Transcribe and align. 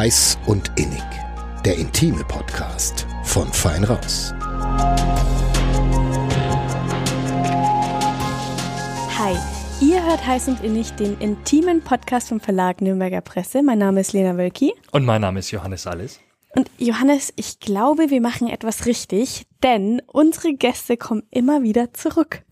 Heiß 0.00 0.38
und 0.46 0.72
Innig. 0.76 1.02
Der 1.62 1.76
intime 1.76 2.24
Podcast 2.24 3.06
von 3.22 3.46
Fein 3.52 3.84
Raus. 3.84 4.32
Hi, 9.18 9.36
ihr 9.82 10.02
hört 10.02 10.26
Heiß 10.26 10.48
und 10.48 10.64
Innig, 10.64 10.92
den 10.92 11.18
intimen 11.18 11.82
Podcast 11.82 12.30
vom 12.30 12.40
Verlag 12.40 12.80
Nürnberger 12.80 13.20
Presse. 13.20 13.62
Mein 13.62 13.76
Name 13.76 14.00
ist 14.00 14.14
Lena 14.14 14.38
Wölki. 14.38 14.72
Und 14.92 15.04
mein 15.04 15.20
Name 15.20 15.40
ist 15.40 15.50
Johannes 15.50 15.86
Alles. 15.86 16.18
Und 16.56 16.70
Johannes, 16.78 17.34
ich 17.36 17.60
glaube, 17.60 18.08
wir 18.08 18.22
machen 18.22 18.48
etwas 18.48 18.86
richtig, 18.86 19.44
denn 19.62 20.00
unsere 20.06 20.54
Gäste 20.54 20.96
kommen 20.96 21.24
immer 21.30 21.62
wieder 21.62 21.92
zurück. 21.92 22.42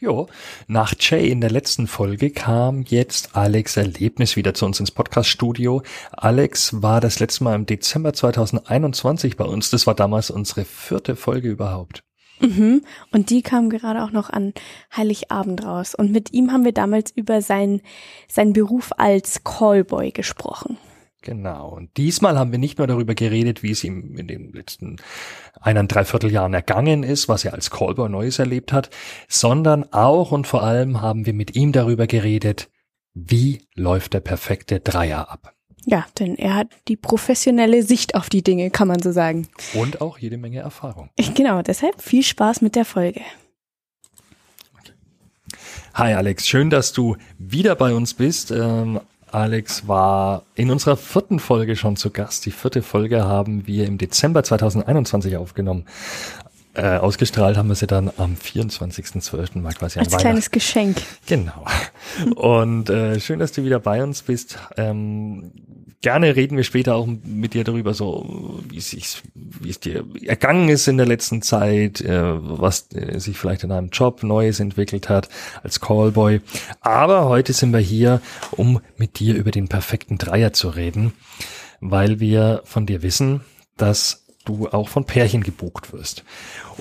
Jo, 0.00 0.28
nach 0.66 0.94
Jay 0.98 1.28
in 1.28 1.42
der 1.42 1.50
letzten 1.50 1.86
Folge 1.86 2.30
kam 2.30 2.80
jetzt 2.88 3.36
Alex 3.36 3.76
Erlebnis 3.76 4.34
wieder 4.34 4.54
zu 4.54 4.64
uns 4.64 4.80
ins 4.80 4.90
Podcaststudio. 4.90 5.82
Alex 6.12 6.80
war 6.80 7.02
das 7.02 7.20
letzte 7.20 7.44
Mal 7.44 7.54
im 7.54 7.66
Dezember 7.66 8.14
2021 8.14 9.36
bei 9.36 9.44
uns. 9.44 9.68
Das 9.68 9.86
war 9.86 9.94
damals 9.94 10.30
unsere 10.30 10.64
vierte 10.64 11.16
Folge 11.16 11.50
überhaupt. 11.50 12.02
Mhm. 12.40 12.82
Und 13.12 13.28
die 13.28 13.42
kam 13.42 13.68
gerade 13.68 14.02
auch 14.02 14.10
noch 14.10 14.30
an 14.30 14.54
Heiligabend 14.96 15.66
raus. 15.66 15.94
Und 15.94 16.12
mit 16.12 16.32
ihm 16.32 16.50
haben 16.50 16.64
wir 16.64 16.72
damals 16.72 17.10
über 17.10 17.42
sein, 17.42 17.82
seinen 18.26 18.54
Beruf 18.54 18.92
als 18.96 19.44
Callboy 19.44 20.12
gesprochen. 20.12 20.78
Genau. 21.22 21.68
Und 21.68 21.96
diesmal 21.98 22.38
haben 22.38 22.50
wir 22.50 22.58
nicht 22.58 22.78
nur 22.78 22.86
darüber 22.86 23.14
geredet, 23.14 23.62
wie 23.62 23.72
es 23.72 23.84
ihm 23.84 24.16
in 24.16 24.26
den 24.26 24.52
letzten 24.52 24.96
eineinhalb 25.60 26.22
Jahren 26.24 26.54
ergangen 26.54 27.02
ist, 27.02 27.28
was 27.28 27.44
er 27.44 27.52
als 27.52 27.70
Callboy 27.70 28.08
Neues 28.08 28.38
erlebt 28.38 28.72
hat, 28.72 28.88
sondern 29.28 29.92
auch 29.92 30.32
und 30.32 30.46
vor 30.46 30.62
allem 30.62 31.02
haben 31.02 31.26
wir 31.26 31.34
mit 31.34 31.54
ihm 31.54 31.72
darüber 31.72 32.06
geredet, 32.06 32.70
wie 33.12 33.66
läuft 33.74 34.14
der 34.14 34.20
perfekte 34.20 34.80
Dreier 34.80 35.30
ab. 35.30 35.54
Ja, 35.86 36.06
denn 36.18 36.36
er 36.36 36.54
hat 36.54 36.68
die 36.88 36.96
professionelle 36.96 37.82
Sicht 37.82 38.14
auf 38.14 38.28
die 38.28 38.42
Dinge, 38.42 38.70
kann 38.70 38.88
man 38.88 39.00
so 39.02 39.12
sagen. 39.12 39.48
Und 39.74 40.00
auch 40.00 40.18
jede 40.18 40.36
Menge 40.36 40.60
Erfahrung. 40.60 41.10
Genau, 41.34 41.62
deshalb 41.62 42.00
viel 42.00 42.22
Spaß 42.22 42.60
mit 42.60 42.76
der 42.76 42.84
Folge. 42.84 43.20
Hi 45.94 46.14
Alex, 46.14 46.46
schön, 46.46 46.70
dass 46.70 46.92
du 46.92 47.16
wieder 47.38 47.74
bei 47.74 47.92
uns 47.94 48.14
bist. 48.14 48.50
Ähm, 48.52 49.00
Alex 49.32 49.88
war 49.88 50.42
in 50.54 50.70
unserer 50.70 50.96
vierten 50.96 51.38
Folge 51.38 51.76
schon 51.76 51.96
zu 51.96 52.10
Gast. 52.10 52.46
Die 52.46 52.50
vierte 52.50 52.82
Folge 52.82 53.24
haben 53.24 53.66
wir 53.66 53.86
im 53.86 53.98
Dezember 53.98 54.42
2021 54.42 55.36
aufgenommen. 55.36 55.86
Äh, 56.72 56.98
ausgestrahlt 56.98 57.56
haben 57.56 57.68
wir 57.68 57.74
sie 57.74 57.88
dann 57.88 58.12
am 58.16 58.36
24.12. 58.36 59.58
mal 59.58 59.72
quasi 59.72 59.98
Als 59.98 60.16
kleines 60.16 60.50
Geschenk. 60.52 61.02
Genau. 61.26 61.64
Und 62.36 62.88
äh, 62.90 63.18
schön, 63.18 63.40
dass 63.40 63.50
du 63.50 63.64
wieder 63.64 63.80
bei 63.80 64.02
uns 64.02 64.22
bist. 64.22 64.56
Ähm, 64.76 65.50
gerne 66.02 66.34
reden 66.36 66.56
wir 66.56 66.64
später 66.64 66.94
auch 66.94 67.06
mit 67.06 67.54
dir 67.54 67.64
darüber, 67.64 67.94
so 67.94 68.60
wie 68.68 68.78
es, 68.78 69.22
wie 69.34 69.70
es 69.70 69.80
dir 69.80 70.04
ergangen 70.24 70.68
ist 70.68 70.88
in 70.88 70.96
der 70.96 71.06
letzten 71.06 71.42
Zeit, 71.42 72.00
äh, 72.00 72.22
was 72.22 72.88
äh, 72.94 73.18
sich 73.18 73.38
vielleicht 73.38 73.64
in 73.64 73.72
einem 73.72 73.90
Job 73.90 74.22
Neues 74.22 74.60
entwickelt 74.60 75.08
hat 75.08 75.28
als 75.62 75.80
Callboy. 75.80 76.40
Aber 76.80 77.26
heute 77.26 77.52
sind 77.52 77.72
wir 77.72 77.80
hier, 77.80 78.20
um 78.52 78.80
mit 78.96 79.18
dir 79.18 79.34
über 79.34 79.50
den 79.50 79.68
perfekten 79.68 80.18
Dreier 80.18 80.52
zu 80.52 80.68
reden, 80.68 81.12
weil 81.80 82.20
wir 82.20 82.62
von 82.64 82.86
dir 82.86 83.02
wissen, 83.02 83.42
dass 83.76 84.24
du 84.44 84.68
auch 84.68 84.88
von 84.88 85.04
Pärchen 85.04 85.42
gebucht 85.42 85.92
wirst. 85.92 86.24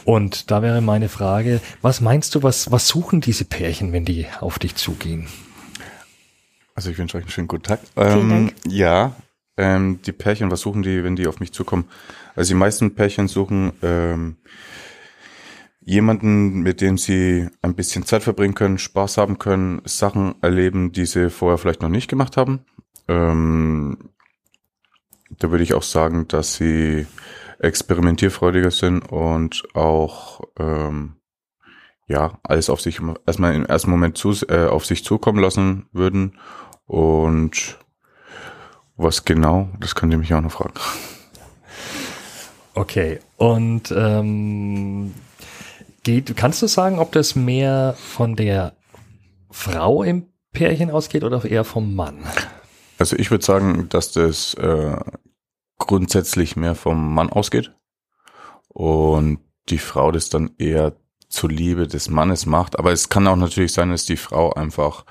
Und 0.06 0.50
da 0.50 0.62
wäre 0.62 0.82
meine 0.82 1.10
Frage, 1.10 1.60
was 1.82 2.00
meinst 2.00 2.36
du, 2.36 2.44
was, 2.44 2.72
was 2.72 2.88
suchen 2.88 3.20
diese 3.20 3.46
Pärchen, 3.46 3.92
wenn 3.92 4.06
die 4.06 4.28
auf 4.40 4.60
dich 4.60 4.76
zugehen? 4.76 5.28
Also 6.80 6.92
ich 6.92 6.98
wünsche 6.98 7.18
euch 7.18 7.26
einen 7.26 7.32
schönen 7.32 7.50
guten 7.50 7.64
Tag. 7.64 7.82
Ähm, 7.98 8.52
ja, 8.66 9.14
ähm, 9.58 10.02
die 10.02 10.14
Pärchen, 10.14 10.50
was 10.50 10.62
suchen 10.62 10.82
die, 10.82 11.04
wenn 11.04 11.18
die 11.18 11.28
auf 11.28 11.42
mich 11.42 11.52
zukommen? 11.52 11.90
Also 12.38 12.54
die 12.54 12.58
meisten 12.58 12.96
Pärchen 12.96 13.28
suchen 13.28 13.74
ähm, 13.82 14.38
jemanden, 15.82 16.62
mit 16.62 16.80
dem 16.80 16.98
sie 16.98 17.50
ein 17.62 17.76
bisschen 17.76 18.06
Zeit 18.06 18.24
verbringen 18.24 18.56
können, 18.56 18.78
Spaß 18.78 19.18
haben 19.18 19.40
können, 19.40 19.82
Sachen 19.84 20.36
erleben, 20.42 20.94
die 20.94 21.06
sie 21.06 21.30
vorher 21.30 21.58
vielleicht 21.58 21.82
noch 21.82 21.90
nicht 21.90 22.10
gemacht 22.10 22.38
haben. 22.38 22.62
Ähm, 23.10 24.12
da 25.32 25.52
würde 25.52 25.66
ich 25.66 25.74
auch 25.74 25.84
sagen, 25.84 26.30
dass 26.30 26.56
sie 26.56 27.08
experimentierfreudiger 27.60 28.72
sind 28.72 29.02
und 29.02 29.66
auch 29.74 30.40
ähm, 30.58 31.18
ja 32.08 32.40
alles 32.44 32.70
auf 32.70 32.80
sich 32.80 33.02
erstmal 33.26 33.54
im 33.54 33.66
ersten 33.66 33.92
Moment 33.92 34.18
zu, 34.18 34.32
äh, 34.48 34.68
auf 34.68 34.86
sich 34.86 35.04
zukommen 35.04 35.42
lassen 35.42 35.90
würden 35.92 36.38
und 36.90 37.78
was 38.98 39.24
genau, 39.24 39.70
das 39.80 39.94
könnt 39.94 40.12
ihr 40.12 40.18
mich 40.18 40.34
auch 40.34 40.42
noch 40.42 40.52
fragen. 40.52 40.74
Okay, 42.74 43.20
und 43.38 43.92
ähm, 43.96 45.14
geht, 46.04 46.36
kannst 46.36 46.64
du 46.64 46.68
sagen, 46.68 46.98
ob 46.98 47.12
das 47.12 47.36
mehr 47.36 47.94
von 47.96 48.36
der 48.36 48.74
Frau 49.52 50.02
im 50.02 50.26
Pärchen 50.52 50.90
ausgeht 50.90 51.24
oder 51.24 51.46
eher 51.46 51.64
vom 51.64 51.94
Mann? 51.94 52.26
Also 52.98 53.16
ich 53.18 53.30
würde 53.30 53.46
sagen, 53.46 53.88
dass 53.90 54.12
das 54.12 54.56
äh, 54.56 54.98
grundsätzlich 55.78 56.56
mehr 56.56 56.74
vom 56.74 57.14
Mann 57.14 57.30
ausgeht 57.30 57.72
und 58.68 59.42
die 59.70 59.78
Frau 59.78 60.12
das 60.12 60.30
dann 60.30 60.56
eher 60.58 60.94
zur 61.28 61.52
Liebe 61.52 61.88
des 61.88 62.10
Mannes 62.10 62.48
macht. 62.48 62.80
Aber 62.80 62.92
es 62.92 63.10
kann 63.10 63.28
auch 63.28 63.36
natürlich 63.36 63.74
sein, 63.74 63.92
dass 63.92 64.06
die 64.06 64.18
Frau 64.18 64.54
einfach 64.54 65.06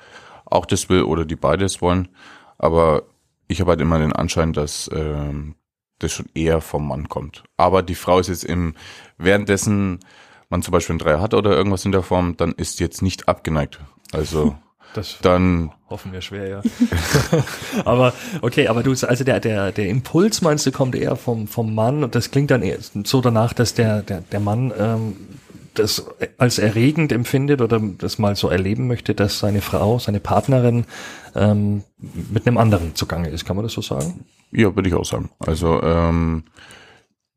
auch 0.49 0.65
das 0.65 0.89
will 0.89 1.03
oder 1.03 1.25
die 1.25 1.35
beides 1.35 1.81
wollen. 1.81 2.09
Aber 2.57 3.03
ich 3.47 3.61
habe 3.61 3.71
halt 3.71 3.81
immer 3.81 3.99
den 3.99 4.13
Anschein, 4.13 4.53
dass 4.53 4.89
ähm, 4.93 5.55
das 5.99 6.13
schon 6.13 6.27
eher 6.33 6.61
vom 6.61 6.87
Mann 6.87 7.09
kommt. 7.09 7.43
Aber 7.57 7.83
die 7.83 7.95
Frau 7.95 8.19
ist 8.19 8.27
jetzt 8.27 8.45
im 8.45 8.75
währenddessen 9.17 9.99
man 10.49 10.63
zum 10.63 10.71
Beispiel 10.71 10.95
ein 10.95 10.99
Dreier 10.99 11.21
hat 11.21 11.35
oder 11.35 11.51
irgendwas 11.51 11.85
in 11.85 11.91
der 11.91 12.01
Form, 12.01 12.35
dann 12.35 12.53
ist 12.53 12.79
jetzt 12.79 13.03
nicht 13.03 13.27
abgeneigt. 13.27 13.79
Also 14.11 14.55
Das 14.93 15.19
dann 15.21 15.71
hoffen 15.89 16.11
wir 16.13 16.21
schwer, 16.21 16.47
ja. 16.47 16.61
aber 17.85 18.13
okay, 18.41 18.67
aber 18.67 18.81
du, 18.81 18.91
also 18.91 19.23
der, 19.23 19.39
der, 19.39 19.71
der 19.71 19.87
Impuls 19.87 20.41
meinst 20.41 20.65
du, 20.65 20.71
kommt 20.71 20.95
eher 20.95 21.15
vom, 21.15 21.47
vom 21.47 21.75
Mann 21.75 22.03
und 22.03 22.15
das 22.15 22.31
klingt 22.31 22.49
dann 22.49 22.63
eher 22.63 22.77
so 23.03 23.21
danach, 23.21 23.53
dass 23.53 23.75
der, 23.75 24.01
der, 24.01 24.21
der 24.21 24.39
Mann 24.39 24.73
ähm, 24.77 25.15
das 25.73 26.05
als 26.37 26.59
erregend 26.59 27.11
empfindet 27.11 27.61
oder 27.61 27.79
das 27.79 28.19
mal 28.19 28.35
so 28.35 28.49
erleben 28.49 28.87
möchte, 28.87 29.15
dass 29.15 29.39
seine 29.39 29.61
Frau, 29.61 29.99
seine 29.99 30.19
Partnerin 30.19 30.85
ähm, 31.35 31.83
mit 31.97 32.47
einem 32.47 32.57
anderen 32.57 32.95
zugange 32.95 33.29
ist. 33.29 33.45
Kann 33.45 33.55
man 33.55 33.63
das 33.63 33.73
so 33.73 33.81
sagen? 33.81 34.25
Ja, 34.51 34.75
würde 34.75 34.89
ich 34.89 34.95
auch 34.95 35.05
sagen. 35.05 35.29
Also 35.39 35.81
ähm, 35.81 36.43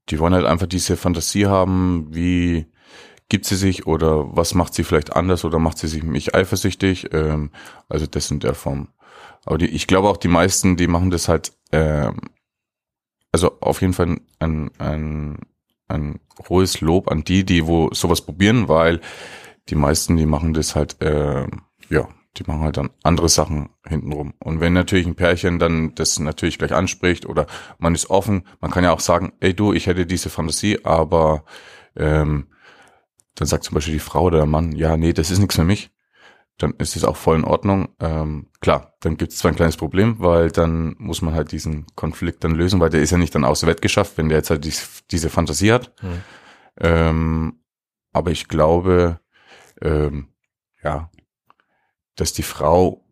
die 0.09 0.19
wollen 0.19 0.35
halt 0.35 0.47
einfach 0.47 0.67
diese 0.67 0.97
Fantasie 0.97 1.47
haben, 1.47 2.09
wie 2.11 2.67
gibt 3.29 3.47
sie 3.47 3.57
sich 3.57 3.87
oder 3.87 4.37
was 4.37 4.55
macht 4.55 4.75
sie 4.75 4.85
vielleicht 4.85 5.17
anders 5.17 5.45
oder 5.45 5.59
macht 5.59 5.79
sie 5.79 5.89
sich 5.89 6.03
mich 6.03 6.35
eifersüchtig. 6.35 7.13
Ähm, 7.13 7.51
also 7.89 8.07
das 8.07 8.31
in 8.31 8.41
der 8.41 8.55
Form. 8.55 8.89
Aber 9.45 9.59
die, 9.59 9.67
ich 9.67 9.87
glaube 9.87 10.09
auch 10.09 10.17
die 10.17 10.29
meisten, 10.29 10.77
die 10.77 10.87
machen 10.87 11.11
das 11.11 11.29
halt, 11.29 11.53
ähm, 11.73 12.21
also 13.33 13.59
auf 13.61 13.81
jeden 13.81 13.95
Fall 13.95 14.21
ein, 14.39 14.71
ein, 14.79 15.39
ein 15.93 16.21
hohes 16.49 16.81
Lob 16.81 17.11
an 17.11 17.25
die, 17.25 17.45
die 17.45 17.67
wo 17.67 17.91
sowas 17.93 18.23
probieren, 18.23 18.69
weil 18.69 19.01
die 19.69 19.75
meisten, 19.75 20.17
die 20.17 20.27
machen 20.27 20.55
das 20.55 20.75
halt, 20.75 21.01
äh, 21.01 21.47
ja, 21.89 22.09
die 22.37 22.45
machen 22.45 22.63
halt 22.63 22.79
dann 22.79 22.91
andere 23.03 23.29
Sachen 23.29 23.69
hintenrum. 23.87 24.35
Und 24.39 24.61
wenn 24.61 24.73
natürlich 24.73 25.07
ein 25.07 25.15
Pärchen 25.15 25.59
dann 25.59 25.95
das 25.95 26.19
natürlich 26.19 26.59
gleich 26.59 26.73
anspricht 26.73 27.27
oder 27.27 27.47
man 27.79 27.95
ist 27.95 28.11
offen, 28.11 28.47
man 28.61 28.71
kann 28.71 28.85
ja 28.85 28.93
auch 28.93 29.01
sagen, 29.01 29.33
ey 29.41 29.55
du, 29.55 29.73
ich 29.73 29.87
hätte 29.87 30.07
diese 30.07 30.31
Fantasie, 30.31 30.85
aber 30.85 31.45
ähm, 31.95 32.49
dann 33.35 33.49
sagt 33.49 33.65
zum 33.65 33.75
Beispiel 33.75 33.95
die 33.95 34.01
Frau 34.01 34.25
oder 34.25 34.39
der 34.39 34.47
Mann, 34.47 34.73
ja, 34.73 34.97
nee, 34.97 35.13
das 35.13 35.31
ist 35.31 35.39
nichts 35.39 35.57
für 35.57 35.65
mich, 35.65 35.91
dann 36.59 36.75
ist 36.79 36.97
es 36.97 37.05
auch 37.05 37.17
voll 37.17 37.37
in 37.37 37.45
Ordnung. 37.45 37.89
Ähm, 37.99 38.49
klar, 38.61 38.95
dann 39.01 39.17
gibt 39.17 39.33
es 39.33 39.39
zwar 39.39 39.51
ein 39.51 39.57
kleines 39.57 39.77
Problem, 39.77 40.17
weil 40.19 40.51
dann 40.51 40.95
muss 40.99 41.23
man 41.23 41.35
halt 41.35 41.53
diesen 41.53 41.87
Konflikt 41.97 42.45
dann 42.45 42.55
lösen, 42.55 42.81
weil 42.81 42.91
der 42.91 43.03
ist 43.03 43.11
ja 43.11 43.19
nicht 43.19 43.35
dann 43.35 43.45
aus 43.45 43.61
der 43.61 43.69
Welt 43.69 43.83
geschafft, 43.83 44.17
wenn 44.17 44.29
der 44.29 44.39
jetzt 44.39 44.51
halt 44.51 44.65
dies, 44.65 45.03
diese 45.11 45.31
Fantasie 45.31 45.73
hat. 45.73 45.93
Hm. 46.01 46.23
Ähm, 46.81 47.61
aber 48.13 48.31
ich 48.31 48.49
glaube, 48.49 49.21
ähm, 49.81 50.29
ja, 50.83 51.11
dass 52.17 52.33
die 52.33 52.43
Frau, 52.43 53.05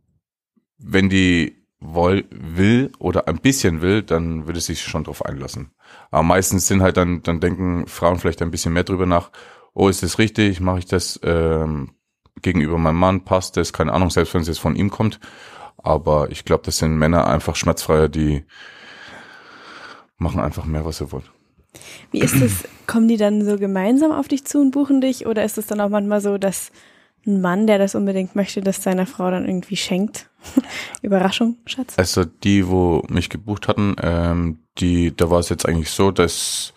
wenn 0.78 1.08
die 1.08 1.66
woll, 1.80 2.24
will 2.30 2.92
oder 2.98 3.26
ein 3.26 3.38
bisschen 3.38 3.80
will, 3.80 4.02
dann 4.02 4.46
würde 4.46 4.60
sie 4.60 4.74
sich 4.74 4.82
schon 4.82 5.04
drauf 5.04 5.24
einlassen. 5.24 5.72
Aber 6.10 6.22
meistens 6.22 6.66
sind 6.66 6.82
halt 6.82 6.96
dann, 6.96 7.22
dann 7.22 7.40
denken 7.40 7.86
Frauen 7.86 8.18
vielleicht 8.18 8.42
ein 8.42 8.50
bisschen 8.50 8.72
mehr 8.72 8.84
drüber 8.84 9.06
nach, 9.06 9.30
oh, 9.72 9.88
ist 9.88 10.02
das 10.02 10.18
richtig, 10.18 10.60
mache 10.60 10.80
ich 10.80 10.86
das 10.86 11.18
ähm, 11.22 11.94
gegenüber 12.42 12.78
meinem 12.78 12.98
Mann, 12.98 13.24
passt 13.24 13.56
das, 13.56 13.72
keine 13.72 13.92
Ahnung, 13.92 14.10
selbst 14.10 14.34
wenn 14.34 14.42
es 14.42 14.48
jetzt 14.48 14.60
von 14.60 14.76
ihm 14.76 14.90
kommt. 14.90 15.20
Aber 15.78 16.30
ich 16.30 16.44
glaube, 16.44 16.62
das 16.64 16.78
sind 16.78 16.96
Männer 16.96 17.26
einfach 17.26 17.56
schmerzfreier, 17.56 18.08
die 18.08 18.44
machen 20.18 20.40
einfach 20.40 20.64
mehr, 20.64 20.84
was 20.84 20.98
sie 20.98 21.10
wollen. 21.12 21.28
Wie 22.10 22.20
ist 22.20 22.36
es? 22.36 22.68
Kommen 22.86 23.08
die 23.08 23.16
dann 23.16 23.44
so 23.44 23.56
gemeinsam 23.56 24.12
auf 24.12 24.28
dich 24.28 24.44
zu 24.44 24.60
und 24.60 24.72
buchen 24.72 25.00
dich? 25.00 25.26
Oder 25.26 25.44
ist 25.44 25.58
es 25.58 25.66
dann 25.66 25.80
auch 25.80 25.88
manchmal 25.88 26.20
so, 26.20 26.38
dass 26.38 26.72
ein 27.26 27.40
Mann, 27.40 27.66
der 27.66 27.78
das 27.78 27.94
unbedingt 27.94 28.34
möchte, 28.34 28.60
dass 28.60 28.82
seiner 28.82 29.06
Frau 29.06 29.30
dann 29.30 29.46
irgendwie 29.46 29.76
schenkt? 29.76 30.28
Überraschung, 31.02 31.56
Schatz. 31.66 31.94
Also 31.96 32.24
die, 32.24 32.68
wo 32.68 33.04
mich 33.08 33.30
gebucht 33.30 33.68
hatten, 33.68 33.94
ähm, 34.02 34.58
die, 34.78 35.14
da 35.16 35.30
war 35.30 35.38
es 35.38 35.48
jetzt 35.48 35.66
eigentlich 35.66 35.90
so, 35.90 36.10
dass 36.10 36.72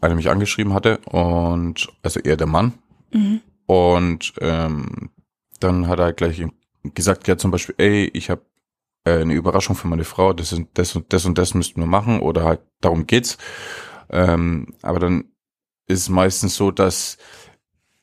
einer 0.00 0.14
mich 0.14 0.30
angeschrieben 0.30 0.72
hatte 0.72 0.98
und 1.10 1.88
also 2.02 2.20
eher 2.20 2.36
der 2.36 2.46
Mann. 2.46 2.72
Mhm. 3.12 3.40
Und 3.70 4.32
ähm, 4.40 5.10
dann 5.60 5.86
hat 5.86 6.00
er 6.00 6.12
gleich 6.12 6.44
gesagt, 6.82 7.28
ja 7.28 7.36
zum 7.36 7.52
Beispiel, 7.52 7.76
ey, 7.78 8.10
ich 8.12 8.28
habe 8.28 8.42
äh, 9.04 9.20
eine 9.20 9.34
Überraschung 9.34 9.76
für 9.76 9.86
meine 9.86 10.02
Frau, 10.02 10.32
das 10.32 10.52
und 10.52 10.76
das 10.76 10.96
und 10.96 11.12
das 11.12 11.24
und 11.24 11.38
das 11.38 11.54
müssten 11.54 11.78
wir 11.80 11.86
machen 11.86 12.18
oder 12.18 12.42
halt 12.42 12.62
darum 12.80 13.06
geht's. 13.06 13.38
Ähm, 14.08 14.74
aber 14.82 14.98
dann 14.98 15.26
ist 15.86 16.00
es 16.00 16.08
meistens 16.08 16.56
so, 16.56 16.72
dass 16.72 17.16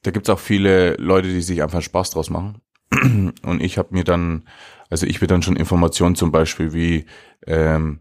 da 0.04 0.12
gibt's 0.12 0.30
auch 0.30 0.40
viele 0.40 0.96
Leute, 1.00 1.28
die 1.28 1.42
sich 1.42 1.62
einfach 1.62 1.82
Spaß 1.82 2.12
draus 2.12 2.30
machen. 2.30 2.62
Und 3.44 3.62
ich 3.62 3.78
habe 3.78 3.90
mir 3.94 4.06
dann, 4.06 4.48
also 4.90 5.06
ich 5.06 5.20
will 5.20 5.28
dann 5.28 5.42
schon 5.42 5.58
Informationen 5.58 6.16
zum 6.16 6.32
Beispiel 6.32 6.72
wie, 6.72 7.06
ähm, 7.46 8.00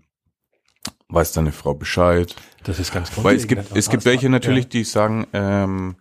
weiß 1.08 1.32
deine 1.32 1.50
Frau 1.50 1.74
Bescheid? 1.74 2.32
Das 2.62 2.78
ist 2.78 2.92
ganz 2.92 3.10
Weil 3.16 3.34
es 3.34 3.48
gibt, 3.48 3.74
es 3.74 3.90
gibt 3.90 4.04
welche 4.04 4.28
natürlich, 4.28 4.66
Ja. 4.66 4.70
die 4.70 4.84
sagen, 4.84 5.26
ähm, 5.32 5.96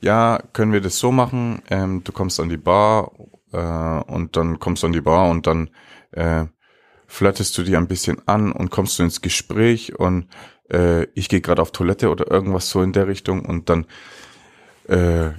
ja, 0.00 0.40
können 0.52 0.72
wir 0.72 0.80
das 0.80 0.98
so 0.98 1.12
machen? 1.12 1.62
Ähm, 1.70 2.02
du 2.04 2.12
kommst 2.12 2.38
an 2.40 2.48
die 2.48 2.56
Bar 2.56 3.12
äh, 3.52 4.12
und 4.12 4.36
dann 4.36 4.58
kommst 4.58 4.82
du 4.82 4.86
an 4.86 4.92
die 4.92 5.00
Bar 5.00 5.30
und 5.30 5.46
dann 5.46 5.70
äh, 6.12 6.46
flirtest 7.06 7.56
du 7.58 7.62
die 7.62 7.76
ein 7.76 7.88
bisschen 7.88 8.26
an 8.26 8.52
und 8.52 8.70
kommst 8.70 8.98
du 8.98 9.02
ins 9.02 9.20
Gespräch 9.20 9.98
und 9.98 10.28
äh, 10.70 11.04
ich 11.14 11.28
gehe 11.28 11.40
gerade 11.40 11.62
auf 11.62 11.72
Toilette 11.72 12.10
oder 12.10 12.30
irgendwas 12.30 12.70
so 12.70 12.82
in 12.82 12.92
der 12.92 13.08
Richtung 13.08 13.44
und 13.44 13.68
dann 13.70 13.86
äh, 14.88 15.30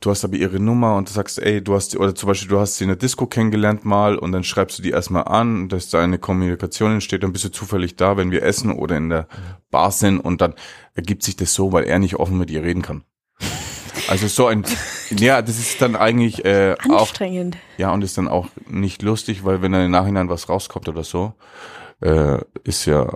du 0.00 0.10
hast 0.10 0.24
aber 0.24 0.36
ihre 0.36 0.60
Nummer 0.60 0.96
und 0.96 1.08
du 1.08 1.12
sagst, 1.12 1.38
ey, 1.38 1.62
du 1.62 1.74
hast, 1.74 1.96
oder 1.96 2.14
zum 2.14 2.28
Beispiel, 2.28 2.48
du 2.48 2.60
hast 2.60 2.76
sie 2.76 2.84
in 2.84 2.88
der 2.88 2.96
Disco 2.96 3.26
kennengelernt 3.26 3.84
mal 3.84 4.16
und 4.16 4.32
dann 4.32 4.44
schreibst 4.44 4.78
du 4.78 4.82
die 4.82 4.90
erstmal 4.90 5.24
an, 5.24 5.68
dass 5.68 5.88
da 5.90 6.02
eine 6.02 6.18
Kommunikation 6.18 6.92
entsteht, 6.92 7.22
dann 7.22 7.32
bist 7.32 7.44
du 7.44 7.50
zufällig 7.50 7.96
da, 7.96 8.16
wenn 8.16 8.30
wir 8.30 8.42
essen 8.42 8.72
oder 8.72 8.96
in 8.96 9.08
der 9.08 9.28
Bar 9.70 9.90
sind 9.90 10.20
und 10.20 10.40
dann 10.40 10.54
ergibt 10.94 11.22
sich 11.22 11.36
das 11.36 11.54
so, 11.54 11.72
weil 11.72 11.84
er 11.84 11.98
nicht 11.98 12.16
offen 12.16 12.38
mit 12.38 12.50
ihr 12.50 12.62
reden 12.62 12.82
kann. 12.82 13.04
Also 14.08 14.26
so 14.28 14.46
ein, 14.46 14.64
ja, 15.10 15.40
das 15.42 15.58
ist 15.58 15.80
dann 15.80 15.96
eigentlich 15.96 16.44
äh, 16.44 16.74
auch, 16.90 17.00
Anstrengend. 17.02 17.56
ja, 17.78 17.92
und 17.92 18.02
ist 18.02 18.18
dann 18.18 18.28
auch 18.28 18.48
nicht 18.68 19.02
lustig, 19.02 19.44
weil 19.44 19.62
wenn 19.62 19.72
dann 19.72 19.84
im 19.86 19.90
Nachhinein 19.90 20.28
was 20.28 20.48
rauskommt 20.48 20.88
oder 20.88 21.04
so, 21.04 21.32
äh, 22.02 22.38
ist 22.64 22.84
ja, 22.86 23.14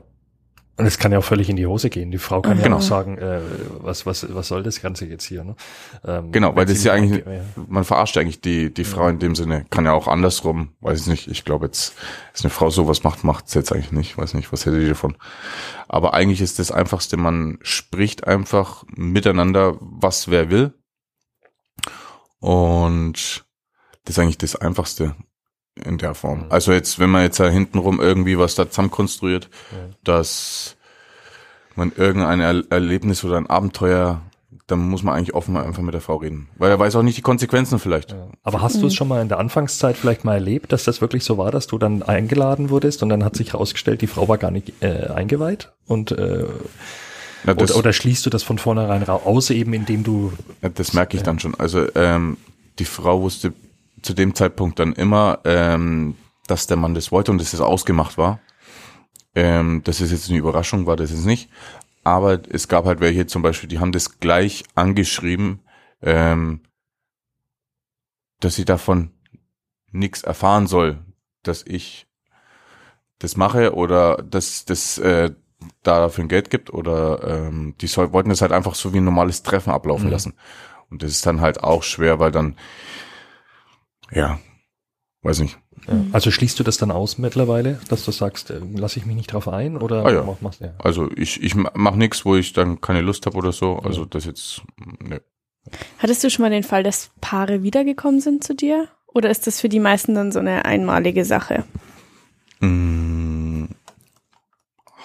Und 0.78 0.86
es 0.86 0.98
kann 0.98 1.10
ja 1.12 1.18
auch 1.18 1.24
völlig 1.24 1.48
in 1.50 1.56
die 1.56 1.66
Hose 1.66 1.90
gehen. 1.90 2.10
Die 2.12 2.18
Frau 2.18 2.40
kann 2.40 2.56
ja 2.58 2.62
Genau. 2.64 2.76
auch 2.76 2.80
sagen, 2.82 3.18
äh, 3.18 3.40
was, 3.80 4.06
was, 4.06 4.32
was 4.32 4.46
soll 4.48 4.62
das 4.62 4.80
Ganze 4.80 5.06
jetzt 5.06 5.24
hier? 5.24 5.42
Ne? 5.44 5.56
Ähm, 6.06 6.30
Genau, 6.30 6.54
weil 6.54 6.66
das 6.66 6.76
ist 6.78 6.84
ja 6.84 6.92
eigentlich, 6.92 7.24
ja. 7.26 7.40
man 7.66 7.82
verarscht 7.84 8.14
ja 8.14 8.22
eigentlich 8.22 8.40
die, 8.40 8.72
die 8.72 8.84
Frau 8.84 9.08
in 9.08 9.18
dem 9.18 9.34
Sinne. 9.34 9.66
Kann 9.70 9.84
ja 9.86 9.92
auch 9.92 10.06
andersrum, 10.06 10.70
weiß 10.80 11.00
ich 11.00 11.06
nicht. 11.08 11.26
Ich 11.28 11.44
glaube 11.44 11.66
jetzt, 11.66 11.96
dass 12.32 12.42
eine 12.44 12.50
Frau 12.50 12.70
sowas 12.70 13.02
macht, 13.02 13.24
macht 13.24 13.48
sie 13.48 13.58
jetzt 13.58 13.72
eigentlich 13.72 13.90
nicht. 13.92 14.16
Weiß 14.16 14.34
nicht, 14.34 14.52
was 14.52 14.64
hätte 14.66 14.78
die 14.78 14.88
davon. 14.88 15.16
Aber 15.88 16.14
eigentlich 16.14 16.40
ist 16.40 16.60
das 16.60 16.70
Einfachste, 16.70 17.16
man 17.16 17.58
spricht 17.62 18.26
einfach 18.28 18.84
miteinander, 18.94 19.76
was 19.80 20.30
wer 20.30 20.48
will. 20.50 20.74
Und 22.40 23.44
das 24.04 24.16
ist 24.16 24.18
eigentlich 24.18 24.38
das 24.38 24.56
Einfachste 24.56 25.14
in 25.84 25.98
der 25.98 26.14
Form. 26.14 26.40
Mhm. 26.46 26.46
Also 26.52 26.72
jetzt, 26.72 26.98
wenn 26.98 27.10
man 27.10 27.22
jetzt 27.22 27.40
da 27.40 27.48
hintenrum 27.48 28.00
irgendwie 28.00 28.38
was 28.38 28.54
da 28.54 28.68
zusammen 28.68 28.90
konstruiert, 28.90 29.48
Ja. 29.72 29.78
dass 30.04 30.76
man 31.74 31.92
irgendein 31.94 32.40
er 32.40 32.64
Erlebnis 32.70 33.22
oder 33.24 33.36
ein 33.36 33.48
Abenteuer, 33.48 34.22
dann 34.66 34.80
muss 34.80 35.02
man 35.02 35.14
eigentlich 35.14 35.34
offen 35.34 35.56
einfach 35.56 35.82
mit 35.82 35.94
der 35.94 36.00
Frau 36.00 36.16
reden. 36.16 36.48
Weil 36.56 36.70
er 36.70 36.78
weiß 36.78 36.96
auch 36.96 37.02
nicht 37.02 37.16
die 37.16 37.22
Konsequenzen 37.22 37.78
vielleicht. 37.78 38.12
Ja. 38.12 38.28
Aber 38.42 38.60
hast 38.60 38.82
du 38.82 38.86
es 38.86 38.94
schon 38.94 39.08
mal 39.08 39.22
in 39.22 39.28
der 39.28 39.38
Anfangszeit 39.38 39.96
vielleicht 39.96 40.24
mal 40.24 40.34
erlebt, 40.34 40.72
dass 40.72 40.84
das 40.84 41.00
wirklich 41.00 41.24
so 41.24 41.38
war, 41.38 41.50
dass 41.50 41.66
du 41.68 41.78
dann 41.78 42.02
eingeladen 42.02 42.68
wurdest 42.70 43.02
und 43.02 43.08
dann 43.08 43.24
hat 43.24 43.36
sich 43.36 43.52
herausgestellt, 43.52 44.02
die 44.02 44.06
Frau 44.06 44.28
war 44.28 44.36
gar 44.38 44.50
nicht 44.50 44.82
äh, 44.82 45.06
eingeweiht? 45.08 45.72
Und 45.86 46.12
äh, 46.12 46.44
Ja, 47.44 47.54
das, 47.54 47.70
oder, 47.70 47.78
oder 47.80 47.92
schließt 47.92 48.26
du 48.26 48.30
das 48.30 48.42
von 48.42 48.58
vornherein 48.58 49.02
ra- 49.02 49.14
aus, 49.16 49.50
eben 49.50 49.72
indem 49.72 50.04
du 50.04 50.32
ja, 50.62 50.68
das 50.68 50.92
merke 50.92 51.16
ich 51.16 51.22
dann 51.22 51.38
schon. 51.38 51.54
Also 51.54 51.86
ähm, 51.94 52.36
die 52.78 52.84
Frau 52.84 53.22
wusste 53.22 53.52
zu 54.02 54.14
dem 54.14 54.34
Zeitpunkt 54.34 54.78
dann 54.78 54.92
immer, 54.92 55.40
ähm, 55.44 56.16
dass 56.46 56.66
der 56.66 56.76
Mann 56.76 56.94
das 56.94 57.12
wollte 57.12 57.30
und 57.30 57.40
dass 57.40 57.52
es 57.52 57.60
ausgemacht 57.60 58.18
war. 58.18 58.40
Ähm, 59.34 59.82
das 59.84 60.00
ist 60.00 60.10
jetzt 60.10 60.28
eine 60.28 60.38
Überraschung, 60.38 60.86
war 60.86 60.96
das 60.96 61.10
jetzt 61.10 61.26
nicht. 61.26 61.48
Aber 62.04 62.40
es 62.48 62.68
gab 62.68 62.86
halt 62.86 63.00
welche 63.00 63.26
zum 63.26 63.42
Beispiel, 63.42 63.68
die 63.68 63.78
haben 63.78 63.92
das 63.92 64.18
gleich 64.20 64.64
angeschrieben, 64.74 65.60
ähm, 66.02 66.60
dass 68.40 68.54
sie 68.54 68.64
davon 68.64 69.10
nichts 69.90 70.22
erfahren 70.22 70.66
soll, 70.66 70.98
dass 71.42 71.64
ich 71.66 72.06
das 73.18 73.36
mache 73.36 73.74
oder 73.74 74.16
dass 74.18 74.64
das 74.64 74.98
äh, 74.98 75.32
da 75.82 76.00
dafür 76.00 76.24
ein 76.24 76.28
Geld 76.28 76.50
gibt 76.50 76.72
oder 76.72 77.46
ähm, 77.48 77.74
die 77.80 77.86
soll, 77.86 78.12
wollten 78.12 78.30
das 78.30 78.42
halt 78.42 78.52
einfach 78.52 78.74
so 78.74 78.92
wie 78.92 78.98
ein 78.98 79.04
normales 79.04 79.42
Treffen 79.42 79.70
ablaufen 79.72 80.06
Mhm. 80.06 80.12
lassen. 80.12 80.34
Und 80.90 81.02
das 81.02 81.10
ist 81.12 81.26
dann 81.26 81.40
halt 81.40 81.62
auch 81.62 81.82
schwer, 81.82 82.18
weil 82.18 82.30
dann, 82.32 82.56
ja, 84.10 84.38
weiß 85.22 85.40
nicht. 85.40 85.58
Ja. 85.86 86.04
Also 86.12 86.30
schließt 86.30 86.58
du 86.58 86.64
das 86.64 86.76
dann 86.76 86.90
aus 86.90 87.18
mittlerweile, 87.18 87.80
dass 87.88 88.04
du 88.04 88.10
sagst, 88.10 88.50
äh, 88.50 88.60
lasse 88.74 88.98
ich 88.98 89.06
mich 89.06 89.16
nicht 89.16 89.32
drauf 89.32 89.48
ein 89.48 89.76
oder 89.76 90.04
Ah 90.04 90.10
ja. 90.12 90.22
mach- 90.22 90.40
machst 90.40 90.60
ja. 90.60 90.74
Also 90.78 91.10
ich, 91.16 91.42
ich 91.42 91.54
mach 91.54 91.94
nichts, 91.94 92.24
wo 92.24 92.36
ich 92.36 92.52
dann 92.52 92.80
keine 92.80 93.00
Lust 93.00 93.26
habe 93.26 93.36
oder 93.36 93.52
so. 93.52 93.76
Also 93.78 94.04
das 94.04 94.24
jetzt, 94.24 94.62
ne. 95.00 95.22
Hattest 95.98 96.24
du 96.24 96.30
schon 96.30 96.42
mal 96.42 96.50
den 96.50 96.62
Fall, 96.62 96.82
dass 96.82 97.10
Paare 97.20 97.62
wiedergekommen 97.62 98.20
sind 98.20 98.44
zu 98.44 98.54
dir? 98.54 98.88
Oder 99.06 99.30
ist 99.30 99.46
das 99.46 99.60
für 99.60 99.68
die 99.68 99.80
meisten 99.80 100.14
dann 100.14 100.32
so 100.32 100.38
eine 100.38 100.64
einmalige 100.64 101.24
Sache? 101.24 101.64
Mm, 102.60 103.07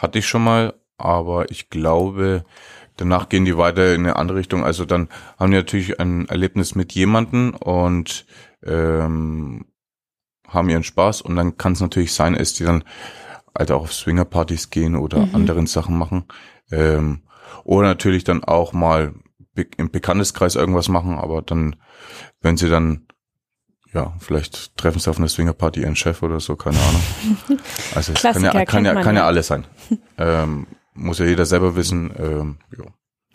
hatte 0.03 0.19
ich 0.19 0.27
schon 0.27 0.43
mal, 0.43 0.73
aber 0.97 1.49
ich 1.49 1.69
glaube, 1.69 2.43
danach 2.97 3.29
gehen 3.29 3.45
die 3.45 3.57
weiter 3.57 3.95
in 3.95 4.01
eine 4.01 4.17
andere 4.17 4.37
Richtung. 4.37 4.63
Also 4.63 4.85
dann 4.85 5.09
haben 5.39 5.51
die 5.51 5.57
natürlich 5.57 5.99
ein 5.99 6.27
Erlebnis 6.27 6.75
mit 6.75 6.93
jemanden 6.93 7.55
und 7.55 8.25
ähm, 8.63 9.65
haben 10.47 10.69
ihren 10.69 10.83
Spaß 10.83 11.21
und 11.21 11.35
dann 11.35 11.57
kann 11.57 11.73
es 11.73 11.81
natürlich 11.81 12.13
sein, 12.13 12.35
dass 12.35 12.53
die 12.53 12.63
dann 12.63 12.83
halt 13.57 13.71
auch 13.71 13.83
auf 13.83 13.93
Swingerpartys 13.93 14.69
gehen 14.69 14.95
oder 14.95 15.25
Mhm. 15.25 15.35
anderen 15.35 15.67
Sachen 15.67 15.97
machen. 15.97 16.25
Ähm, 16.71 17.23
oder 17.63 17.87
natürlich 17.87 18.23
dann 18.23 18.43
auch 18.43 18.73
mal 18.73 19.13
im 19.77 19.91
Bekannteskreis 19.91 20.55
irgendwas 20.55 20.89
machen, 20.89 21.17
aber 21.17 21.41
dann, 21.41 21.75
wenn 22.41 22.57
sie 22.57 22.69
dann, 22.69 23.07
ja, 23.93 24.13
vielleicht 24.19 24.75
treffen 24.77 24.99
sie 24.99 25.09
auf 25.09 25.17
einer 25.17 25.27
Swingerparty 25.27 25.81
ihren 25.81 25.95
Chef 25.95 26.23
oder 26.23 26.39
so, 26.39 26.55
keine 26.55 26.77
Ahnung. 26.79 27.03
Also 27.95 28.13
es 28.13 28.21
kann 28.21 28.43
ja, 28.43 28.65
kann 28.65 28.85
ja, 28.85 29.01
kann 29.01 29.15
ja 29.15 29.25
alles 29.25 29.47
sein. 29.47 29.65
ähm, 30.17 30.67
muss 30.93 31.19
ja 31.19 31.25
jeder 31.25 31.45
selber 31.45 31.75
wissen. 31.75 32.11
Ähm, 32.17 32.57
ja. 32.77 32.85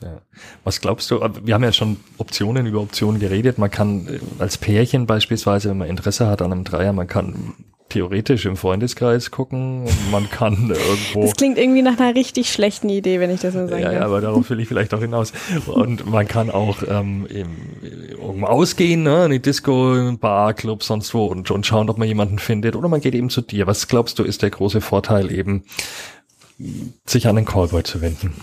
Ja. 0.00 0.21
Was 0.62 0.81
glaubst 0.81 1.11
du? 1.11 1.21
Wir 1.43 1.55
haben 1.55 1.65
ja 1.65 1.73
schon 1.73 1.97
Optionen 2.19 2.67
über 2.67 2.81
Optionen 2.81 3.21
geredet. 3.21 3.59
Man 3.59 3.71
kann 3.71 4.07
äh, 4.07 4.21
als 4.38 4.57
Pärchen 4.57 5.07
beispielsweise, 5.07 5.71
wenn 5.71 5.79
man 5.79 5.88
Interesse 5.88 6.29
hat 6.29 6.41
an 6.41 6.53
einem 6.53 6.65
Dreier, 6.65 6.93
man 6.93 7.09
kann 7.09 7.55
theoretisch 7.88 8.47
im 8.47 8.57
Freundeskreis 8.57 9.30
gucken. 9.30 9.83
und 9.83 10.11
Man 10.11 10.30
kann 10.30 10.54
irgendwo. 10.71 11.23
Das 11.23 11.37
klingt 11.37 11.59
irgendwie 11.59 11.83
nach 11.83 11.99
einer 11.99 12.14
richtig 12.14 12.52
schlechten 12.52 12.88
Idee, 12.88 13.21
wenn 13.21 13.30
ich 13.30 13.40
das 13.40 13.54
nur 13.54 13.68
sagen 13.68 13.83
Ja, 13.83 13.92
ja, 13.92 14.00
aber 14.02 14.21
darauf 14.21 14.49
will 14.50 14.61
ich 14.61 14.68
vielleicht 14.68 14.95
auch 14.95 15.00
hinaus. 15.00 15.33
Und 15.66 16.09
man 16.09 16.26
kann 16.28 16.50
auch 16.50 16.83
ähm, 16.87 17.26
im, 17.26 17.49
irgendwo 18.11 18.47
ausgehen, 18.47 19.02
ne, 19.02 19.25
in 19.26 19.33
die 19.33 19.42
Disco, 19.42 19.95
in 19.95 20.18
Bar, 20.18 20.54
Club, 20.54 20.83
sonst 20.83 21.12
wo 21.14 21.26
und, 21.26 21.50
und 21.50 21.66
schauen, 21.66 21.88
ob 21.90 21.99
man 21.99 22.09
jemanden 22.09 22.38
findet. 22.38 22.76
Oder 22.76 22.88
man 22.88 23.00
geht 23.00 23.14
eben 23.14 23.30
zu 23.30 23.40
dir. 23.40 23.66
Was 23.66 23.88
glaubst 23.88 24.18
du, 24.18 24.25
ist 24.25 24.42
der 24.42 24.50
große 24.50 24.80
Vorteil 24.80 25.33
eben, 25.33 25.64
sich 27.07 27.26
an 27.28 27.37
den 27.37 27.45
Callboy 27.45 27.83
zu 27.83 28.00
wenden? 28.00 28.35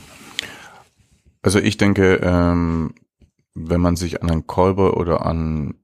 Also 1.42 1.60
ich 1.60 1.78
denke, 1.78 2.20
ähm, 2.24 2.94
wenn 3.54 3.82
man 3.82 3.96
sich 3.96 4.22
an 4.22 4.30
einen 4.30 4.48
Callboy 4.48 4.92
oder 4.92 5.26
an 5.26 5.76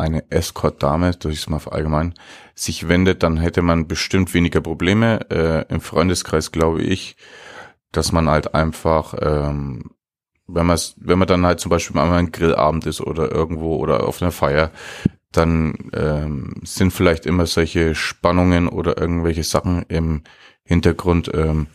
eine 0.00 0.30
Escort-Dame, 0.30 1.12
durch 1.12 1.38
es 1.38 1.48
mal 1.48 1.58
verallgemein, 1.58 2.14
sich 2.54 2.88
wendet, 2.88 3.22
dann 3.22 3.36
hätte 3.36 3.62
man 3.62 3.86
bestimmt 3.86 4.34
weniger 4.34 4.60
Probleme. 4.60 5.30
Äh, 5.30 5.72
Im 5.72 5.80
Freundeskreis 5.80 6.52
glaube 6.52 6.82
ich, 6.82 7.16
dass 7.92 8.12
man 8.12 8.28
halt 8.28 8.54
einfach, 8.54 9.14
ähm, 9.20 9.90
wenn 10.46 10.66
man 10.66 10.78
wenn 10.96 11.18
man 11.18 11.28
dann 11.28 11.46
halt 11.46 11.60
zum 11.60 11.70
Beispiel 11.70 11.94
mal 11.94 12.12
ein 12.12 12.32
Grillabend 12.32 12.86
ist 12.86 13.00
oder 13.00 13.30
irgendwo 13.30 13.76
oder 13.76 14.06
auf 14.06 14.20
einer 14.20 14.32
Feier, 14.32 14.70
dann 15.32 15.90
ähm, 15.92 16.54
sind 16.64 16.92
vielleicht 16.92 17.26
immer 17.26 17.46
solche 17.46 17.94
Spannungen 17.94 18.68
oder 18.68 18.98
irgendwelche 18.98 19.44
Sachen 19.44 19.84
im 19.88 20.24
Hintergrund, 20.64 21.30
ähm, 21.34 21.68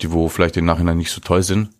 die 0.00 0.10
wo 0.10 0.28
vielleicht 0.28 0.56
im 0.56 0.64
Nachhinein 0.64 0.98
nicht 0.98 1.10
so 1.10 1.20
toll 1.20 1.42
sind. 1.42 1.70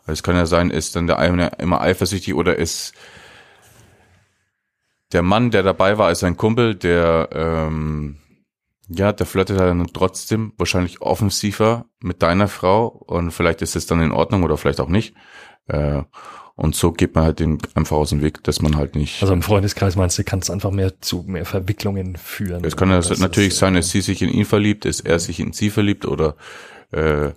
Also 0.00 0.12
es 0.12 0.22
kann 0.22 0.36
ja 0.36 0.46
sein, 0.46 0.70
ist 0.70 0.96
dann 0.96 1.06
der 1.06 1.18
eine 1.18 1.52
immer 1.58 1.80
eifersüchtig 1.80 2.34
oder 2.34 2.56
ist 2.56 2.94
der 5.14 5.22
Mann, 5.22 5.50
der 5.50 5.62
dabei 5.62 5.96
war, 5.96 6.10
ist 6.10 6.24
ein 6.24 6.36
Kumpel, 6.36 6.74
der 6.74 7.28
ähm, 7.32 8.16
ja, 8.88 9.12
der 9.12 9.26
flirtet 9.26 9.58
dann 9.58 9.86
trotzdem 9.92 10.52
wahrscheinlich 10.58 11.00
offensiver 11.00 11.86
mit 12.00 12.22
deiner 12.22 12.48
Frau 12.48 12.88
und 12.88 13.30
vielleicht 13.30 13.62
ist 13.62 13.76
es 13.76 13.86
dann 13.86 14.02
in 14.02 14.12
Ordnung 14.12 14.42
oder 14.42 14.58
vielleicht 14.58 14.80
auch 14.80 14.88
nicht. 14.88 15.14
Äh, 15.68 16.02
und 16.56 16.76
so 16.76 16.92
geht 16.92 17.14
man 17.14 17.24
halt 17.24 17.40
den 17.40 17.58
einfach 17.74 17.96
aus 17.96 18.10
dem 18.10 18.22
Weg, 18.22 18.44
dass 18.44 18.62
man 18.62 18.76
halt 18.76 18.94
nicht. 18.94 19.22
Also 19.22 19.32
im 19.32 19.42
Freundeskreis 19.42 19.96
meinst 19.96 20.18
du, 20.18 20.24
kann 20.24 20.38
es 20.38 20.50
einfach 20.50 20.70
mehr 20.70 21.00
zu 21.00 21.24
mehr 21.26 21.46
Verwicklungen 21.46 22.16
führen. 22.16 22.64
Es 22.64 22.76
kann 22.76 22.90
ja 22.90 22.96
Das 22.96 23.18
natürlich 23.18 23.50
ist, 23.50 23.58
sein, 23.58 23.74
dass 23.74 23.90
sie 23.90 24.02
sich 24.02 24.22
in 24.22 24.28
ihn 24.28 24.44
verliebt, 24.44 24.84
ist 24.84 25.00
er 25.00 25.18
sich 25.18 25.40
in 25.40 25.52
sie 25.52 25.70
verliebt 25.70 26.06
oder 26.06 26.36
äh, 26.92 27.30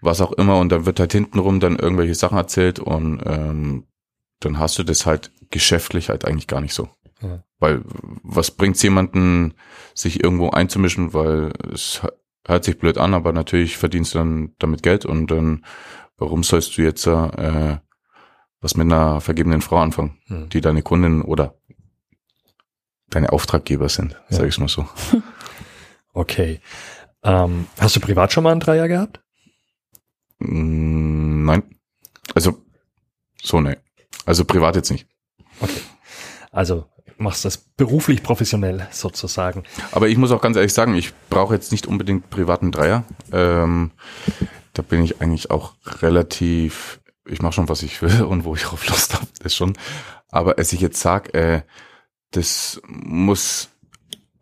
was 0.00 0.20
auch 0.20 0.32
immer 0.32 0.58
und 0.58 0.70
dann 0.70 0.84
wird 0.84 0.98
halt 0.98 1.12
hintenrum 1.12 1.60
dann 1.60 1.76
irgendwelche 1.76 2.14
Sachen 2.14 2.36
erzählt 2.36 2.80
und 2.80 3.22
ähm, 3.24 3.86
dann 4.40 4.58
hast 4.58 4.78
du 4.78 4.82
das 4.82 5.06
halt 5.06 5.30
geschäftlich 5.50 6.08
halt 6.08 6.24
eigentlich 6.24 6.48
gar 6.48 6.60
nicht 6.60 6.74
so. 6.74 6.88
Ja. 7.22 7.44
Weil 7.58 7.82
was 8.22 8.50
bringt's 8.50 8.82
jemanden, 8.82 9.54
sich 9.94 10.22
irgendwo 10.22 10.50
einzumischen, 10.50 11.14
weil 11.14 11.52
es 11.72 12.02
hört 12.46 12.64
sich 12.64 12.78
blöd 12.78 12.98
an, 12.98 13.14
aber 13.14 13.32
natürlich 13.32 13.76
verdienst 13.76 14.14
du 14.14 14.18
dann 14.18 14.54
damit 14.58 14.82
Geld 14.82 15.04
und 15.06 15.28
dann 15.30 15.64
warum 16.16 16.42
sollst 16.42 16.76
du 16.76 16.82
jetzt 16.82 17.06
äh, 17.06 17.78
was 18.60 18.76
mit 18.76 18.86
einer 18.86 19.20
vergebenen 19.20 19.60
Frau 19.60 19.78
anfangen, 19.78 20.18
Hm. 20.26 20.48
die 20.50 20.60
deine 20.60 20.82
Kundin 20.82 21.22
oder 21.22 21.54
deine 23.10 23.32
Auftraggeber 23.32 23.88
sind, 23.88 24.12
Ja. 24.30 24.36
sag 24.38 24.48
ich 24.48 24.58
mal 24.58 24.68
so. 24.68 24.86
Okay. 26.14 26.60
Ähm, 27.22 27.66
hast 27.78 27.96
du 27.96 28.00
privat 28.00 28.32
schon 28.34 28.44
mal 28.44 28.50
einen 28.50 28.60
Dreier 28.60 28.86
gehabt? 28.86 29.22
Mm, 30.40 31.44
Nein. 31.46 31.62
Also, 32.34 32.62
so 33.42 33.60
ne. 33.62 33.78
Also 34.26 34.44
privat 34.44 34.76
jetzt 34.76 34.90
nicht. 34.90 35.06
Also 36.50 36.86
machst 37.18 37.44
das 37.44 37.58
beruflich 37.58 38.22
professionell 38.22 38.86
sozusagen. 38.90 39.64
Aber 39.92 40.08
ich 40.08 40.16
muss 40.16 40.30
auch 40.30 40.40
ganz 40.40 40.56
ehrlich 40.56 40.72
sagen, 40.72 40.94
ich 40.94 41.12
brauche 41.30 41.54
jetzt 41.54 41.72
nicht 41.72 41.86
unbedingt 41.86 42.30
privaten 42.30 42.72
Dreier. 42.72 43.04
Ähm, 43.32 43.90
da 44.72 44.82
bin 44.82 45.02
ich 45.02 45.20
eigentlich 45.20 45.50
auch 45.50 45.74
relativ, 46.00 47.00
ich 47.26 47.42
mache 47.42 47.52
schon, 47.52 47.68
was 47.68 47.82
ich 47.82 48.02
will 48.02 48.22
und 48.28 48.44
wo 48.44 48.54
ich 48.54 48.66
auf 48.66 48.88
Lust 48.88 49.14
habe, 49.14 49.26
das 49.42 49.54
schon. 49.54 49.74
Aber 50.28 50.58
als 50.58 50.72
ich 50.72 50.80
jetzt 50.80 51.00
sag, 51.00 51.34
äh, 51.34 51.62
das 52.30 52.80
muss 52.86 53.68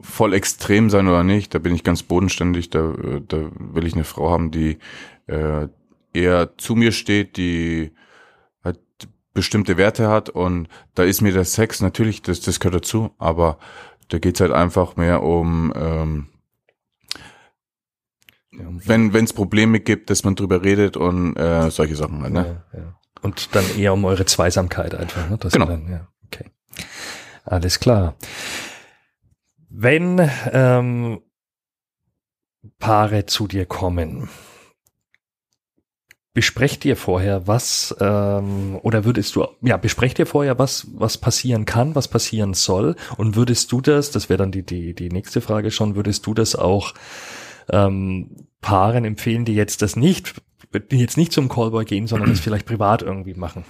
voll 0.00 0.33
extrem 0.33 0.89
sein 0.89 1.09
oder 1.09 1.25
nicht, 1.25 1.55
da 1.55 1.59
bin 1.59 1.75
ich 1.75 1.85
ganz 1.85 2.03
bodenständig, 2.03 2.71
da, 2.71 2.93
äh, 2.93 3.21
da 3.27 3.50
will 3.59 3.87
ich 3.87 3.95
eine 3.95 4.05
Frau 4.05 4.31
haben, 4.31 4.50
die 4.50 4.79
äh, 5.27 5.69
eher 6.12 6.57
zu 6.57 6.75
mir 6.75 6.93
steht, 6.93 7.37
die 7.37 7.93
bestimmte 9.33 9.77
Werte 9.77 10.09
hat 10.09 10.29
und 10.29 10.69
da 10.95 11.05
ist 11.05 11.21
mir 11.21 11.33
der 11.33 11.45
Sex 11.45 11.81
natürlich, 11.81 12.23
das, 12.23 12.41
das 12.41 12.61
gehört 12.61 12.83
dazu, 12.83 13.15
aber 13.19 13.59
da 14.09 14.19
geht's 14.19 14.41
halt 14.41 14.53
einfach 14.53 14.97
mehr 14.97 15.23
um, 15.23 15.73
ähm, 15.77 16.27
wenn 18.53 19.15
es 19.15 19.33
Probleme 19.33 19.81
gibt, 19.81 20.11
dass 20.11 20.25
man 20.25 20.35
drüber 20.35 20.63
redet 20.63 20.97
und 20.97 21.37
äh, 21.37 21.71
solche 21.71 21.97
Sachen 21.97 22.23
halt, 22.23 22.33
ne? 22.33 22.65
Ja, 22.73 22.79
ja. 22.81 23.01
Und 23.23 23.55
dann 23.55 23.65
eher 23.77 23.93
um 23.93 24.05
eure 24.05 24.25
Zweisamkeit 24.25 24.95
einfach. 24.95 25.29
Ne? 25.29 25.39
Dass 25.39 25.53
Genau. 25.53 25.67
Dann, 25.67 25.89
ja, 25.91 26.09
okay. 26.27 26.51
Alles 27.45 27.81
klar. 27.81 28.17
Wenn 29.69 30.31
ähm, 30.53 31.21
Paare 32.79 33.27
zu 33.27 33.47
dir 33.47 33.67
kommen, 33.67 34.29
besprecht 36.33 36.85
ihr 36.85 36.97
vorher, 36.97 37.47
was 37.49 37.95
ähm, 38.01 38.79
oder 38.83 39.05
würdest 39.05 39.35
du 39.35 39.47
ja 39.63 39.77
besprecht 39.77 40.19
ihr 40.19 40.27
vorher, 40.27 40.59
was 40.59 40.87
was 40.95 41.19
passieren 41.19 41.65
kann, 41.65 41.95
was 41.95 42.09
passieren 42.09 42.55
soll 42.55 42.95
und 43.17 43.35
würdest 43.35 43.73
du 43.73 43.81
das, 43.81 44.11
das 44.11 44.29
wäre 44.29 44.39
dann 44.39 44.53
die 44.53 44.63
die 44.63 44.95
die 44.95 45.09
nächste 45.09 45.41
Frage 45.41 45.71
schon, 45.71 45.97
würdest 45.97 46.27
du 46.27 46.35
das 46.35 46.55
auch 46.55 46.95
ähm, 47.73 48.47
Paaren 48.61 49.05
empfehlen, 49.05 49.45
die 49.45 49.55
jetzt 49.55 49.83
das 49.83 49.97
nicht, 49.97 50.35
die 50.91 50.99
jetzt 50.99 51.17
nicht 51.17 51.33
zum 51.33 51.49
Callboy 51.49 51.85
gehen, 51.85 52.07
sondern 52.07 52.31
das 52.31 52.41
vielleicht 52.41 52.67
privat 52.67 53.03
irgendwie 53.03 53.35
machen? 53.35 53.65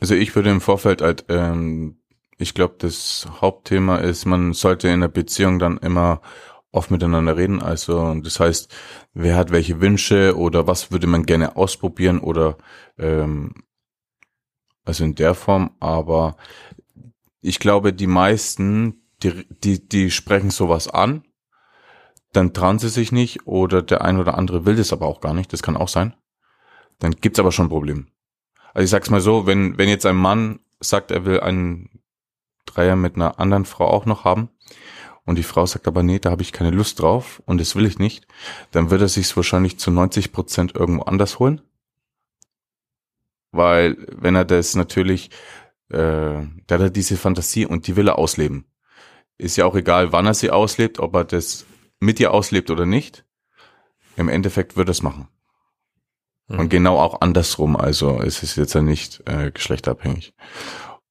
Also 0.00 0.14
ich 0.14 0.34
würde 0.34 0.50
im 0.50 0.60
Vorfeld 0.60 1.02
halt, 1.02 1.26
ähm, 1.28 1.98
ich 2.38 2.54
glaube, 2.54 2.74
das 2.78 3.28
Hauptthema 3.40 3.98
ist, 3.98 4.24
man 4.24 4.52
sollte 4.52 4.88
in 4.88 5.00
der 5.00 5.08
Beziehung 5.08 5.58
dann 5.58 5.78
immer 5.78 6.20
oft 6.72 6.90
miteinander 6.90 7.36
reden. 7.36 7.62
Also 7.62 8.14
das 8.14 8.40
heißt, 8.40 8.74
wer 9.12 9.36
hat 9.36 9.52
welche 9.52 9.80
Wünsche 9.80 10.36
oder 10.36 10.66
was 10.66 10.90
würde 10.90 11.06
man 11.06 11.24
gerne 11.24 11.56
ausprobieren 11.56 12.18
oder 12.18 12.56
ähm, 12.98 13.52
also 14.84 15.04
in 15.04 15.14
der 15.14 15.34
Form. 15.34 15.76
Aber 15.78 16.36
ich 17.42 17.58
glaube, 17.60 17.92
die 17.92 18.06
meisten, 18.06 19.02
die, 19.22 19.46
die, 19.50 19.86
die 19.86 20.10
sprechen 20.10 20.50
sowas 20.50 20.88
an, 20.88 21.24
dann 22.32 22.54
trauen 22.54 22.78
sie 22.78 22.88
sich 22.88 23.12
nicht 23.12 23.46
oder 23.46 23.82
der 23.82 24.00
ein 24.02 24.18
oder 24.18 24.38
andere 24.38 24.64
will 24.64 24.76
das 24.76 24.92
aber 24.92 25.06
auch 25.06 25.20
gar 25.20 25.34
nicht. 25.34 25.52
Das 25.52 25.62
kann 25.62 25.76
auch 25.76 25.88
sein. 25.88 26.14
Dann 26.98 27.12
gibt's 27.12 27.38
aber 27.38 27.52
schon 27.52 27.66
ein 27.66 27.70
Problem. 27.70 28.08
Also 28.72 28.84
ich 28.84 28.90
sag's 28.90 29.10
mal 29.10 29.20
so, 29.20 29.46
wenn, 29.46 29.76
wenn 29.76 29.90
jetzt 29.90 30.06
ein 30.06 30.16
Mann 30.16 30.60
sagt, 30.80 31.10
er 31.10 31.26
will 31.26 31.40
einen 31.40 32.00
Dreier 32.64 32.96
mit 32.96 33.16
einer 33.16 33.38
anderen 33.38 33.66
Frau 33.66 33.86
auch 33.86 34.06
noch 34.06 34.24
haben 34.24 34.48
und 35.24 35.36
die 35.36 35.42
Frau 35.42 35.66
sagt 35.66 35.86
aber, 35.86 36.02
nee, 36.02 36.18
da 36.18 36.30
habe 36.30 36.42
ich 36.42 36.52
keine 36.52 36.70
Lust 36.70 37.00
drauf 37.00 37.42
und 37.46 37.60
das 37.60 37.76
will 37.76 37.86
ich 37.86 37.98
nicht, 37.98 38.26
dann 38.72 38.90
wird 38.90 39.02
er 39.02 39.08
sich's 39.08 39.36
wahrscheinlich 39.36 39.78
zu 39.78 39.90
90 39.90 40.32
Prozent 40.32 40.74
irgendwo 40.74 41.02
anders 41.02 41.38
holen. 41.38 41.60
Weil 43.52 43.96
wenn 44.08 44.34
er 44.34 44.44
das 44.44 44.74
natürlich, 44.74 45.30
äh, 45.90 45.96
der 45.98 46.70
hat 46.70 46.80
er 46.80 46.90
diese 46.90 47.16
Fantasie 47.16 47.66
und 47.66 47.86
die 47.86 47.96
will 47.96 48.08
er 48.08 48.18
ausleben. 48.18 48.64
Ist 49.38 49.56
ja 49.56 49.66
auch 49.66 49.76
egal, 49.76 50.12
wann 50.12 50.26
er 50.26 50.34
sie 50.34 50.50
auslebt, 50.50 50.98
ob 50.98 51.14
er 51.14 51.24
das 51.24 51.66
mit 52.00 52.18
ihr 52.18 52.32
auslebt 52.32 52.70
oder 52.70 52.86
nicht. 52.86 53.24
Im 54.16 54.28
Endeffekt 54.28 54.76
wird 54.76 54.88
er 54.88 54.92
es 54.92 55.02
machen. 55.02 55.28
Und 56.48 56.68
genau 56.68 56.98
auch 56.98 57.20
andersrum, 57.20 57.76
also 57.76 58.20
es 58.20 58.42
ist 58.42 58.56
jetzt 58.56 58.74
ja 58.74 58.82
nicht 58.82 59.22
äh, 59.26 59.50
geschlechterabhängig. 59.50 60.34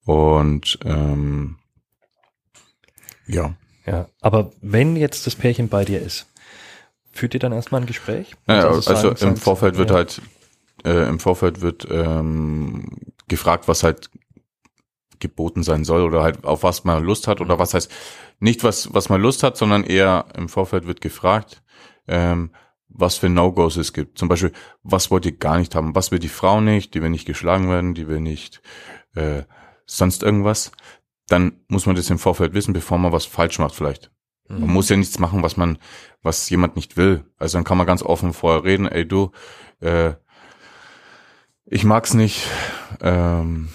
Und 0.06 0.78
ähm, 0.84 1.58
ja. 3.28 3.56
Ja, 3.86 4.08
aber 4.22 4.52
wenn 4.62 4.96
jetzt 4.96 5.26
das 5.28 5.36
Pärchen 5.36 5.70
bei 5.70 5.86
dir 5.86 6.02
ist, 6.02 6.28
führt 7.12 7.34
ihr 7.34 7.40
dann 7.40 7.52
erstmal 7.52 7.82
ein 7.82 7.88
Gespräch? 7.88 8.36
Naja, 8.48 8.68
Also 8.68 8.90
also, 8.92 9.16
sagen- 9.16 9.32
im 9.34 9.38
Vorfeld 9.38 9.78
wird 9.78 9.90
ja. 9.90 9.96
halt 9.98 10.22
äh, 10.84 11.08
im 11.08 11.20
Vorfeld 11.20 11.62
wird 11.62 11.88
ähm, 11.92 12.86
gefragt, 13.28 13.68
was 13.68 13.84
halt 13.84 14.10
geboten 15.20 15.62
sein 15.64 15.84
soll 15.84 16.02
oder 16.02 16.24
halt 16.24 16.44
auf 16.46 16.64
was 16.64 16.84
man 16.84 17.04
Lust 17.04 17.28
hat 17.28 17.42
oder 17.42 17.60
was 17.60 17.74
heißt 17.76 17.92
nicht 18.40 18.64
was 18.64 18.92
was 18.94 19.10
man 19.10 19.22
Lust 19.22 19.44
hat, 19.44 19.58
sondern 19.58 19.84
eher 19.84 20.26
im 20.36 20.50
Vorfeld 20.50 20.88
wird 20.88 21.02
gefragt, 21.02 21.62
ähm, 22.08 22.52
was 22.90 23.18
für 23.18 23.30
No-Gos 23.30 23.78
es 23.78 23.94
gibt. 23.94 24.18
Zum 24.18 24.28
Beispiel, 24.28 24.52
was 24.84 25.12
wollt 25.12 25.26
ihr 25.26 25.32
gar 25.38 25.58
nicht 25.60 25.76
haben? 25.76 25.96
Was 25.96 26.12
will 26.12 26.20
die 26.20 26.28
Frau 26.28 26.60
nicht? 26.60 26.94
Die 26.94 27.02
will 27.02 27.10
nicht 27.10 27.26
geschlagen 27.26 27.70
werden, 27.70 27.94
die 27.94 28.08
will 28.08 28.20
nicht 28.20 28.62
äh, 29.16 29.44
sonst 29.86 30.24
irgendwas. 30.24 30.72
Dann 31.32 31.54
muss 31.68 31.86
man 31.86 31.96
das 31.96 32.10
im 32.10 32.20
Vorfeld 32.20 32.54
wissen, 32.54 32.74
bevor 32.74 32.98
man 32.98 33.12
was 33.12 33.26
falsch 33.26 33.60
macht 33.60 33.76
vielleicht. 33.76 34.12
Man 34.50 34.70
muss 34.70 34.90
ja 34.90 34.98
nichts 34.98 35.18
machen, 35.18 35.44
was 35.44 35.56
man, 35.56 35.78
was 36.24 36.50
jemand 36.50 36.76
nicht 36.76 36.98
will. 36.98 37.24
Also 37.38 37.58
dann 37.58 37.64
kann 37.64 37.78
man 37.78 37.88
ganz 37.88 38.04
offen 38.04 38.34
vorher 38.34 38.66
reden, 38.66 38.86
ey 38.86 39.08
du, 39.08 39.32
äh, 39.80 40.14
ich 41.66 41.86
mag's 41.86 42.14
nicht, 42.14 42.48
ähm, 43.00 43.70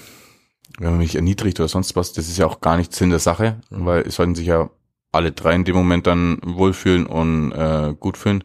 wenn 0.78 0.90
man 0.90 0.98
mich 0.98 1.16
erniedrigt 1.16 1.58
oder 1.60 1.68
sonst 1.68 1.96
was, 1.96 2.12
das 2.12 2.28
ist 2.28 2.36
ja 2.36 2.46
auch 2.46 2.60
gar 2.60 2.76
nicht 2.76 2.92
Sinn 2.92 3.08
der 3.08 3.20
Sache, 3.20 3.60
weil 3.70 4.02
es 4.02 4.16
sollten 4.16 4.34
sich 4.34 4.48
ja 4.48 4.68
alle 5.12 5.32
drei 5.32 5.54
in 5.54 5.64
dem 5.64 5.76
Moment 5.76 6.06
dann 6.06 6.38
wohlfühlen 6.44 7.06
und 7.06 7.52
äh, 7.52 7.94
gut 7.98 8.18
fühlen. 8.18 8.44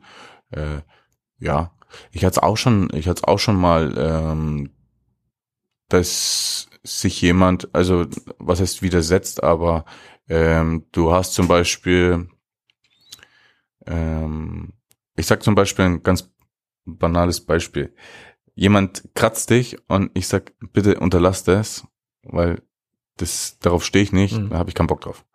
Äh, 0.51 0.82
ja, 1.38 1.74
ich 2.12 2.24
hatte 2.24 2.39
es 2.39 2.44
auch 2.44 2.56
schon, 2.56 2.89
ich 2.94 3.10
hatte 3.10 3.24
es 3.24 3.27
auch 3.27 3.39
schon 3.39 3.58
mal, 3.58 3.94
ähm, 3.98 4.70
dass 5.89 6.70
sich 6.83 7.21
jemand, 7.21 7.73
also 7.73 8.05
was 8.39 8.59
heißt 8.59 8.81
widersetzt, 8.81 9.43
aber 9.43 9.85
ähm, 10.27 10.85
du 10.91 11.11
hast 11.11 11.33
zum 11.33 11.47
Beispiel, 11.47 12.27
ähm, 13.85 14.73
ich 15.15 15.25
sag 15.27 15.43
zum 15.43 15.55
Beispiel 15.55 15.85
ein 15.85 16.03
ganz 16.03 16.29
banales 16.85 17.41
Beispiel. 17.41 17.93
Jemand 18.55 19.03
kratzt 19.13 19.50
dich 19.50 19.77
und 19.88 20.11
ich 20.13 20.27
sag, 20.27 20.53
bitte 20.73 21.00
unterlass 21.00 21.43
das, 21.43 21.88
weil 22.23 22.61
das 23.17 23.59
darauf 23.59 23.85
stehe 23.85 24.03
ich 24.03 24.11
nicht, 24.11 24.38
Mhm. 24.38 24.50
da 24.50 24.57
habe 24.57 24.69
ich 24.69 24.75
keinen 24.75 24.88
Bock 24.88 25.01
drauf. 25.01 25.25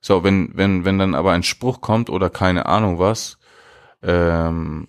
So, 0.00 0.22
wenn, 0.24 0.50
wenn, 0.54 0.84
wenn 0.84 0.98
dann 0.98 1.14
aber 1.14 1.32
ein 1.32 1.42
Spruch 1.42 1.80
kommt 1.80 2.10
oder 2.10 2.30
keine 2.30 2.66
Ahnung 2.66 2.98
was, 2.98 3.38
ähm, 4.02 4.88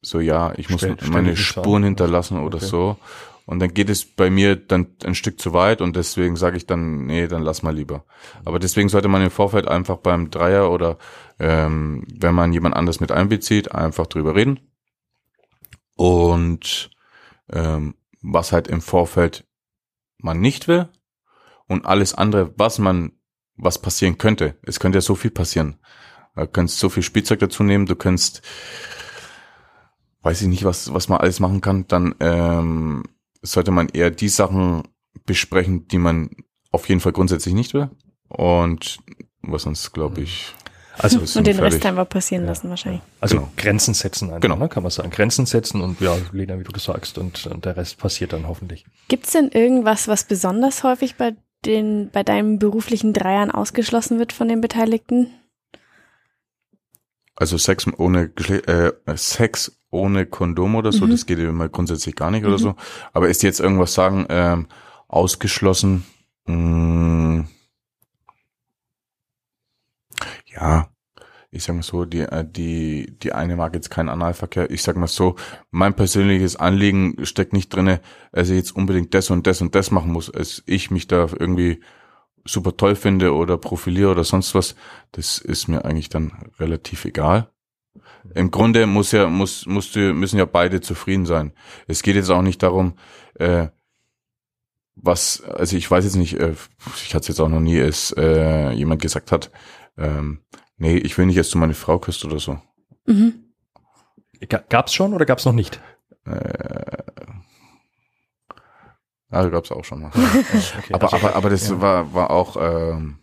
so 0.00 0.18
ja, 0.20 0.52
ich 0.56 0.70
muss 0.70 0.80
Stell- 0.80 0.96
meine. 1.08 1.36
Spuren 1.36 1.84
hinterlassen 1.84 2.38
oder 2.40 2.56
Okay. 2.56 2.66
so. 2.66 2.96
Und 3.46 3.58
dann 3.58 3.74
geht 3.74 3.90
es 3.90 4.04
bei 4.04 4.30
mir 4.30 4.56
dann 4.56 4.94
ein 5.04 5.14
Stück 5.14 5.40
zu 5.40 5.52
weit 5.52 5.80
und 5.80 5.96
deswegen 5.96 6.36
sage 6.36 6.56
ich 6.56 6.66
dann, 6.66 7.06
nee, 7.06 7.26
dann 7.26 7.42
lass 7.42 7.62
mal 7.62 7.74
lieber. 7.74 8.04
Aber 8.44 8.58
deswegen 8.58 8.88
sollte 8.88 9.08
man 9.08 9.22
im 9.22 9.30
Vorfeld 9.30 9.66
einfach 9.66 9.96
beim 9.96 10.30
Dreier 10.30 10.70
oder 10.70 10.98
ähm, 11.38 12.06
wenn 12.08 12.34
man 12.34 12.52
jemand 12.52 12.76
anders 12.76 13.00
mit 13.00 13.10
einbezieht, 13.10 13.72
einfach 13.72 14.06
drüber 14.06 14.36
reden. 14.36 14.60
Und 15.94 16.90
ähm, 17.50 17.94
was 18.22 18.52
halt 18.52 18.68
im 18.68 18.80
Vorfeld 18.80 19.44
man 20.18 20.40
nicht 20.40 20.68
will 20.68 20.88
und 21.66 21.84
alles 21.84 22.14
andere, 22.14 22.54
was 22.56 22.78
man, 22.78 23.12
was 23.56 23.80
passieren 23.80 24.18
könnte. 24.18 24.56
Es 24.62 24.78
könnte 24.78 24.98
ja 24.98 25.02
so 25.02 25.16
viel 25.16 25.30
passieren. 25.30 25.78
Du 26.36 26.46
kannst 26.46 26.78
so 26.78 26.88
viel 26.88 27.02
Spielzeug 27.02 27.40
dazu 27.40 27.62
nehmen, 27.62 27.86
du 27.86 27.96
kannst, 27.96 28.42
weiß 30.22 30.42
ich 30.42 30.48
nicht, 30.48 30.64
was, 30.64 30.94
was 30.94 31.08
man 31.08 31.20
alles 31.20 31.40
machen 31.40 31.60
kann, 31.60 31.86
dann 31.88 32.14
ähm, 32.20 33.02
sollte 33.42 33.70
man 33.70 33.88
eher 33.88 34.10
die 34.10 34.28
Sachen 34.28 34.82
besprechen, 35.26 35.86
die 35.88 35.98
man 35.98 36.30
auf 36.70 36.88
jeden 36.88 37.00
Fall 37.00 37.12
grundsätzlich 37.12 37.54
nicht 37.54 37.74
will. 37.74 37.90
Und 38.28 38.98
was 39.42 39.66
uns, 39.66 39.92
glaube 39.92 40.22
ich, 40.22 40.54
Also, 40.98 41.18
Und 41.20 41.46
den 41.46 41.56
fertig. 41.56 41.62
Rest 41.74 41.86
einfach 41.86 42.08
passieren 42.08 42.44
lassen 42.46 42.68
wahrscheinlich. 42.68 43.00
also 43.20 43.36
genau. 43.36 43.50
Grenzen 43.56 43.94
setzen 43.94 44.28
einfach, 44.28 44.40
Genau. 44.40 44.56
ne, 44.56 44.68
kann 44.68 44.82
man 44.82 44.90
sagen. 44.92 45.10
Grenzen 45.10 45.46
setzen 45.46 45.80
und 45.80 46.00
ja, 46.00 46.16
Lena, 46.32 46.58
wie 46.58 46.64
du 46.64 46.78
sagst, 46.78 47.16
und, 47.18 47.46
und 47.46 47.64
der 47.64 47.76
Rest 47.76 47.98
passiert 47.98 48.32
dann 48.34 48.46
hoffentlich. 48.46 48.84
Gibt's 49.08 49.32
denn 49.32 49.48
irgendwas, 49.48 50.06
was 50.08 50.24
besonders 50.24 50.82
häufig 50.84 51.16
bei 51.16 51.34
den, 51.64 52.10
bei 52.10 52.22
deinen 52.22 52.58
beruflichen 52.58 53.12
Dreiern 53.14 53.50
ausgeschlossen 53.50 54.18
wird 54.18 54.32
von 54.32 54.48
den 54.48 54.60
Beteiligten? 54.60 55.30
Also 57.36 57.56
Sex 57.56 57.86
ohne 57.98 58.28
Geschle 58.28 58.62
äh, 59.06 59.16
Sex 59.16 59.80
ohne 59.92 60.26
Kondom 60.26 60.74
oder 60.74 60.90
so, 60.92 61.06
Mhm. 61.06 61.10
das 61.10 61.26
geht 61.26 61.38
ja 61.38 61.48
immer 61.48 61.68
grundsätzlich 61.68 62.16
gar 62.16 62.32
nicht 62.32 62.44
oder 62.44 62.54
Mhm. 62.54 62.58
so. 62.58 62.74
Aber 63.12 63.28
ist 63.28 63.42
jetzt 63.44 63.60
irgendwas 63.60 63.94
sagen, 63.94 64.26
ähm, 64.30 64.66
ausgeschlossen? 65.08 66.04
Mh, 66.46 67.44
ja, 70.46 70.88
ich 71.50 71.64
sag 71.64 71.76
mal 71.76 71.82
so, 71.82 72.04
die, 72.06 72.20
äh, 72.20 72.44
die, 72.48 73.18
die 73.22 73.32
eine 73.32 73.56
mag 73.56 73.74
jetzt 73.74 73.90
keinen 73.90 74.08
Analverkehr. 74.08 74.70
Ich 74.70 74.82
sag 74.82 74.96
mal 74.96 75.06
so, 75.08 75.36
mein 75.70 75.94
persönliches 75.94 76.56
Anliegen 76.56 77.16
steckt 77.26 77.52
nicht 77.52 77.68
drinne, 77.74 78.00
dass 78.32 78.48
ich 78.50 78.56
jetzt 78.56 78.74
unbedingt 78.76 79.14
das 79.14 79.30
und 79.30 79.46
das 79.46 79.60
und 79.60 79.74
das 79.74 79.90
machen 79.90 80.12
muss, 80.12 80.30
als 80.30 80.62
ich 80.66 80.90
mich 80.90 81.08
da 81.08 81.28
irgendwie 81.38 81.80
super 82.44 82.76
toll 82.76 82.96
finde 82.96 83.34
oder 83.34 83.58
profiliere 83.58 84.10
oder 84.12 84.24
sonst 84.24 84.54
was. 84.54 84.74
Das 85.12 85.38
ist 85.38 85.68
mir 85.68 85.84
eigentlich 85.84 86.08
dann 86.08 86.32
relativ 86.58 87.04
egal. 87.04 87.50
Im 88.34 88.50
Grunde 88.50 88.86
muss 88.86 89.12
ja, 89.12 89.28
muss, 89.28 89.66
musst 89.66 89.94
du, 89.96 90.12
müssen 90.14 90.38
ja 90.38 90.44
beide 90.46 90.80
zufrieden 90.80 91.26
sein. 91.26 91.52
Es 91.86 92.02
geht 92.02 92.16
jetzt 92.16 92.30
auch 92.30 92.42
nicht 92.42 92.62
darum, 92.62 92.94
äh, 93.34 93.68
was, 94.94 95.42
also 95.42 95.76
ich 95.76 95.90
weiß 95.90 96.04
jetzt 96.04 96.16
nicht, 96.16 96.34
äh, 96.38 96.54
ich 96.96 97.14
hatte 97.14 97.22
es 97.22 97.28
jetzt 97.28 97.40
auch 97.40 97.48
noch 97.48 97.60
nie, 97.60 97.78
es 97.78 98.12
äh, 98.16 98.70
jemand 98.72 99.02
gesagt 99.02 99.32
hat, 99.32 99.50
ähm, 99.98 100.40
nee, 100.76 100.96
ich 100.96 101.16
will 101.18 101.26
nicht, 101.26 101.38
dass 101.38 101.50
du 101.50 101.58
meine 101.58 101.74
Frau 101.74 101.98
küsst 101.98 102.24
oder 102.24 102.38
so. 102.38 102.60
Mhm. 103.06 103.52
Ga- 104.48 104.64
Gab's 104.68 104.94
schon 104.94 105.14
oder 105.14 105.24
gab's 105.26 105.44
noch 105.44 105.52
nicht? 105.52 105.80
Äh, 106.24 107.02
also 109.30 109.50
gab's 109.50 109.72
auch 109.72 109.84
schon 109.84 110.02
mal. 110.02 110.10
Okay, 110.78 110.94
aber, 110.94 111.12
also- 111.12 111.16
aber, 111.26 111.36
aber 111.36 111.50
das 111.50 111.68
ja. 111.68 111.80
war, 111.80 112.12
war 112.14 112.30
auch, 112.30 112.56
ähm, 112.58 113.18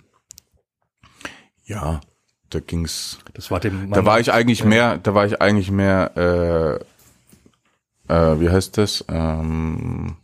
ja, 1.66 2.02
da 2.50 2.60
ging's, 2.60 3.20
Das 3.34 3.52
war 3.52 3.60
dem 3.60 3.92
da 3.92 4.06
war 4.06 4.20
ich 4.20 4.32
eigentlich 4.32 4.64
mehr, 4.66 4.98
da 4.98 5.14
war 5.14 5.26
ich 5.26 5.42
eigentlich 5.42 5.72
mehr, 5.72 6.82
äh, 8.10 8.14
äh, 8.14 8.40
wie 8.40 8.50
heißt 8.50 8.78
das, 8.78 9.06
ähm, 9.08 10.18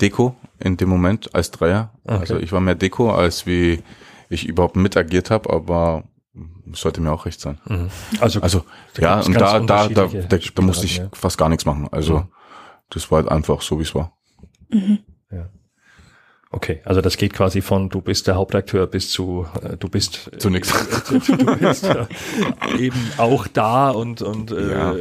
Deko 0.00 0.36
in 0.58 0.76
dem 0.76 0.88
Moment 0.88 1.34
als 1.34 1.50
Dreier. 1.50 1.90
Okay. 2.04 2.16
Also 2.18 2.36
ich 2.38 2.52
war 2.52 2.60
mehr 2.60 2.74
Deko, 2.74 3.12
als 3.12 3.46
wie 3.46 3.82
ich 4.28 4.46
überhaupt 4.46 4.76
mit 4.76 4.96
agiert 4.96 5.30
habe, 5.30 5.50
aber 5.50 6.04
sollte 6.72 7.00
mir 7.00 7.12
auch 7.12 7.24
recht 7.26 7.40
sein. 7.40 7.58
Mhm. 7.66 7.88
Also, 8.20 8.40
Also 8.42 8.64
Da 8.94 9.02
ja, 9.02 9.20
und 9.20 9.34
da, 9.34 9.60
da, 9.60 9.88
da, 9.88 10.06
da, 10.06 10.38
da 10.54 10.62
musste 10.62 10.84
ich 10.84 10.98
ja. 10.98 11.08
fast 11.12 11.38
gar 11.38 11.48
nichts 11.48 11.64
machen. 11.64 11.88
Also 11.90 12.18
Mhm. 12.18 12.28
das 12.90 13.10
war 13.10 13.22
halt 13.22 13.30
einfach 13.30 13.62
so, 13.62 13.78
wie 13.78 13.82
es 13.84 13.94
war. 13.94 14.12
Mhm. 14.68 14.98
Okay, 16.56 16.80
also 16.84 17.00
das 17.00 17.16
geht 17.16 17.32
quasi 17.32 17.60
von 17.62 17.88
du 17.88 18.00
bist 18.00 18.26
der 18.26 18.34
Hauptakteur 18.34 18.86
bis 18.86 19.10
zu 19.10 19.46
äh, 19.62 19.76
du 19.76 19.88
bist 19.88 20.30
Zu 20.38 20.50
nix. 20.50 20.70
äh, 21.10 21.18
du, 21.20 21.36
du 21.36 21.56
bist 21.56 21.84
äh, 21.84 22.06
eben 22.78 23.10
auch 23.18 23.46
da 23.46 23.90
und 23.90 24.22
und 24.22 24.50
äh, 24.50 24.70
Ja. 24.72 24.94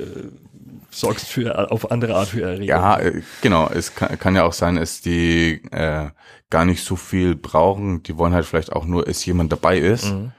sorgst 0.91 1.27
für 1.27 1.71
auf 1.71 1.91
andere 1.91 2.15
Art 2.15 2.27
für 2.29 2.41
Erregung. 2.43 2.67
Ja, 2.67 2.99
äh, 2.99 3.21
genau. 3.41 3.67
Es 3.73 3.95
kann, 3.95 4.17
kann 4.19 4.35
ja 4.35 4.43
auch 4.43 4.53
sein, 4.53 4.75
dass 4.75 5.01
die 5.01 5.61
äh, 5.71 6.09
gar 6.49 6.65
nicht 6.65 6.83
so 6.85 6.95
viel 6.95 7.35
brauchen. 7.35 8.03
Die 8.03 8.17
wollen 8.17 8.33
halt 8.33 8.45
vielleicht 8.45 8.71
auch 8.71 8.85
nur, 8.85 9.03
dass 9.05 9.25
jemand 9.25 9.51
dabei 9.51 9.77
ist. 9.79 10.05
Mhm. 10.05 10.31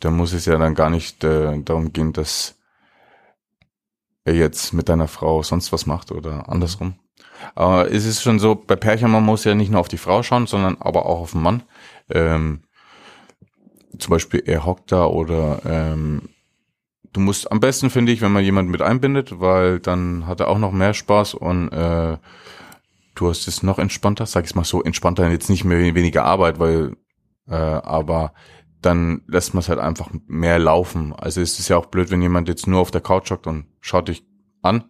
Da 0.00 0.10
muss 0.10 0.32
es 0.32 0.46
ja 0.46 0.58
dann 0.58 0.74
gar 0.74 0.90
nicht 0.90 1.22
äh, 1.22 1.60
darum 1.62 1.92
gehen, 1.92 2.12
dass 2.12 2.56
er 4.24 4.34
jetzt 4.34 4.72
mit 4.72 4.88
deiner 4.88 5.06
Frau 5.08 5.42
sonst 5.42 5.72
was 5.72 5.86
macht 5.86 6.10
oder 6.10 6.48
andersrum. 6.48 6.94
Aber 7.54 7.90
es 7.90 8.04
ist 8.04 8.22
schon 8.22 8.38
so, 8.38 8.54
bei 8.54 8.76
Pärchen, 8.76 9.10
man 9.10 9.24
muss 9.24 9.44
ja 9.44 9.54
nicht 9.54 9.70
nur 9.70 9.80
auf 9.80 9.88
die 9.88 9.98
Frau 9.98 10.22
schauen, 10.22 10.46
sondern 10.46 10.76
aber 10.80 11.06
auch 11.06 11.20
auf 11.20 11.32
den 11.32 11.42
Mann. 11.42 11.62
Ähm, 12.10 12.62
zum 13.98 14.10
Beispiel, 14.10 14.42
er 14.46 14.64
hockt 14.64 14.92
da 14.92 15.06
oder 15.06 15.60
ähm, 15.64 16.28
du 17.12 17.20
musst 17.20 17.50
am 17.50 17.60
besten, 17.60 17.90
finde 17.90 18.12
ich, 18.12 18.20
wenn 18.20 18.32
man 18.32 18.44
jemanden 18.44 18.70
mit 18.70 18.82
einbindet, 18.82 19.40
weil 19.40 19.80
dann 19.80 20.26
hat 20.26 20.40
er 20.40 20.48
auch 20.48 20.58
noch 20.58 20.72
mehr 20.72 20.94
Spaß 20.94 21.34
und 21.34 21.68
äh, 21.70 22.16
du 23.14 23.28
hast 23.28 23.46
es 23.48 23.62
noch 23.62 23.78
entspannter, 23.78 24.26
sag 24.26 24.44
ich 24.44 24.54
mal 24.54 24.64
so, 24.64 24.82
entspannter, 24.82 25.30
jetzt 25.30 25.50
nicht 25.50 25.64
mehr 25.64 25.94
weniger 25.94 26.24
Arbeit, 26.24 26.58
weil 26.58 26.96
äh, 27.48 27.54
aber 27.54 28.32
dann 28.80 29.22
lässt 29.26 29.54
man 29.54 29.60
es 29.60 29.68
halt 29.68 29.78
einfach 29.78 30.10
mehr 30.26 30.58
laufen. 30.58 31.12
Also 31.12 31.40
es 31.40 31.58
ist 31.58 31.68
ja 31.68 31.76
auch 31.76 31.86
blöd, 31.86 32.10
wenn 32.10 32.22
jemand 32.22 32.48
jetzt 32.48 32.66
nur 32.66 32.80
auf 32.80 32.90
der 32.90 33.00
Couch 33.00 33.30
hockt 33.30 33.46
und 33.46 33.66
schaut 33.80 34.08
dich 34.08 34.24
an. 34.62 34.84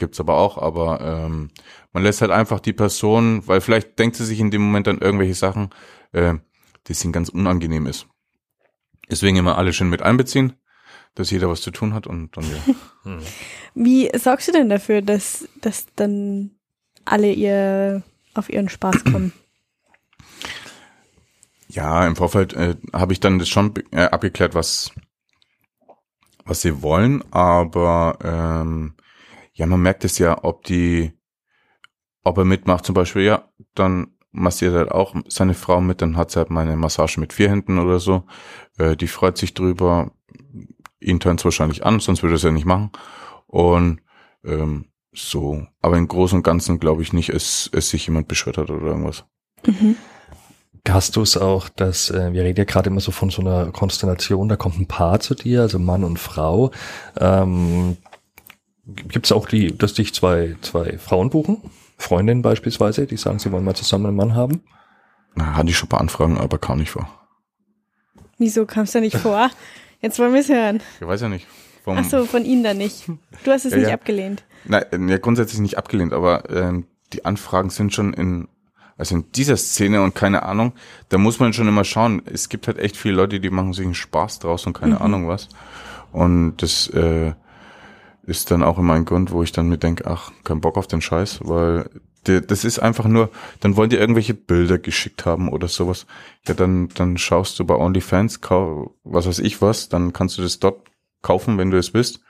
Gibt's 0.00 0.18
aber 0.18 0.38
auch, 0.38 0.56
aber 0.56 1.02
ähm, 1.02 1.50
man 1.92 2.02
lässt 2.02 2.22
halt 2.22 2.30
einfach 2.30 2.58
die 2.58 2.72
Person, 2.72 3.46
weil 3.46 3.60
vielleicht 3.60 3.98
denkt 3.98 4.16
sie 4.16 4.24
sich 4.24 4.40
in 4.40 4.50
dem 4.50 4.62
Moment 4.62 4.88
an 4.88 4.96
irgendwelche 4.96 5.34
Sachen, 5.34 5.68
äh, 6.12 6.36
das 6.84 7.04
ihnen 7.04 7.12
ganz 7.12 7.28
unangenehm 7.28 7.86
ist. 7.86 8.06
Deswegen 9.10 9.36
immer 9.36 9.58
alle 9.58 9.74
schön 9.74 9.90
mit 9.90 10.00
einbeziehen, 10.00 10.54
dass 11.14 11.30
jeder 11.30 11.50
was 11.50 11.60
zu 11.60 11.70
tun 11.70 11.92
hat 11.92 12.06
und 12.06 12.34
dann 12.34 12.44
ja. 12.44 13.18
Wie 13.74 14.10
sorgst 14.16 14.48
du 14.48 14.52
denn 14.52 14.70
dafür, 14.70 15.02
dass, 15.02 15.46
dass 15.60 15.84
dann 15.96 16.52
alle 17.04 17.30
ihr 17.30 18.02
auf 18.32 18.48
ihren 18.48 18.70
Spaß 18.70 19.04
kommen? 19.12 19.34
Ja, 21.68 22.06
im 22.06 22.16
Vorfeld 22.16 22.54
äh, 22.54 22.76
habe 22.94 23.12
ich 23.12 23.20
dann 23.20 23.38
das 23.38 23.50
schon 23.50 23.74
äh, 23.90 24.04
abgeklärt, 24.04 24.54
was 24.54 24.92
was 26.46 26.62
sie 26.62 26.80
wollen, 26.82 27.22
aber 27.32 28.18
ähm, 28.24 28.94
ja, 29.60 29.66
man 29.66 29.82
merkt 29.82 30.04
es 30.06 30.16
ja, 30.16 30.42
ob 30.42 30.64
die, 30.64 31.12
ob 32.24 32.38
er 32.38 32.46
mitmacht, 32.46 32.86
zum 32.86 32.94
Beispiel, 32.94 33.22
ja, 33.22 33.50
dann 33.74 34.16
massiert 34.32 34.72
er 34.72 34.78
halt 34.78 34.90
auch 34.90 35.14
seine 35.28 35.52
Frau 35.52 35.82
mit, 35.82 36.00
dann 36.00 36.16
hat 36.16 36.30
sie 36.30 36.38
halt 36.38 36.48
mal 36.48 36.62
eine 36.62 36.78
Massage 36.78 37.20
mit 37.20 37.34
vier 37.34 37.50
Händen 37.50 37.78
oder 37.78 38.00
so. 38.00 38.24
Äh, 38.78 38.96
die 38.96 39.06
freut 39.06 39.36
sich 39.36 39.52
drüber, 39.52 40.12
ihn 40.98 41.20
turnt's 41.20 41.44
wahrscheinlich 41.44 41.84
an, 41.84 42.00
sonst 42.00 42.22
würde 42.22 42.34
er 42.34 42.36
es 42.36 42.42
ja 42.42 42.52
nicht 42.52 42.64
machen. 42.64 42.90
Und 43.48 44.00
ähm, 44.44 44.86
so, 45.12 45.66
aber 45.82 45.98
im 45.98 46.08
Großen 46.08 46.38
und 46.38 46.42
Ganzen 46.42 46.80
glaube 46.80 47.02
ich 47.02 47.12
nicht, 47.12 47.28
es, 47.28 47.68
es 47.74 47.90
sich 47.90 48.06
jemand 48.06 48.28
beschwert 48.28 48.56
hat 48.56 48.70
oder 48.70 48.86
irgendwas. 48.86 49.26
Mhm. 49.66 49.96
Hast 50.88 51.16
du 51.16 51.20
es 51.20 51.36
auch, 51.36 51.68
dass 51.68 52.08
äh, 52.08 52.32
wir 52.32 52.44
reden 52.44 52.60
ja 52.60 52.64
gerade 52.64 52.88
immer 52.88 53.00
so 53.00 53.12
von 53.12 53.28
so 53.28 53.42
einer 53.42 53.72
Konstellation, 53.72 54.48
da 54.48 54.56
kommt 54.56 54.78
ein 54.78 54.86
Paar 54.86 55.20
zu 55.20 55.34
dir, 55.34 55.60
also 55.60 55.78
Mann 55.78 56.02
und 56.02 56.18
Frau. 56.18 56.70
Ähm, 57.18 57.98
Gibt 58.94 59.26
es 59.26 59.32
auch 59.32 59.46
die, 59.48 59.76
dass 59.76 59.94
dich 59.94 60.14
zwei 60.14 60.56
zwei 60.62 60.98
Frauen 60.98 61.30
buchen, 61.30 61.58
Freundinnen 61.98 62.42
beispielsweise, 62.42 63.06
die 63.06 63.16
sagen, 63.16 63.38
sie 63.38 63.52
wollen 63.52 63.64
mal 63.64 63.74
zusammen 63.74 64.06
einen 64.06 64.16
Mann 64.16 64.34
haben? 64.34 64.62
Na, 65.34 65.54
hatte 65.56 65.70
ich 65.70 65.76
schon 65.78 65.86
ein 65.86 65.90
paar 65.90 66.00
Anfragen, 66.00 66.38
aber 66.38 66.58
kam 66.58 66.78
nicht 66.78 66.90
vor. 66.90 67.08
Wieso 68.38 68.66
kamst 68.66 68.94
du 68.94 69.00
nicht 69.00 69.16
vor? 69.16 69.50
Jetzt 70.00 70.18
wollen 70.18 70.32
wir 70.32 70.40
es 70.40 70.48
hören. 70.48 70.80
Ich 71.00 71.06
weiß 71.06 71.20
ja 71.20 71.28
nicht. 71.28 71.46
Vom, 71.84 71.96
Ach 71.98 72.04
so, 72.04 72.24
von 72.26 72.44
ihnen 72.44 72.62
dann 72.64 72.78
nicht. 72.78 73.06
Du 73.44 73.50
hast 73.50 73.64
es 73.64 73.72
Ja, 73.72 73.78
nicht 73.78 73.88
ja. 73.88 73.94
abgelehnt. 73.94 74.44
Nein, 74.64 75.08
ja, 75.08 75.18
grundsätzlich 75.18 75.60
nicht 75.60 75.78
abgelehnt, 75.78 76.12
aber 76.12 76.48
ähm, 76.50 76.86
die 77.12 77.24
Anfragen 77.24 77.70
sind 77.70 77.94
schon 77.94 78.12
in, 78.14 78.48
also 78.98 79.14
in 79.16 79.30
dieser 79.32 79.56
Szene 79.56 80.02
und 80.02 80.14
keine 80.14 80.42
Ahnung, 80.42 80.72
da 81.10 81.18
muss 81.18 81.38
man 81.38 81.52
schon 81.52 81.68
immer 81.68 81.84
schauen. 81.84 82.22
Es 82.26 82.48
gibt 82.48 82.66
halt 82.66 82.78
echt 82.78 82.96
viele 82.96 83.14
Leute, 83.16 83.40
die 83.40 83.50
machen 83.50 83.72
sich 83.72 83.84
einen 83.84 83.94
Spaß 83.94 84.38
draus 84.40 84.66
und 84.66 84.72
keine 84.74 84.96
Mhm. 84.96 85.02
Ahnung 85.02 85.28
was. 85.28 85.48
Und 86.12 86.56
das 86.58 86.88
äh, 86.88 87.32
ist 88.22 88.50
dann 88.50 88.62
auch 88.62 88.78
immer 88.78 88.94
ein 88.94 89.04
Grund, 89.04 89.32
wo 89.32 89.42
ich 89.42 89.52
dann 89.52 89.68
mir 89.68 89.78
denke, 89.78 90.06
ach, 90.06 90.32
kein 90.44 90.60
Bock 90.60 90.76
auf 90.76 90.86
den 90.86 91.00
Scheiß, 91.00 91.40
weil 91.42 91.88
das 92.24 92.64
ist 92.64 92.78
einfach 92.78 93.06
nur, 93.06 93.30
dann 93.60 93.76
wollen 93.76 93.88
die 93.88 93.96
irgendwelche 93.96 94.34
Bilder 94.34 94.78
geschickt 94.78 95.24
haben 95.24 95.48
oder 95.48 95.68
sowas. 95.68 96.06
Ja, 96.46 96.54
dann, 96.54 96.88
dann 96.90 97.16
schaust 97.16 97.58
du 97.58 97.64
bei 97.64 97.74
OnlyFans, 97.74 98.40
was 98.42 99.26
weiß 99.26 99.38
ich 99.38 99.62
was, 99.62 99.88
dann 99.88 100.12
kannst 100.12 100.36
du 100.36 100.42
das 100.42 100.58
dort 100.58 100.86
kaufen, 101.22 101.56
wenn 101.56 101.70
du 101.70 101.78
es 101.78 101.90
bist. 101.90 102.20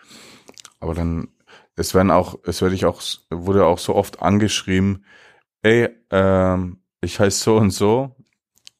Aber 0.78 0.94
dann, 0.94 1.28
es 1.74 1.94
werden 1.94 2.10
auch, 2.10 2.38
es 2.44 2.62
werde 2.62 2.74
ich 2.74 2.86
auch, 2.86 3.02
wurde 3.30 3.66
auch 3.66 3.78
so 3.78 3.94
oft 3.96 4.22
angeschrieben, 4.22 5.04
ey, 5.62 5.88
ähm, 6.10 6.78
ich 7.00 7.18
heiße 7.18 7.42
so 7.42 7.56
und 7.56 7.70
so, 7.70 8.14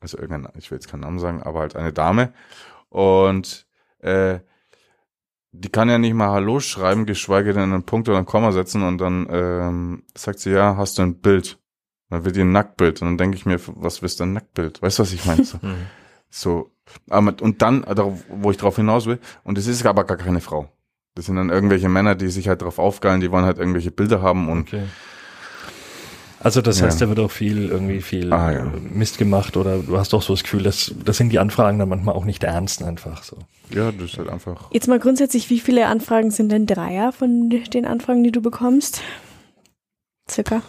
also 0.00 0.16
irgendein, 0.18 0.52
ich 0.58 0.70
will 0.70 0.76
jetzt 0.76 0.88
keinen 0.88 1.00
Namen 1.00 1.18
sagen, 1.18 1.42
aber 1.42 1.60
halt 1.60 1.76
eine 1.76 1.92
Dame 1.92 2.32
und 2.88 3.66
äh, 3.98 4.40
die 5.52 5.68
kann 5.68 5.88
ja 5.88 5.98
nicht 5.98 6.14
mal 6.14 6.30
Hallo 6.30 6.60
schreiben, 6.60 7.06
geschweige 7.06 7.52
denn 7.52 7.72
einen 7.72 7.82
Punkt 7.82 8.08
oder 8.08 8.18
einen 8.18 8.26
Komma 8.26 8.52
setzen 8.52 8.82
und 8.82 8.98
dann 8.98 9.26
ähm, 9.30 10.02
sagt 10.16 10.38
sie, 10.40 10.50
ja, 10.50 10.76
hast 10.76 10.98
du 10.98 11.02
ein 11.02 11.20
Bild? 11.20 11.58
Dann 12.08 12.24
wird 12.24 12.36
ihr 12.36 12.44
ein 12.44 12.52
Nacktbild 12.52 13.02
und 13.02 13.08
dann 13.08 13.18
denke 13.18 13.36
ich 13.36 13.46
mir, 13.46 13.60
was 13.66 14.02
willst 14.02 14.20
du 14.20 14.24
ein 14.24 14.32
Nacktbild? 14.32 14.82
Weißt 14.82 14.98
du, 14.98 15.02
was 15.02 15.12
ich 15.12 15.24
meine? 15.24 15.44
So, 15.44 15.58
Mhm. 15.62 15.86
so 16.28 16.70
aber, 17.08 17.34
und 17.40 17.62
dann, 17.62 17.84
wo 18.28 18.50
ich 18.50 18.56
drauf 18.56 18.76
hinaus 18.76 19.06
will, 19.06 19.18
und 19.44 19.58
es 19.58 19.66
ist 19.66 19.84
aber 19.86 20.04
gar 20.04 20.16
keine 20.16 20.40
Frau. 20.40 20.68
Das 21.14 21.26
sind 21.26 21.36
dann 21.36 21.50
irgendwelche 21.50 21.88
Männer, 21.88 22.14
die 22.14 22.28
sich 22.28 22.48
halt 22.48 22.62
drauf 22.62 22.78
aufgeilen, 22.78 23.20
die 23.20 23.30
wollen 23.30 23.44
halt 23.44 23.58
irgendwelche 23.58 23.90
Bilder 23.90 24.22
haben 24.22 24.48
und 24.48 24.62
Okay. 24.62 24.84
Also 26.42 26.62
das 26.62 26.80
Ja. 26.80 26.86
heißt, 26.86 27.00
da 27.02 27.08
wird 27.08 27.18
auch 27.18 27.30
viel 27.30 27.68
irgendwie 27.68 28.00
viel 28.00 28.32
Ah, 28.32 28.50
ja. 28.50 28.64
Mist 28.64 29.18
gemacht 29.18 29.56
oder 29.58 29.78
du 29.80 29.98
hast 29.98 30.12
doch 30.14 30.22
so 30.22 30.32
das 30.32 30.42
Gefühl, 30.42 30.62
dass 30.62 30.92
das 31.04 31.18
sind 31.18 31.28
die 31.30 31.38
Anfragen 31.38 31.78
dann 31.78 31.88
manchmal 31.90 32.14
auch 32.14 32.24
nicht 32.24 32.42
ernst 32.44 32.82
einfach 32.82 33.22
so. 33.24 33.36
Ja, 33.68 33.92
das 33.92 34.12
ist 34.12 34.18
halt 34.18 34.30
einfach. 34.30 34.70
Jetzt 34.72 34.88
mal 34.88 34.98
grundsätzlich, 34.98 35.50
wie 35.50 35.60
viele 35.60 35.86
Anfragen 35.86 36.30
sind 36.30 36.50
denn 36.50 36.66
Dreier 36.66 37.12
von 37.12 37.50
den 37.50 37.84
Anfragen, 37.84 38.24
die 38.24 38.32
du 38.32 38.40
bekommst? 38.40 39.02
Circa. 40.30 40.62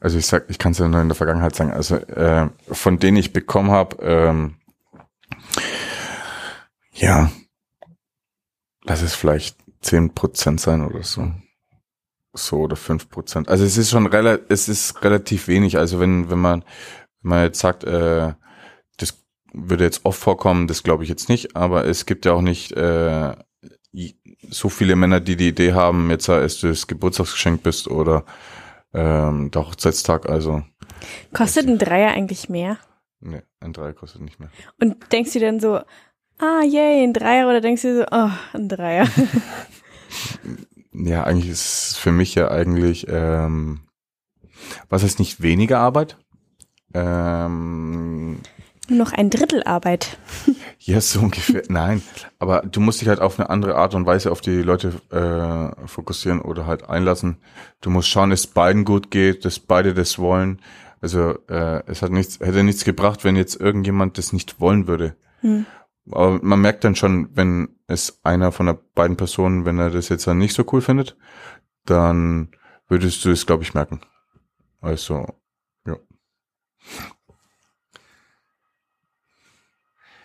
Also 0.00 0.18
ich 0.18 0.26
sag, 0.26 0.44
ich 0.48 0.58
kann 0.58 0.72
es 0.72 0.78
ja 0.78 0.88
nur 0.88 1.00
in 1.02 1.08
der 1.08 1.14
Vergangenheit 1.16 1.54
sagen. 1.54 1.72
Also 1.72 1.96
äh, 1.96 2.48
von 2.70 2.98
denen 2.98 3.16
ich 3.18 3.32
bekommen 3.32 3.70
habe, 3.70 3.96
ähm, 4.02 4.54
ja, 6.92 7.30
lass 8.84 9.02
es 9.02 9.14
vielleicht 9.14 9.56
zehn 9.82 10.14
Prozent 10.14 10.60
sein 10.60 10.82
oder 10.82 11.02
so. 11.02 11.30
So 12.34 12.60
oder 12.60 12.76
fünf 12.76 13.08
Prozent. 13.08 13.48
Also 13.48 13.64
es 13.64 13.76
ist 13.76 13.90
schon 13.90 14.06
relativ, 14.06 14.44
es 14.48 14.68
ist 14.68 15.02
relativ 15.04 15.48
wenig. 15.48 15.78
Also 15.78 16.00
wenn, 16.00 16.30
wenn 16.30 16.38
man, 16.38 16.64
wenn 17.22 17.30
man 17.30 17.42
jetzt 17.44 17.60
sagt, 17.60 17.84
äh, 17.84 18.34
das 18.96 19.24
würde 19.52 19.84
jetzt 19.84 20.04
oft 20.04 20.18
vorkommen, 20.18 20.66
das 20.66 20.82
glaube 20.82 21.04
ich 21.04 21.08
jetzt 21.08 21.28
nicht, 21.28 21.56
aber 21.56 21.84
es 21.86 22.06
gibt 22.06 22.26
ja 22.26 22.32
auch 22.32 22.42
nicht 22.42 22.72
äh, 22.72 23.34
so 24.50 24.68
viele 24.68 24.96
Männer, 24.96 25.20
die 25.20 25.36
die 25.36 25.48
Idee 25.48 25.72
haben, 25.72 26.10
jetzt 26.10 26.28
als 26.28 26.58
du 26.58 26.68
das 26.68 26.86
Geburtstagsgeschenk 26.86 27.62
bist 27.62 27.88
oder 27.88 28.24
ähm, 28.92 29.50
der 29.52 29.66
Hochzeitstag, 29.66 30.28
also 30.28 30.64
Kostet 31.32 31.68
ein 31.68 31.78
Dreier 31.78 32.12
eigentlich 32.12 32.48
mehr? 32.48 32.78
ne, 33.20 33.42
ein 33.60 33.72
Dreier 33.72 33.94
kostet 33.94 34.22
nicht 34.22 34.38
mehr. 34.38 34.50
Und 34.80 35.12
denkst 35.12 35.32
du 35.32 35.40
dann 35.40 35.60
so, 35.60 35.80
ah, 36.38 36.62
yay, 36.62 37.02
ein 37.02 37.12
Dreier 37.12 37.48
oder 37.48 37.60
denkst 37.60 37.82
du 37.82 37.98
so, 37.98 38.06
oh, 38.10 38.30
ein 38.52 38.68
Dreier? 38.68 39.08
Ja, 40.94 41.24
eigentlich 41.24 41.50
ist 41.50 41.90
es 41.90 41.96
für 41.96 42.12
mich 42.12 42.34
ja 42.34 42.50
eigentlich, 42.50 43.06
ähm, 43.08 43.80
was 44.88 45.02
heißt 45.02 45.18
nicht 45.18 45.42
weniger 45.42 45.80
Arbeit? 45.80 46.16
Ähm, 46.94 48.38
noch 48.88 49.12
ein 49.12 49.30
Drittel 49.30 49.62
Arbeit. 49.64 50.18
ja, 50.78 51.00
so 51.00 51.20
ungefähr. 51.20 51.62
Nein, 51.68 52.02
aber 52.38 52.60
du 52.60 52.80
musst 52.80 53.00
dich 53.00 53.08
halt 53.08 53.20
auf 53.20 53.38
eine 53.38 53.50
andere 53.50 53.76
Art 53.76 53.94
und 53.94 54.06
Weise 54.06 54.30
auf 54.30 54.40
die 54.40 54.62
Leute 54.62 54.92
äh, 55.10 55.86
fokussieren 55.86 56.40
oder 56.40 56.66
halt 56.66 56.88
einlassen. 56.88 57.38
Du 57.80 57.90
musst 57.90 58.08
schauen, 58.08 58.30
dass 58.30 58.46
beiden 58.46 58.84
gut 58.84 59.10
geht, 59.10 59.44
dass 59.44 59.58
beide 59.58 59.94
das 59.94 60.18
wollen. 60.18 60.60
Also 61.00 61.38
äh, 61.48 61.82
es 61.86 62.02
hat 62.02 62.12
nichts, 62.12 62.40
hätte 62.40 62.62
nichts 62.62 62.84
gebracht, 62.84 63.24
wenn 63.24 63.36
jetzt 63.36 63.60
irgendjemand 63.60 64.16
das 64.18 64.32
nicht 64.32 64.60
wollen 64.60 64.86
würde. 64.86 65.16
Hm. 65.40 65.66
Aber 66.10 66.38
man 66.42 66.60
merkt 66.60 66.84
dann 66.84 66.94
schon, 66.94 67.30
wenn 67.34 67.73
es 67.86 68.20
einer 68.24 68.52
von 68.52 68.66
der 68.66 68.78
beiden 68.94 69.16
Personen, 69.16 69.64
wenn 69.64 69.78
er 69.78 69.90
das 69.90 70.08
jetzt 70.08 70.26
dann 70.26 70.38
nicht 70.38 70.54
so 70.54 70.64
cool 70.72 70.80
findet, 70.80 71.16
dann 71.84 72.50
würdest 72.88 73.24
du 73.24 73.30
es, 73.30 73.46
glaube 73.46 73.62
ich, 73.62 73.74
merken. 73.74 74.00
Also, 74.80 75.26
ja. 75.86 75.96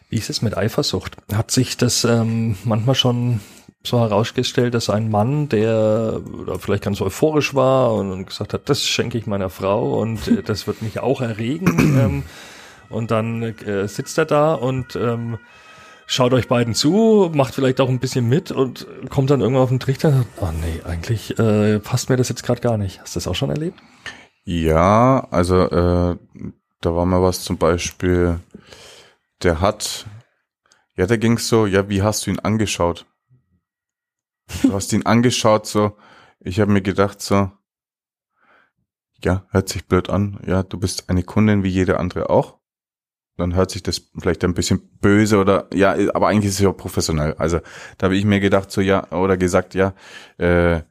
Wie 0.09 0.17
ist 0.17 0.29
es 0.29 0.41
mit 0.41 0.57
Eifersucht? 0.57 1.17
Hat 1.33 1.51
sich 1.51 1.77
das 1.77 2.03
ähm, 2.03 2.57
manchmal 2.63 2.95
schon 2.95 3.41
so 3.83 3.99
herausgestellt, 3.99 4.73
dass 4.73 4.89
ein 4.89 5.09
Mann, 5.09 5.47
der 5.49 6.21
oder 6.33 6.59
vielleicht 6.59 6.83
ganz 6.83 6.99
euphorisch 6.99 7.55
war 7.55 7.93
und, 7.93 8.11
und 8.11 8.25
gesagt 8.25 8.53
hat, 8.53 8.69
das 8.69 8.85
schenke 8.85 9.17
ich 9.17 9.27
meiner 9.27 9.49
Frau 9.49 9.99
und 9.99 10.27
äh, 10.27 10.43
das 10.43 10.67
wird 10.67 10.81
mich 10.81 10.99
auch 10.99 11.21
erregen, 11.21 11.97
ähm, 11.97 12.23
und 12.89 13.11
dann 13.11 13.43
äh, 13.43 13.87
sitzt 13.87 14.17
er 14.17 14.25
da 14.25 14.53
und 14.53 14.95
ähm, 14.95 15.37
schaut 16.09 16.33
euch 16.33 16.47
beiden 16.47 16.73
zu, 16.73 17.29
macht 17.33 17.53
vielleicht 17.53 17.79
auch 17.79 17.87
ein 17.87 17.99
bisschen 17.99 18.27
mit 18.27 18.51
und 18.51 18.87
kommt 19.09 19.29
dann 19.29 19.41
irgendwann 19.41 19.63
auf 19.63 19.69
den 19.69 19.79
Trichter 19.79 20.25
oh 20.41 20.49
nee, 20.59 20.81
eigentlich 20.83 21.37
äh, 21.37 21.79
passt 21.79 22.09
mir 22.09 22.17
das 22.17 22.29
jetzt 22.29 22.43
gerade 22.43 22.61
gar 22.61 22.77
nicht. 22.77 22.99
Hast 22.99 23.15
du 23.15 23.19
das 23.19 23.27
auch 23.27 23.35
schon 23.35 23.51
erlebt? 23.51 23.79
Ja, 24.43 25.27
also 25.29 25.69
äh, 25.69 26.17
da 26.81 26.95
war 26.95 27.05
mal 27.05 27.21
was 27.21 27.43
zum 27.43 27.57
Beispiel, 27.59 28.39
der 29.43 29.61
hat, 29.61 30.07
ja, 30.95 31.05
da 31.05 31.15
ging's 31.15 31.47
so, 31.47 31.67
ja, 31.67 31.87
wie 31.89 32.01
hast 32.01 32.25
du 32.25 32.31
ihn 32.31 32.39
angeschaut? 32.39 33.05
Du 34.63 34.73
hast 34.73 34.91
ihn 34.93 35.05
angeschaut, 35.05 35.67
so, 35.67 35.95
ich 36.39 36.59
habe 36.59 36.71
mir 36.71 36.81
gedacht, 36.81 37.21
so, 37.21 37.51
ja, 39.23 39.45
hört 39.51 39.69
sich 39.69 39.85
blöd 39.85 40.09
an, 40.09 40.39
ja, 40.47 40.63
du 40.63 40.79
bist 40.79 41.07
eine 41.09 41.21
Kundin 41.21 41.63
wie 41.63 41.69
jede 41.69 41.99
andere 41.99 42.31
auch. 42.31 42.58
Dann 43.39 43.55
hört 43.55 43.71
sich 43.71 43.81
das 43.83 44.09
vielleicht 44.19 44.43
ein 44.43 44.53
bisschen 44.53 44.81
böse 45.01 45.37
oder 45.37 45.67
ja, 45.73 45.95
aber 46.13 46.27
eigentlich 46.27 46.49
ist 46.49 46.55
es 46.55 46.59
ja 46.59 46.71
professionell. 46.71 47.33
Also 47.37 47.59
da 47.97 48.05
habe 48.05 48.15
ich 48.15 48.25
mir 48.25 48.39
gedacht, 48.39 48.71
so 48.71 48.81
ja, 48.81 49.11
oder 49.11 49.37
gesagt, 49.37 49.73
ja, 49.73 49.93
äh, 50.37 50.81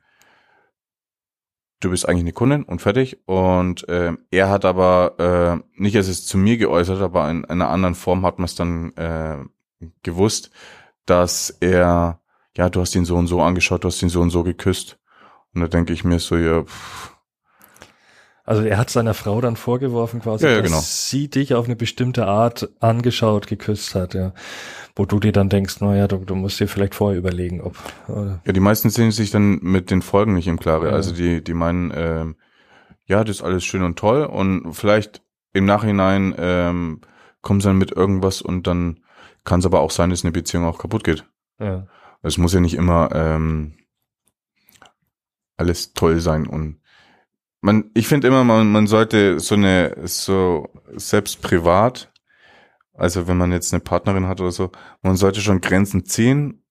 du 1.81 1.91
bist 1.91 2.09
eigentlich 2.09 2.23
eine 2.23 2.33
Kundin 2.33 2.65
und 2.65 2.83
fertig. 2.83 3.19
Und 3.27 3.85
ähm, 3.89 4.19
er 4.31 4.51
hat 4.51 4.65
aber 4.65 5.63
äh, 5.77 5.81
nicht, 5.81 5.97
als 5.97 6.09
es 6.09 6.27
zu 6.27 6.39
mir 6.39 6.57
geäußert, 6.57 7.01
aber 7.01 7.31
in, 7.31 7.45
einer 7.45 7.69
anderen 7.69 7.95
Form 7.95 8.25
hat 8.25 8.39
man 8.39 8.47
es 8.47 8.55
dann 8.55 8.93
äh, 8.97 9.39
gewusst, 10.03 10.51
dass 11.07 11.51
er, 11.61 12.21
ja, 12.57 12.69
du 12.69 12.81
hast 12.81 12.95
ihn 12.95 13.05
so 13.05 13.17
und 13.17 13.27
so 13.27 13.41
angeschaut, 13.41 13.85
du 13.85 13.89
hast 13.89 14.03
ihn 14.03 14.09
so 14.09 14.21
und 14.21 14.31
so 14.31 14.43
geküsst. 14.43 14.99
Und 15.55 15.61
da 15.61 15.69
denke 15.69 15.93
ich 15.93 16.05
mir 16.05 16.19
so, 16.19 16.37
ja, 16.37 16.63
pff, 16.65 17.17
Also 18.49 18.63
er 18.63 18.79
hat 18.79 18.89
seiner 18.89 19.13
Frau 19.13 19.43
dann 19.43 19.57
vorgeworfen 19.57 20.23
quasi, 20.23 20.47
Ja, 20.47 20.53
ja, 20.53 20.63
dass 20.63 20.71
genau. 20.71 20.81
sie 20.83 21.29
dich 21.29 21.53
auf 21.53 21.67
eine 21.67 21.77
bestimmte 21.77 22.27
Art 22.27 22.71
angeschaut, 22.81 23.47
geküsst 23.47 23.95
hat, 23.95 24.15
ja. 24.15 24.33
Wo 24.97 25.05
du 25.05 25.21
dir 25.21 25.33
dann 25.33 25.51
denkst, 25.51 25.83
naja, 25.83 26.09
du, 26.09 26.17
du 26.25 26.35
musst 26.35 26.59
dir 26.59 26.67
vielleicht 26.67 26.95
vorher 26.95 27.19
überlegen, 27.19 27.61
ob. 27.61 27.77
Oder, 28.09 28.41
ja, 28.47 28.53
die 28.55 28.61
meisten 28.61 28.89
sind 28.89 29.11
sich 29.11 29.31
dann 29.31 29.59
mit 29.61 29.91
den 29.91 30.01
Folgen 30.01 30.33
nicht 30.33 30.49
im 30.49 30.59
Klaren. 30.59 30.87
Ja. 30.87 30.95
Also 30.95 31.13
die, 31.13 31.45
die 31.45 31.53
meinen, 31.53 31.93
ähm, 31.95 32.37
ja, 33.05 33.23
das 33.23 33.37
ist 33.37 33.43
alles 33.43 33.67
schön 33.67 33.83
und 33.83 33.99
toll 33.99 34.25
und 34.25 34.73
vielleicht 34.73 35.21
im 35.53 35.67
Nachhinein 35.67 36.35
ähm, 36.39 37.03
kommen 37.43 37.61
sie 37.61 37.69
dann 37.69 37.77
mit 37.77 37.93
irgendwas 37.93 38.41
und 38.41 38.67
dann 38.67 39.01
kann 39.45 39.61
es 39.61 39.67
aber 39.67 39.81
auch 39.81 39.91
sein, 39.91 40.09
dass 40.09 40.25
eine 40.25 40.33
Beziehung 40.33 40.65
auch 40.65 40.79
kaputt 40.79 41.05
geht. 41.05 41.27
ja. 41.61 41.87
Es 42.23 42.39
muss 42.39 42.55
ja 42.55 42.61
nicht 42.61 42.75
immer 42.75 43.11
ähm, 43.13 43.75
alles 45.59 45.93
toll 45.93 46.21
sein 46.21 46.47
und 46.47 46.81
man, 47.69 47.91
ich 47.95 48.09
finde 48.09 48.29
immer, 48.29 48.45
man, 48.45 48.71
man 48.73 48.87
sollte 48.87 49.39
so 49.41 49.55
eine, 49.55 49.95
so 50.05 50.69
selbst 50.97 51.43
privat, 51.43 52.11
also 52.95 53.27
wenn 53.29 53.37
man 53.37 53.53
jetzt 53.53 53.73
eine 53.73 53.81
Partnerin 53.81 54.27
hat 54.27 54.41
oder 54.41 54.53
so, 54.53 54.71
man 55.03 55.17
sollte 55.17 55.41
schon 55.41 55.61
Grenzen 55.61 56.05
ziehen, 56.07 56.65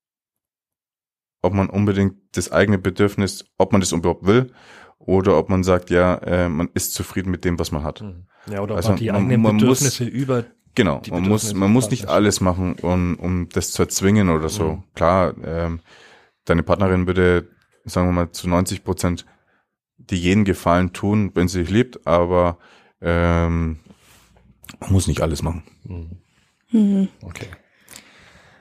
ob 1.44 1.54
man 1.54 1.70
unbedingt 1.70 2.16
das 2.34 2.52
eigene 2.52 2.78
Bedürfnis, 2.80 3.46
ob 3.58 3.72
man 3.72 3.82
das 3.82 3.92
überhaupt 3.92 4.26
will, 4.26 4.52
oder 4.98 5.38
ob 5.38 5.50
man 5.50 5.64
sagt, 5.64 5.90
ja, 5.90 6.16
äh, 6.16 6.50
man 6.50 6.70
ist 6.74 6.94
zufrieden 6.94 7.30
mit 7.32 7.46
dem, 7.46 7.60
was 7.60 7.72
man 7.72 7.84
hat. 7.84 8.02
Mhm. 8.02 8.26
Ja, 8.52 8.62
oder 8.62 8.74
ob 8.74 8.78
Also 8.78 8.90
man 8.90 8.98
die 8.98 9.08
man- 9.08 9.16
eigenen 9.18 9.42
man 9.42 9.56
muss- 9.56 9.62
Bedürfnisse 9.80 10.06
über 10.06 10.46
Genau, 10.76 11.02
man 11.10 11.24
muss, 11.28 11.54
man 11.56 11.72
muss 11.72 11.90
nicht 11.90 12.08
alles 12.08 12.40
machen, 12.40 12.76
um, 12.84 13.16
um 13.20 13.50
das 13.50 13.72
zu 13.72 13.82
erzwingen 13.84 14.30
oder 14.30 14.48
so. 14.50 14.74
Mhm. 14.74 14.84
Klar, 14.94 15.34
ähm, 15.44 15.80
deine 16.46 16.62
Partnerin 16.62 17.08
würde, 17.08 17.48
sagen 17.86 18.08
wir 18.10 18.12
mal, 18.14 18.32
zu 18.32 18.48
90 18.48 18.84
Prozent 18.84 19.26
dir 19.98 20.18
jeden 20.18 20.46
Gefallen 20.46 20.94
tun, 20.94 21.32
wenn 21.34 21.48
sie 21.48 21.60
dich 21.62 21.70
liebt, 21.70 22.06
aber 22.08 22.58
ähm, 23.02 23.80
man 24.80 24.92
muss 24.92 25.08
nicht 25.08 25.22
alles 25.22 25.42
machen. 25.42 25.64
Mhm. 25.84 26.10
Mhm. 26.72 27.08
Okay. 27.22 27.48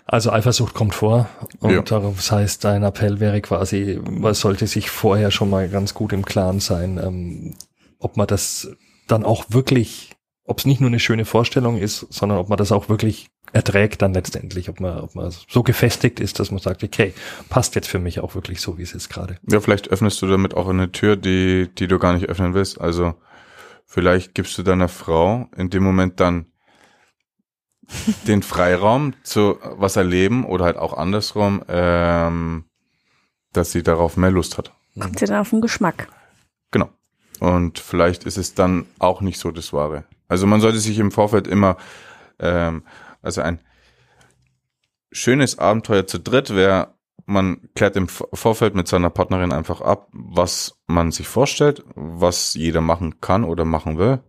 Also 0.05 0.31
Eifersucht 0.31 0.75
kommt 0.75 0.95
vor 0.95 1.29
und 1.59 1.71
Ja. 1.73 1.83
darauf 1.83 2.17
das 2.17 2.31
heißt, 2.31 2.65
dein 2.65 2.85
Appell 2.85 3.19
wäre 3.19 3.41
quasi, 3.41 4.01
man 4.09 4.35
sollte 4.35 4.69
sich 4.69 4.89
vorher 4.89 5.33
schon 5.33 5.51
mal 5.51 5.69
ganz 5.69 5.95
gut 5.95 6.13
im 6.13 6.25
Klaren 6.25 6.61
sein, 6.61 7.01
ähm, 7.03 7.55
ob 7.99 8.17
man 8.17 8.29
das 8.29 8.69
dann 9.09 9.25
auch 9.25 9.47
wirklich, 9.49 10.13
ob 10.45 10.59
es 10.61 10.65
nicht 10.67 10.81
nur 10.81 10.91
eine 10.91 11.01
schöne 11.01 11.25
Vorstellung 11.25 11.77
ist, 11.79 12.07
sondern 12.11 12.39
ob 12.39 12.49
man 12.49 12.57
das 12.59 12.71
auch 12.71 12.89
wirklich 12.89 13.29
erträgt 13.53 14.03
dann 14.03 14.15
letztendlich, 14.15 14.69
ob 14.69 14.81
man, 14.81 15.01
ob 15.01 15.15
man 15.15 15.33
so 15.49 15.63
gefestigt 15.63 16.21
ist, 16.21 16.39
dass 16.39 16.51
man 16.51 16.61
sagt, 16.61 16.83
okay, 16.83 17.15
passt 17.49 17.75
jetzt 17.75 17.89
für 17.89 17.99
mich 17.99 18.21
auch 18.21 18.35
wirklich 18.35 18.61
so, 18.61 18.79
wie 18.79 18.83
es 18.83 18.95
ist 18.95 19.09
gerade. 19.09 19.39
Ja, 19.49 19.61
vielleicht 19.61 19.89
öffnest 19.89 20.21
du 20.23 20.27
damit 20.27 20.55
auch 20.55 20.69
eine 20.69 20.93
Tür, 20.93 21.17
die, 21.17 21.69
die 21.79 21.87
du 21.87 21.99
gar 21.99 22.13
nicht 22.13 22.29
öffnen 22.29 22.55
willst. 22.55 22.81
Also 22.81 23.15
vielleicht 23.85 24.35
gibst 24.35 24.57
du 24.59 24.63
deiner 24.63 24.89
Frau 24.89 25.49
in 25.57 25.71
dem 25.71 25.83
Moment 25.83 26.21
dann 26.21 26.47
den 28.27 28.43
Freiraum 28.43 29.15
zu 29.23 29.59
was 29.77 29.97
erleben 29.97 30.45
oder 30.45 30.65
halt 30.65 30.77
auch 30.77 30.93
andersrum, 30.93 31.63
ähm, 31.69 32.65
dass 33.53 33.73
sie 33.73 33.83
darauf 33.83 34.17
mehr 34.17 34.31
Lust 34.31 34.59
hat. 34.59 34.73
Kommt 34.99 35.21
ja 35.21 35.27
dann 35.27 35.41
auf 35.41 35.51
den 35.51 35.61
Geschmack. 35.61 36.09
Genau. 36.71 36.91
Und 37.41 37.79
vielleicht 37.79 38.25
ist 38.25 38.39
es 38.39 38.55
dann 38.55 38.87
auch 38.99 39.21
nicht 39.21 39.39
so 39.39 39.51
das 39.51 39.73
Wahre. 39.73 40.05
Also 40.29 40.47
man 40.47 40.61
sollte 40.61 40.79
sich 40.79 40.99
im 40.99 41.13
Vorfeld 41.13 41.47
immer, 41.47 41.77
ähm, 42.39 42.83
also 43.27 43.43
ein 43.43 43.61
schönes 45.13 45.59
Abenteuer 45.59 46.07
zu 46.07 46.19
dritt 46.19 46.55
wäre, 46.55 46.95
man 47.27 47.69
klärt 47.75 47.97
im 47.97 48.09
Vorfeld 48.09 48.75
mit 48.75 48.87
seiner 48.87 49.11
Partnerin 49.11 49.53
einfach 49.53 49.81
ab, 49.81 50.09
was 50.13 50.79
man 50.87 51.11
sich 51.11 51.27
vorstellt, 51.27 51.85
was 51.95 52.55
jeder 52.55 52.81
machen 52.81 53.21
kann 53.21 53.45
oder 53.45 53.65
machen 53.65 53.99
will. 53.99 54.21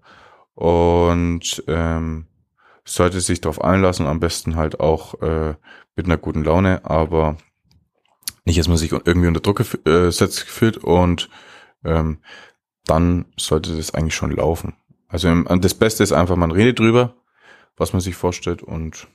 Und 0.55 1.63
ähm, 1.67 2.25
sollte 2.83 3.21
sich 3.21 3.41
darauf 3.41 3.61
einlassen, 3.61 4.07
am 4.07 4.19
besten 4.19 4.55
halt 4.55 4.79
auch 4.79 5.21
äh, 5.21 5.55
mit 5.95 6.07
einer 6.07 6.17
guten 6.17 6.43
Laune, 6.43 6.83
aber 6.85 7.37
nicht, 8.45 8.57
dass 8.57 8.67
man 8.67 8.77
sich 8.77 8.91
irgendwie 8.91 9.27
unter 9.27 9.41
Druck 9.41 9.59
gef- 9.59 9.85
äh, 9.85 10.09
gefühlt 10.09 10.77
und 10.77 11.29
ähm, 11.83 12.19
dann 12.85 13.25
sollte 13.37 13.75
das 13.75 13.93
eigentlich 13.93 14.15
schon 14.15 14.31
laufen. 14.31 14.73
Also 15.07 15.27
im, 15.27 15.45
das 15.61 15.75
Beste 15.75 16.01
ist 16.01 16.13
einfach, 16.13 16.35
man 16.35 16.51
redet 16.51 16.79
drüber, 16.79 17.15
was 17.77 17.93
man 17.93 18.01
sich 18.01 18.15
vorstellt 18.15 18.61
und 18.63 19.07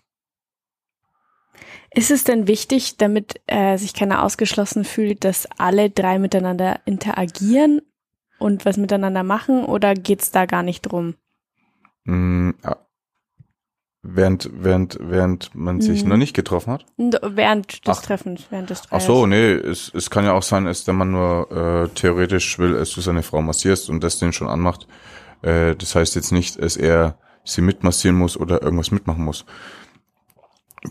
Ist 1.94 2.10
es 2.10 2.24
denn 2.24 2.46
wichtig, 2.48 2.96
damit 2.96 3.40
äh, 3.46 3.76
sich 3.76 3.92
keiner 3.94 4.22
ausgeschlossen 4.24 4.84
fühlt, 4.84 5.24
dass 5.24 5.46
alle 5.58 5.90
drei 5.90 6.18
miteinander 6.18 6.80
interagieren 6.86 7.82
und 8.38 8.64
was 8.64 8.76
miteinander 8.78 9.22
machen 9.22 9.64
oder 9.64 9.94
geht's 9.94 10.30
da 10.30 10.46
gar 10.46 10.62
nicht 10.62 10.82
drum? 10.82 11.14
mh, 12.04 12.54
ja, 12.64 12.76
während, 14.02 14.50
während, 14.52 14.98
während 15.00 15.54
man 15.54 15.80
sich 15.80 16.04
Mhm. 16.04 16.10
noch 16.10 16.16
nicht 16.16 16.34
getroffen 16.34 16.72
hat. 16.72 16.86
Während 16.96 17.86
des 17.86 17.98
Ach. 17.98 18.02
Treffens, 18.02 18.46
während 18.50 18.70
des 18.70 18.82
Ach 18.90 19.00
Dreiers. 19.00 19.04
so, 19.06 19.26
nee, 19.26 19.52
es, 19.52 19.92
es 19.94 20.10
kann 20.10 20.24
ja 20.24 20.32
auch 20.32 20.42
sein, 20.42 20.64
dass 20.64 20.84
der 20.84 20.94
Mann 20.94 21.12
nur 21.12 21.50
äh, 21.52 21.88
theoretisch 21.94 22.58
will, 22.58 22.74
dass 22.74 22.90
du 22.90 23.00
seine 23.00 23.22
Frau 23.22 23.42
massierst 23.42 23.88
und 23.90 24.02
das 24.02 24.18
den 24.18 24.32
schon 24.32 24.48
anmacht. 24.48 24.86
Äh, 25.42 25.76
das 25.76 25.94
heißt 25.94 26.14
jetzt 26.16 26.32
nicht, 26.32 26.60
dass 26.60 26.76
er 26.76 27.18
sie 27.44 27.62
mitmassieren 27.62 28.16
muss 28.16 28.36
oder 28.36 28.62
irgendwas 28.62 28.90
mitmachen 28.90 29.24
muss. 29.24 29.44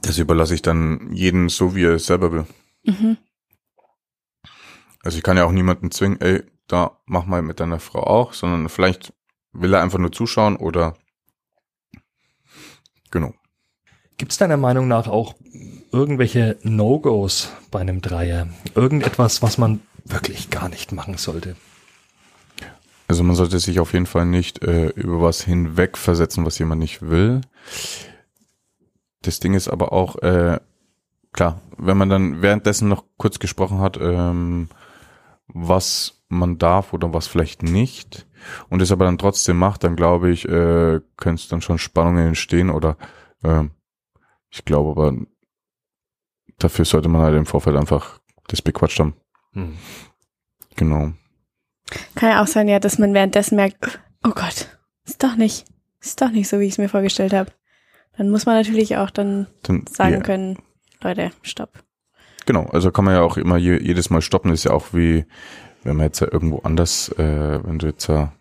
Das 0.02 0.18
überlasse 0.18 0.56
ich 0.56 0.62
dann 0.62 1.12
jeden 1.14 1.50
so, 1.50 1.76
wie 1.76 1.84
er 1.84 1.96
es 1.96 2.06
selber 2.06 2.32
will. 2.32 2.46
Mhm. 2.84 3.18
Also 5.04 5.18
ich 5.18 5.24
kann 5.24 5.38
ja 5.38 5.46
auch 5.46 5.52
niemanden 5.52 5.92
zwingen, 5.92 6.22
ey, 6.22 6.44
da 6.68 7.00
mach 7.06 7.26
mal 7.26 7.42
mit 7.42 7.60
deiner 7.60 7.80
Frau 7.80 8.04
auch, 8.04 8.34
sondern 8.34 8.70
vielleicht 8.70 9.14
will 9.52 9.74
er 9.74 9.82
einfach 9.82 10.00
nur 10.00 10.12
zuschauen 10.12 10.56
oder 10.56 10.96
genau. 13.10 13.34
Gibt 14.18 14.32
es 14.32 14.38
deiner 14.38 14.58
Meinung 14.58 14.88
nach 14.88 15.08
auch 15.08 15.34
irgendwelche 15.92 16.58
No-Gos 16.62 17.52
bei 17.72 17.80
einem 17.80 18.02
Dreier? 18.02 18.48
Irgendetwas, 18.76 19.42
was 19.42 19.58
man 19.58 19.82
wirklich 20.06 20.50
gar 20.52 20.70
nicht 20.70 20.92
machen 20.92 21.18
sollte? 21.18 21.56
Also 23.12 23.26
man 23.26 23.36
sollte 23.36 23.60
sich 23.60 23.82
auf 23.82 23.92
jeden 23.92 24.06
Fall 24.06 24.26
nicht 24.26 24.64
äh, 24.64 24.88
über 24.92 25.22
was 25.22 25.42
hinwegversetzen, 25.42 26.46
was 26.46 26.58
jemand 26.60 26.80
nicht 26.80 27.02
will. 27.02 27.42
Das 29.22 29.42
Ding 29.42 29.54
ist 29.54 29.68
aber 29.68 29.92
auch, 29.92 30.16
äh, 30.20 30.62
klar, 31.34 31.60
wenn 31.78 31.98
man 31.98 32.08
dann 32.08 32.42
währenddessen 32.42 32.88
noch 32.88 33.04
kurz 33.18 33.40
gesprochen 33.40 33.80
hat, 33.82 33.98
ähm, 34.00 34.70
was 35.48 36.24
man 36.30 36.58
darf 36.58 36.94
oder 36.94 37.14
was 37.14 37.28
vielleicht 37.28 37.64
nicht, 37.64 38.28
und 38.70 38.82
es 38.82 38.94
aber 38.94 39.04
dann 39.04 39.18
trotzdem 39.18 39.58
macht, 39.58 39.84
dann 39.84 39.98
glaube 39.98 40.32
ich, 40.32 40.48
äh, 40.48 41.02
können 41.18 41.36
es 41.36 41.50
dann 41.50 41.62
schon 41.62 41.80
Spannungen 41.80 42.28
entstehen 42.28 42.70
oder 42.70 42.96
ähm, 43.44 43.72
ich 44.50 44.64
glaube 44.64 44.92
aber, 44.92 45.18
dafür 46.60 46.86
sollte 46.86 47.10
man 47.10 47.24
halt 47.24 47.36
im 47.36 47.46
Vorfeld 47.46 47.76
einfach 47.76 48.22
das 48.48 48.62
bequatscht 48.62 49.02
haben. 49.02 49.16
Hm. 49.52 49.78
Genau. 50.78 51.12
Kann 52.16 52.30
ja 52.30 52.42
auch 52.42 52.48
sein, 52.48 52.68
ja, 52.68 52.80
dass 52.80 52.98
man 52.98 53.14
währenddessen 53.14 53.56
merkt, 53.56 54.00
oh 54.24 54.32
Gott, 54.32 54.68
ist 55.06 55.24
doch 55.24 55.36
nicht, 55.36 55.66
ist 56.00 56.22
doch 56.22 56.32
nicht 56.32 56.48
so, 56.48 56.60
wie 56.60 56.66
ich 56.66 56.74
es 56.74 56.78
mir 56.78 56.90
vorgestellt 56.90 57.34
habe. 57.34 57.52
Dann 58.18 58.30
muss 58.30 58.46
man 58.46 58.56
natürlich 58.56 58.98
auch 58.98 59.10
dann 59.10 59.48
Dann, 59.64 59.86
sagen 59.88 60.14
ja. 60.14 60.20
können, 60.20 60.58
Leute, 61.02 61.32
stopp. 61.42 61.84
Genau, 62.46 62.66
also 62.66 62.92
kann 62.92 63.06
man 63.06 63.16
ja 63.16 63.22
auch 63.22 63.38
immer 63.38 63.58
je, 63.58 63.80
jedes 63.82 64.10
Mal 64.10 64.22
stoppen, 64.22 64.52
ist 64.52 64.64
ja 64.64 64.72
auch 64.72 64.88
wie, 64.94 65.26
wenn 65.84 65.96
man 65.96 66.08
jetzt 66.08 66.20
ja 66.20 66.28
irgendwo 66.32 66.60
anders, 66.60 67.10
äh, 67.18 67.60
wenn 67.64 67.80
du 67.80 67.88
jetzt 67.88 68.08
ja 68.08 68.34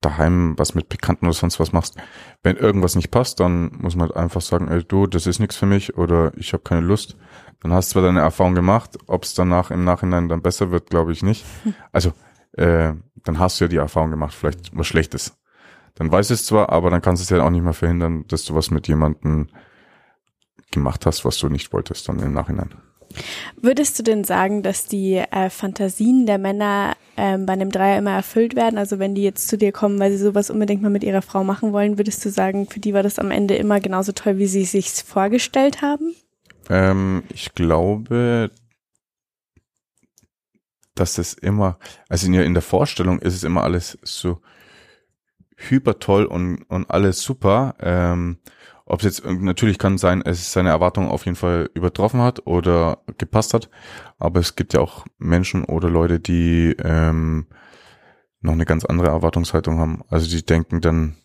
daheim 0.00 0.54
was 0.58 0.74
mit 0.74 0.88
Bekannten 0.88 1.26
oder 1.26 1.34
sonst 1.34 1.60
was 1.60 1.72
machst, 1.72 1.96
wenn 2.42 2.56
irgendwas 2.56 2.94
nicht 2.94 3.10
passt, 3.10 3.40
dann 3.40 3.70
muss 3.78 3.96
man 3.96 4.08
halt 4.08 4.16
einfach 4.16 4.40
sagen, 4.40 4.68
ey 4.68 4.84
du, 4.84 5.06
das 5.06 5.26
ist 5.26 5.38
nichts 5.38 5.56
für 5.56 5.66
mich 5.66 5.96
oder 5.96 6.32
ich 6.36 6.52
habe 6.52 6.62
keine 6.62 6.82
Lust. 6.82 7.16
Dann 7.62 7.72
hast 7.72 7.90
du 7.90 7.92
zwar 7.94 8.02
deine 8.02 8.20
Erfahrung 8.20 8.54
gemacht, 8.54 8.98
ob 9.06 9.24
es 9.24 9.32
danach 9.32 9.70
im 9.70 9.84
Nachhinein 9.84 10.28
dann 10.28 10.42
besser 10.42 10.70
wird, 10.70 10.90
glaube 10.90 11.12
ich 11.12 11.22
nicht. 11.22 11.44
Also, 11.92 12.12
äh, 12.56 12.92
dann 13.24 13.38
hast 13.38 13.60
du 13.60 13.64
ja 13.64 13.68
die 13.68 13.76
Erfahrung 13.76 14.10
gemacht, 14.10 14.34
vielleicht 14.34 14.76
was 14.76 14.86
Schlechtes. 14.86 15.36
Dann 15.94 16.10
weißt 16.10 16.30
du 16.30 16.34
es 16.34 16.46
zwar, 16.46 16.70
aber 16.70 16.90
dann 16.90 17.02
kannst 17.02 17.22
du 17.22 17.24
es 17.24 17.38
ja 17.38 17.44
auch 17.44 17.50
nicht 17.50 17.62
mehr 17.62 17.72
verhindern, 17.72 18.24
dass 18.28 18.44
du 18.44 18.54
was 18.54 18.70
mit 18.70 18.88
jemandem 18.88 19.48
gemacht 20.72 21.06
hast, 21.06 21.24
was 21.24 21.38
du 21.38 21.48
nicht 21.48 21.72
wolltest, 21.72 22.08
dann 22.08 22.18
im 22.18 22.32
Nachhinein. 22.32 22.70
Würdest 23.60 23.98
du 23.98 24.02
denn 24.02 24.24
sagen, 24.24 24.62
dass 24.62 24.86
die 24.86 25.14
äh, 25.14 25.48
Fantasien 25.48 26.26
der 26.26 26.38
Männer 26.38 26.96
ähm, 27.16 27.46
bei 27.46 27.52
einem 27.52 27.70
Dreier 27.70 27.98
immer 27.98 28.10
erfüllt 28.10 28.56
werden? 28.56 28.76
Also 28.76 28.98
wenn 28.98 29.14
die 29.14 29.22
jetzt 29.22 29.48
zu 29.48 29.56
dir 29.56 29.70
kommen, 29.70 30.00
weil 30.00 30.10
sie 30.10 30.18
sowas 30.18 30.50
unbedingt 30.50 30.82
mal 30.82 30.90
mit 30.90 31.04
ihrer 31.04 31.22
Frau 31.22 31.44
machen 31.44 31.72
wollen, 31.72 31.96
würdest 31.96 32.24
du 32.24 32.30
sagen, 32.30 32.66
für 32.68 32.80
die 32.80 32.92
war 32.92 33.04
das 33.04 33.20
am 33.20 33.30
Ende 33.30 33.54
immer 33.54 33.78
genauso 33.78 34.10
toll, 34.10 34.38
wie 34.38 34.46
sie 34.46 34.62
es 34.62 34.72
sich 34.72 34.90
vorgestellt 34.90 35.80
haben? 35.80 36.14
Ähm, 36.68 37.22
ich 37.32 37.54
glaube, 37.54 38.50
dass 40.94 41.14
das 41.14 41.34
immer, 41.34 41.78
also 42.08 42.26
in, 42.26 42.32
der- 42.34 42.44
in 42.44 42.54
der 42.54 42.62
Vorstellung 42.62 43.18
ist 43.20 43.34
es 43.34 43.44
immer 43.44 43.62
alles 43.64 43.98
so 44.02 44.40
hyper 45.56 45.98
toll 45.98 46.24
und, 46.24 46.62
und 46.64 46.90
alles 46.90 47.22
super. 47.22 47.74
Ähm, 47.80 48.38
ob 48.86 49.00
es 49.00 49.04
jetzt, 49.04 49.24
natürlich 49.24 49.78
kann 49.78 49.96
sein, 49.98 50.20
es 50.22 50.52
seine 50.52 50.68
Erwartungen 50.70 51.08
auf 51.08 51.24
jeden 51.24 51.36
Fall 51.36 51.70
übertroffen 51.74 52.20
hat 52.20 52.46
oder 52.46 52.98
gepasst 53.18 53.54
hat, 53.54 53.70
aber 54.18 54.40
es 54.40 54.56
gibt 54.56 54.74
ja 54.74 54.80
auch 54.80 55.06
Menschen 55.18 55.64
oder 55.64 55.88
Leute, 55.88 56.20
die 56.20 56.74
ähm, 56.78 57.46
noch 58.40 58.52
eine 58.52 58.66
ganz 58.66 58.84
andere 58.84 59.08
Erwartungshaltung 59.08 59.78
haben. 59.78 60.02
Also 60.08 60.28
die 60.28 60.44
denken 60.44 60.82
dann, 60.82 61.16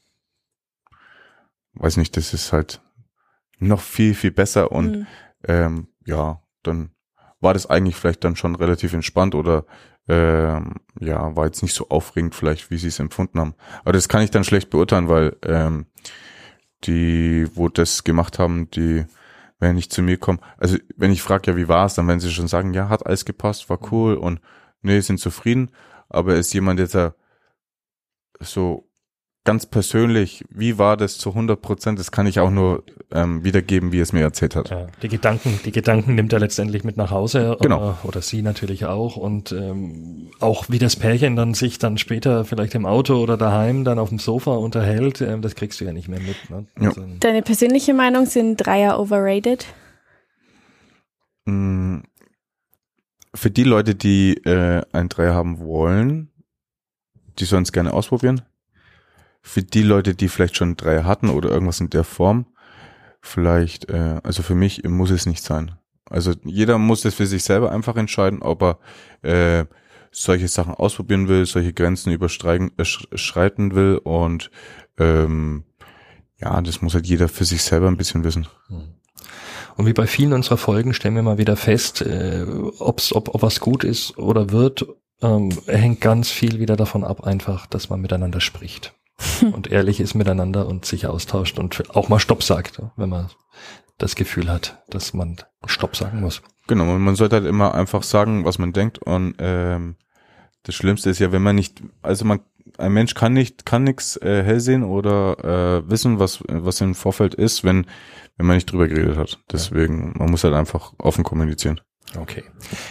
weiß 1.74 1.98
nicht, 1.98 2.16
das 2.16 2.34
ist 2.34 2.54
halt 2.54 2.82
noch 3.60 3.82
viel, 3.82 4.14
viel 4.14 4.32
besser 4.32 4.72
und 4.72 4.96
Mhm. 5.00 5.08
ähm, 5.46 5.88
ja, 6.06 6.42
dann 6.64 6.92
war 7.42 7.54
das 7.54 7.70
eigentlich 7.70 7.96
vielleicht 7.96 8.24
dann 8.24 8.36
schon 8.36 8.56
relativ 8.56 8.94
entspannt 8.94 9.36
oder 9.36 9.66
ähm, 10.08 10.76
ja, 11.00 11.36
war 11.36 11.46
jetzt 11.46 11.62
nicht 11.62 11.76
so 11.76 11.90
aufregend 11.90 12.36
vielleicht, 12.36 12.72
wie 12.72 12.78
sie 12.78 12.88
es 12.88 13.00
empfunden 13.00 13.40
haben. 13.40 13.54
Aber 13.82 13.94
das 13.94 14.10
kann 14.10 14.24
ich 14.24 14.32
dann 14.32 14.44
schlecht 14.44 14.70
beurteilen, 14.70 15.08
weil 15.08 15.38
ähm, 15.44 15.86
die, 16.84 17.48
wo 17.54 17.70
das 17.70 18.04
gemacht 18.04 18.40
haben, 18.40 18.70
die 18.72 19.06
werden 19.60 19.76
nicht 19.76 19.94
zu 19.94 20.02
mir 20.02 20.18
kommen. 20.18 20.40
Also 20.58 20.78
wenn 20.96 21.12
ich 21.12 21.22
frage, 21.22 21.52
ja, 21.52 21.58
wie 21.58 21.68
war 21.68 21.86
es, 21.86 21.94
dann 21.94 22.08
werden 22.08 22.20
sie 22.20 22.32
schon 22.32 22.48
sagen, 22.48 22.74
ja, 22.74 22.90
hat 22.90 23.06
alles 23.06 23.26
gepasst, 23.26 23.70
war 23.70 23.80
cool 23.92 24.16
und 24.16 24.42
nee, 24.82 25.00
sind 25.02 25.20
zufrieden. 25.20 25.72
Aber 26.10 26.36
ist 26.36 26.54
jemand 26.54 26.80
jetzt 26.80 26.96
da 26.96 27.14
so 28.40 28.89
ganz 29.46 29.66
persönlich, 29.66 30.44
wie 30.50 30.78
war 30.78 30.98
das 30.98 31.18
zu 31.18 31.30
100 31.30 31.60
Prozent, 31.62 31.98
das 31.98 32.12
kann 32.12 32.28
ich 32.28 32.40
auch 32.40 32.52
nur 32.52 32.84
ähm, 33.12 33.44
wiedergeben, 33.44 33.92
wie 33.92 34.00
es 34.00 34.14
mir 34.14 34.22
erzählt 34.22 34.56
hat. 34.56 34.70
Ja, 34.70 34.88
die 35.02 35.08
Gedanken, 35.08 35.60
die 35.66 35.72
Gedanken 35.72 36.14
nimmt 36.14 36.34
er 36.34 36.40
letztendlich 36.40 36.84
mit 36.84 36.98
nach 36.98 37.10
Hause 37.10 37.58
Genau. 37.60 37.92
äh, 38.04 38.08
oder 38.08 38.22
sie 38.22 38.42
natürlich 38.44 38.86
auch 38.86 39.16
und 39.16 39.52
ähm, 39.52 40.30
auch 40.40 40.66
wie 40.70 40.78
das 40.78 40.96
Pärchen 40.98 41.36
dann 41.36 41.54
sich 41.56 41.80
dann 41.80 41.98
später 41.98 42.46
vielleicht 42.46 42.76
im 42.76 42.86
Auto 42.86 43.16
oder 43.16 43.38
daheim 43.38 43.84
dann 43.86 43.98
auf 43.98 44.10
dem 44.10 44.20
Sofa 44.20 44.52
unterhält, 44.52 45.22
ähm, 45.22 45.42
das 45.42 45.56
kriegst 45.56 45.80
du 45.80 45.86
ja 45.86 45.94
nicht 45.94 46.10
mehr 46.10 46.20
mit. 46.20 46.50
Ne? 46.50 46.68
Ja. 46.80 46.90
Also, 46.90 47.06
Deine 47.20 47.42
persönliche 47.42 47.94
Meinung 47.96 48.26
sind 48.28 48.58
Dreier 48.58 49.00
overrated? 49.00 49.66
Mm, 51.46 52.00
Für 53.34 53.50
die 53.50 53.64
Leute, 53.64 53.96
die 53.96 54.34
äh, 54.46 54.82
ein 54.92 55.10
Dreier 55.10 55.34
haben 55.34 55.60
wollen, 55.60 56.30
die 57.40 57.46
sollen 57.46 57.64
es 57.64 57.72
gerne 57.72 57.94
ausprobieren. 57.94 58.42
Für 59.42 59.64
die 59.64 59.84
Leute, 59.84 60.16
die 60.16 60.28
vielleicht 60.28 60.58
schon 60.58 60.76
Dreier 60.76 61.06
hatten 61.06 61.30
oder 61.30 61.50
irgendwas 61.50 61.80
in 61.80 61.90
der 61.90 62.04
Form, 62.04 62.46
vielleicht, 63.22 63.90
äh, 63.90 64.20
also 64.24 64.44
für 64.44 64.56
mich 64.56 64.84
muss 64.84 65.12
es 65.12 65.26
nicht 65.26 65.44
sein. 65.44 65.74
Also 66.10 66.34
jeder 66.44 66.78
muss 66.78 67.06
es 67.06 67.16
für 67.16 67.28
sich 67.28 67.44
selber 67.44 67.72
einfach 67.72 67.96
entscheiden, 67.96 68.42
ob 68.42 68.64
er 68.64 68.80
äh, 69.22 69.66
solche 70.12 70.48
Sachen 70.48 70.74
ausprobieren 70.74 71.28
will, 71.28 71.46
solche 71.46 71.74
Grenzen 71.74 72.12
überstreiten 72.12 72.72
äh, 72.78 73.76
will 73.76 73.98
und 74.04 74.50
ähm, 74.98 75.64
ja, 76.42 76.62
das 76.62 76.82
muss 76.82 76.94
halt 76.94 77.06
jeder 77.06 77.28
für 77.28 77.46
sich 77.46 77.62
selber 77.62 77.88
ein 77.88 77.98
bisschen 77.98 78.24
wissen. 78.24 78.48
Und 79.76 79.86
wie 79.86 79.94
bei 79.94 80.08
vielen 80.08 80.34
unserer 80.34 80.58
Folgen 80.58 80.94
stellen 80.94 81.16
wir 81.16 81.22
mal 81.22 81.38
wieder 81.38 81.56
fest, 81.56 82.02
äh, 82.02 82.46
ob's, 82.80 83.14
ob, 83.14 83.36
ob 83.36 83.42
was 83.42 83.60
gut 83.60 83.84
ist 83.84 84.18
oder 84.18 84.50
wird, 84.50 84.88
ähm, 85.22 85.52
hängt 85.68 86.02
ganz 86.02 86.32
viel 86.32 86.60
wieder 86.60 86.76
davon 86.76 87.04
ab, 87.04 87.26
einfach, 87.26 87.68
dass 87.68 87.90
man 87.90 88.02
miteinander 88.02 88.42
spricht 88.42 88.94
und 89.54 89.72
ehrlich 89.72 90.00
ist 90.00 90.14
miteinander 90.14 90.68
und 90.68 90.86
sich 90.86 91.08
austauscht 91.08 91.60
und 91.60 91.96
auch 91.96 92.10
mal 92.10 92.20
Stopp 92.20 92.44
sagt, 92.44 92.82
wenn 92.96 93.10
man 93.10 93.30
das 93.98 94.16
Gefühl 94.16 94.50
hat, 94.50 94.82
dass 94.90 95.14
man 95.14 95.38
Stopp 95.66 95.96
sagen 95.96 96.22
muss. 96.22 96.42
Genau, 96.68 96.86
man 96.86 97.02
man 97.02 97.16
sollte 97.16 97.38
halt 97.38 97.46
immer 97.46 97.74
einfach 97.74 98.04
sagen, 98.04 98.46
was 98.46 98.60
man 98.60 98.74
denkt 98.74 99.00
und 99.00 99.36
ähm, 99.40 99.96
das 100.64 100.76
Schlimmste 100.76 101.10
ist 101.10 101.20
ja, 101.20 101.32
wenn 101.32 101.42
man 101.42 101.56
nicht, 101.56 101.82
also 102.02 102.26
man, 102.26 102.42
ein 102.78 102.94
Mensch 102.94 103.14
kann 103.14 103.34
nicht, 103.34 103.66
kann 103.66 103.84
nichts 103.84 104.18
äh, 104.18 104.44
hell 104.44 104.60
sehen 104.60 104.84
oder 104.84 105.80
äh, 105.84 105.90
wissen, 105.90 106.20
was 106.20 106.44
was 106.48 106.82
im 106.82 106.96
Vorfeld 106.96 107.34
ist, 107.34 107.64
wenn 107.64 107.88
wenn 108.38 108.46
man 108.46 108.56
nicht 108.56 108.72
drüber 108.72 108.88
geredet 108.88 109.18
hat. 109.18 109.40
Deswegen, 109.52 110.14
man 110.18 110.32
muss 110.32 110.46
halt 110.46 110.54
einfach 110.54 110.94
offen 110.98 111.26
kommunizieren. 111.26 111.82
Okay. 112.18 112.44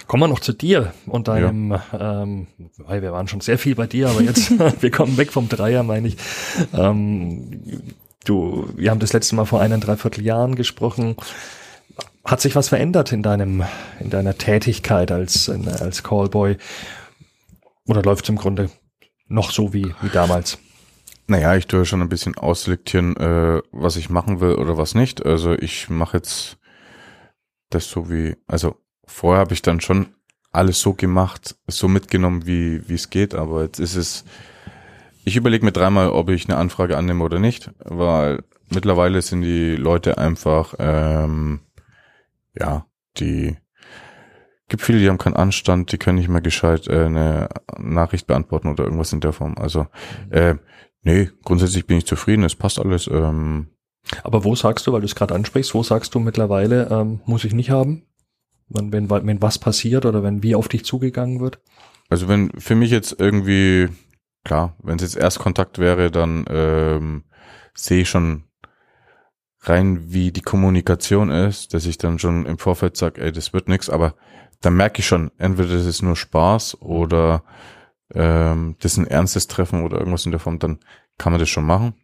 Kommen 0.07 0.22
wir 0.22 0.28
noch 0.28 0.38
zu 0.38 0.52
dir 0.52 0.92
und 1.07 1.28
deinem, 1.28 1.76
ähm, 1.92 2.46
weil 2.76 3.02
wir 3.02 3.12
waren 3.12 3.26
schon 3.26 3.40
sehr 3.40 3.59
viel 3.59 3.74
bei 3.74 3.87
dir, 3.87 4.09
aber 4.09 4.22
jetzt, 4.22 4.50
wir 4.83 4.90
kommen 4.90 5.16
weg 5.16 5.33
vom 5.33 5.48
Dreier, 5.48 5.83
meine 5.83 6.09
ich. 6.09 6.16
Ähm, 6.72 7.83
du, 8.24 8.68
wir 8.76 8.90
haben 8.90 9.00
das 9.00 9.12
letzte 9.12 9.35
Mal 9.35 9.44
vor 9.44 9.61
einem 9.61 9.81
Dreivierteljahren 9.81 10.54
gesprochen. 10.54 11.16
Hat 12.24 12.40
sich 12.40 12.54
was 12.54 12.68
verändert 12.68 13.11
in 13.11 13.22
deinem, 13.22 13.64
in 13.98 14.11
deiner 14.11 14.37
Tätigkeit 14.37 15.11
als, 15.11 15.48
als 15.48 16.02
Callboy? 16.02 16.57
Oder 17.87 18.02
läuft 18.02 18.24
es 18.24 18.28
im 18.28 18.37
Grunde 18.37 18.70
noch 19.26 19.50
so 19.50 19.72
wie, 19.72 19.94
wie 20.02 20.11
damals? 20.11 20.59
Naja, 21.26 21.57
ich 21.57 21.66
tue 21.66 21.85
schon 21.85 22.00
ein 22.02 22.09
bisschen 22.09 22.37
ausselektieren, 22.37 23.16
äh, 23.16 23.61
was 23.72 23.96
ich 23.96 24.11
machen 24.11 24.40
will 24.40 24.54
oder 24.54 24.78
was 24.78 24.94
nicht. 24.94 25.26
Also 25.26 25.54
ich 25.54 25.90
mache 25.90 26.18
jetzt 26.18 26.59
das 27.70 27.88
so 27.88 28.09
wie, 28.11 28.37
also 28.46 28.76
vorher 29.09 29.40
habe 29.40 29.55
ich 29.55 29.62
dann 29.62 29.81
schon 29.81 30.07
alles 30.53 30.81
so 30.81 30.94
gemacht, 30.94 31.57
so 31.66 31.88
mitgenommen, 31.88 32.47
wie 32.47 32.88
wie 32.88 32.94
es 32.94 33.11
geht, 33.11 33.35
aber 33.35 33.62
jetzt 33.64 33.81
ist 33.81 33.97
es, 33.97 34.25
ich 35.25 35.37
überlege 35.37 35.64
mir 35.64 35.73
dreimal, 35.73 36.11
ob 36.11 36.31
ich 36.31 36.49
eine 36.49 36.57
Anfrage 36.57 36.97
annehme 36.97 37.25
oder 37.25 37.38
nicht, 37.38 37.71
weil 37.85 38.44
mittlerweile 38.71 39.21
sind 39.23 39.42
die 39.42 39.77
Leute 39.77 40.18
einfach, 40.18 40.75
ähm, 40.79 41.61
ja, 42.59 42.87
die 43.18 43.57
gibt 44.68 44.83
viele, 44.83 44.99
die 44.99 45.09
haben 45.09 45.18
keinen 45.18 45.37
Anstand, 45.37 45.92
die 45.92 45.99
können 45.99 46.18
nicht 46.18 46.29
mehr 46.29 46.40
gescheit 46.40 46.88
äh, 46.88 47.07
eine 47.07 47.49
Nachricht 47.79 48.27
beantworten 48.27 48.68
oder 48.68 48.85
irgendwas 48.85 49.12
in 49.12 49.21
der 49.21 49.33
Form. 49.33 49.57
Also 49.59 49.87
äh, 50.31 50.57
nee, 51.03 51.31
grundsätzlich 51.44 51.87
bin 51.87 51.99
ich 51.99 52.07
zufrieden, 52.07 52.44
es 52.44 52.55
passt 52.55 52.79
alles. 52.79 53.07
Ähm, 53.07 53.68
Aber 54.23 54.44
wo 54.44 54.55
sagst 54.55 54.87
du, 54.87 54.92
weil 54.92 55.01
du 55.01 55.07
es 55.07 55.14
gerade 55.14 55.35
ansprichst, 55.35 55.75
wo 55.75 55.83
sagst 55.83 56.14
du 56.14 56.21
mittlerweile, 56.21 56.88
ähm, 56.90 57.21
muss 57.25 57.44
ich 57.44 57.55
nicht 57.55 57.71
haben? 57.71 58.08
Wenn, 58.68 58.92
wenn, 58.92 59.09
wenn 59.11 59.42
was 59.42 59.59
passiert 59.59 60.04
oder 60.04 60.22
wenn 60.22 60.42
wie 60.42 60.54
auf 60.54 60.68
dich 60.68 60.85
zugegangen 60.85 61.40
wird? 61.40 61.61
Also 62.09 62.28
wenn 62.28 62.50
für 62.59 62.74
mich 62.74 62.90
jetzt 62.90 63.16
irgendwie, 63.18 63.88
klar, 64.44 64.76
wenn 64.83 64.96
es 64.96 65.02
jetzt 65.02 65.16
Erstkontakt 65.16 65.78
wäre, 65.78 66.11
dann 66.11 66.44
ähm, 66.48 67.24
sehe 67.74 68.02
ich 68.02 68.09
schon 68.09 68.44
rein, 69.61 70.12
wie 70.12 70.33
die 70.33 70.42
Kommunikation 70.42 71.31
ist, 71.31 71.74
dass 71.74 71.87
ich 71.87 71.98
dann 71.98 72.18
schon 72.18 72.46
im 72.46 72.59
Vorfeld 72.59 72.96
sage, 72.96 73.20
ey, 73.20 73.33
das 73.33 73.52
wird 73.52 73.68
nix, 73.68 73.90
aber 73.90 74.14
dann 74.61 74.74
merke 74.74 75.00
ich 75.00 75.07
schon, 75.07 75.31
entweder 75.38 75.74
das 75.74 75.87
ist 75.87 76.02
nur 76.02 76.16
Spaß 76.16 76.81
oder 76.81 77.44
ähm, 78.14 78.76
das 78.81 78.92
ist 78.92 78.98
ein 78.98 79.07
ernstes 79.07 79.46
Treffen 79.46 79.83
oder 79.83 79.98
irgendwas 79.98 80.24
in 80.24 80.33
der 80.33 80.40
Form, 80.40 80.59
dann 80.59 80.78
kann 81.18 81.33
man 81.33 81.40
das 81.40 81.48
schon 81.48 81.66
machen. 81.66 81.94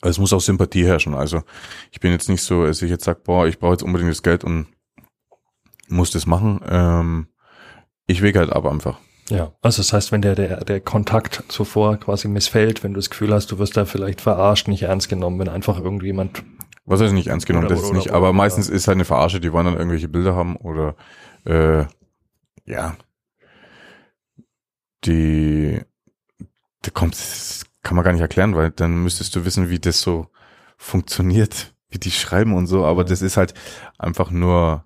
Aber 0.00 0.10
es 0.10 0.18
muss 0.18 0.32
auch 0.32 0.40
Sympathie 0.40 0.84
herrschen. 0.84 1.14
Also 1.14 1.42
ich 1.90 2.00
bin 2.00 2.12
jetzt 2.12 2.28
nicht 2.28 2.42
so, 2.42 2.64
dass 2.64 2.82
ich 2.82 2.90
jetzt 2.90 3.04
sage, 3.04 3.20
boah, 3.22 3.46
ich 3.46 3.58
brauche 3.58 3.72
jetzt 3.72 3.82
unbedingt 3.82 4.10
das 4.10 4.22
Geld 4.22 4.42
und 4.42 4.66
muss 5.92 6.10
das 6.10 6.26
machen. 6.26 6.60
Ähm, 6.68 7.26
ich 8.06 8.22
wege 8.22 8.38
halt 8.40 8.50
ab 8.50 8.66
einfach. 8.66 8.98
Ja, 9.28 9.52
also 9.62 9.80
das 9.80 9.92
heißt, 9.92 10.12
wenn 10.12 10.20
der, 10.22 10.34
der, 10.34 10.64
der 10.64 10.80
Kontakt 10.80 11.44
zuvor 11.48 11.96
quasi 11.96 12.28
missfällt, 12.28 12.82
wenn 12.82 12.92
du 12.92 12.98
das 12.98 13.08
Gefühl 13.08 13.32
hast, 13.32 13.50
du 13.52 13.58
wirst 13.58 13.76
da 13.76 13.84
vielleicht 13.84 14.20
verarscht, 14.20 14.68
nicht 14.68 14.82
ernst 14.82 15.08
genommen, 15.08 15.38
wenn 15.38 15.48
einfach 15.48 15.78
irgendjemand. 15.78 16.42
Was 16.84 17.00
heißt 17.00 17.14
nicht 17.14 17.28
ernst 17.28 17.46
genommen, 17.46 17.66
Oder- 17.66 17.76
das 17.76 17.84
ist 17.84 17.92
nicht, 17.92 18.08
oder- 18.08 18.16
aber 18.16 18.28
oder- 18.30 18.32
meistens 18.36 18.68
ist 18.68 18.88
halt 18.88 18.96
eine 18.96 19.04
Verarsche, 19.04 19.40
die 19.40 19.52
wollen 19.52 19.66
dann 19.66 19.76
irgendwelche 19.76 20.08
Bilder 20.08 20.34
haben 20.34 20.56
oder 20.56 20.96
äh, 21.44 21.84
ja. 22.66 22.96
Die 25.04 25.80
da 26.82 26.90
kommt, 26.90 27.14
das 27.14 27.64
kann 27.82 27.94
man 27.96 28.04
gar 28.04 28.12
nicht 28.12 28.20
erklären, 28.22 28.54
weil 28.56 28.70
dann 28.70 29.02
müsstest 29.02 29.34
du 29.36 29.44
wissen, 29.44 29.70
wie 29.70 29.78
das 29.78 30.00
so 30.00 30.26
funktioniert, 30.76 31.74
wie 31.90 31.98
die 31.98 32.10
schreiben 32.10 32.54
und 32.54 32.66
so, 32.66 32.84
aber 32.84 33.04
das 33.04 33.22
ist 33.22 33.36
halt 33.36 33.54
einfach 33.98 34.30
nur, 34.30 34.84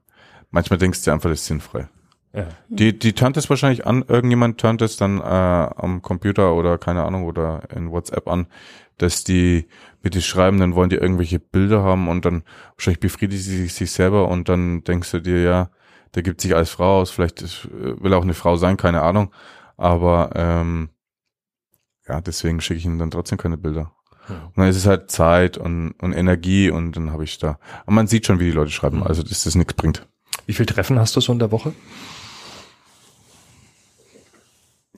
manchmal 0.50 0.78
denkst 0.78 1.00
du 1.00 1.11
dir 1.11 1.14
einfach, 1.14 1.30
das 1.30 1.40
ist 1.40 1.46
sinnfrei. 1.46 1.88
Ja. 2.32 2.48
Die, 2.68 2.98
die 2.98 3.14
turnt 3.14 3.38
es 3.38 3.48
wahrscheinlich 3.48 3.87
an, 3.87 4.04
irgendjemand 4.06 4.61
turnt 4.61 4.82
es 4.82 4.96
dann 4.96 5.20
äh, 5.20 5.22
am 5.24 6.02
Computer 6.02 6.54
oder 6.54 6.76
keine 6.76 7.04
Ahnung 7.04 7.24
oder 7.24 7.62
in 7.74 7.90
WhatsApp 7.90 8.28
an, 8.28 8.46
dass 8.98 9.24
die 9.24 9.66
mit 10.02 10.14
die 10.14 10.22
schreiben, 10.22 10.61
dann 10.61 10.74
wollen 10.74 10.90
die 10.90 10.96
irgendwelche 10.96 11.38
Bilder 11.38 11.82
haben 11.82 12.09
und 12.09 12.24
dann 12.24 12.44
wahrscheinlich 12.74 13.00
befriedigt 13.00 13.42
sie 13.42 13.66
sich, 13.66 13.90
selber 13.90 14.28
und 14.28 14.48
dann 14.48 14.85
denkst 14.85 15.11
du 15.12 15.20
dir, 15.20 15.40
ja, 15.40 15.70
der 16.14 16.22
gibt 16.22 16.40
sich 16.40 16.54
als 16.54 16.70
Frau 16.70 17.00
aus, 17.00 17.11
vielleicht 17.11 17.42
ist, 17.42 17.68
will 17.72 18.12
auch 18.12 18.22
eine 18.22 18.35
Frau 18.35 18.56
sein, 18.56 18.76
keine 18.76 19.02
Ahnung, 19.02 19.32
aber 19.76 20.30
ähm, 20.35 20.90
ja, 22.06 22.20
deswegen 22.20 22.61
schicke 22.61 22.78
ich 22.78 22.85
ihnen 22.85 22.98
dann 22.98 23.11
trotzdem 23.11 23.38
keine 23.38 23.56
Bilder. 23.56 23.92
Ja. 24.28 24.44
Und 24.44 24.59
dann 24.59 24.68
ist 24.68 24.76
es 24.76 24.87
halt 24.87 25.11
Zeit 25.11 25.56
und, 25.56 25.92
und 26.00 26.12
Energie 26.12 26.70
und 26.70 26.96
dann 26.96 27.12
habe 27.12 27.24
ich 27.24 27.38
da. 27.38 27.59
Und 27.87 27.94
man 27.94 28.06
sieht 28.06 28.26
schon, 28.26 28.40
wie 28.40 28.44
die 28.44 28.52
Leute 28.52 28.70
schreiben, 28.70 29.02
also 29.02 29.22
dass 29.22 29.44
das 29.44 29.54
nichts 29.54 29.74
bringt. 29.74 30.06
Wie 30.46 30.52
viel 30.52 30.66
Treffen 30.66 30.98
hast 30.98 31.14
du 31.16 31.20
so 31.20 31.32
in 31.32 31.40
der 31.40 31.50
Woche? 31.50 31.74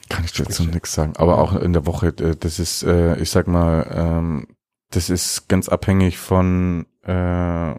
Kann 0.08 0.24
ich 0.24 0.32
dazu 0.32 0.64
nichts 0.64 0.92
sagen. 0.92 1.14
Aber 1.16 1.38
auch 1.38 1.54
in 1.54 1.72
der 1.72 1.86
Woche, 1.86 2.08
äh, 2.08 2.36
das 2.36 2.58
ist, 2.58 2.82
äh, 2.82 3.16
ich 3.18 3.30
sag 3.30 3.46
mal, 3.46 3.86
ähm, 3.92 4.46
das 4.90 5.10
ist 5.10 5.48
ganz 5.48 5.68
abhängig 5.68 6.18
von, 6.18 6.86
äh, 7.02 7.74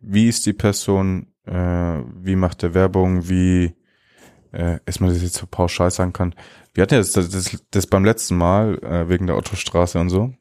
wie 0.00 0.28
ist 0.28 0.46
die 0.46 0.52
Person, 0.52 1.26
wie 1.50 2.36
macht 2.36 2.60
der 2.60 2.74
Werbung, 2.74 3.30
wie, 3.30 3.74
ist 4.84 5.00
man 5.00 5.08
das 5.08 5.22
jetzt 5.22 5.36
so 5.36 5.46
pauschal 5.50 5.90
sagen 5.90 6.12
kann. 6.12 6.34
Wir 6.74 6.82
hatten 6.82 6.92
ja 6.92 7.00
das, 7.00 7.12
das, 7.12 7.64
das 7.70 7.86
beim 7.86 8.04
letzten 8.04 8.36
Mal, 8.36 9.08
wegen 9.08 9.26
der 9.26 9.34
Ottostraße 9.38 9.98
und 9.98 10.10
so. 10.10 10.34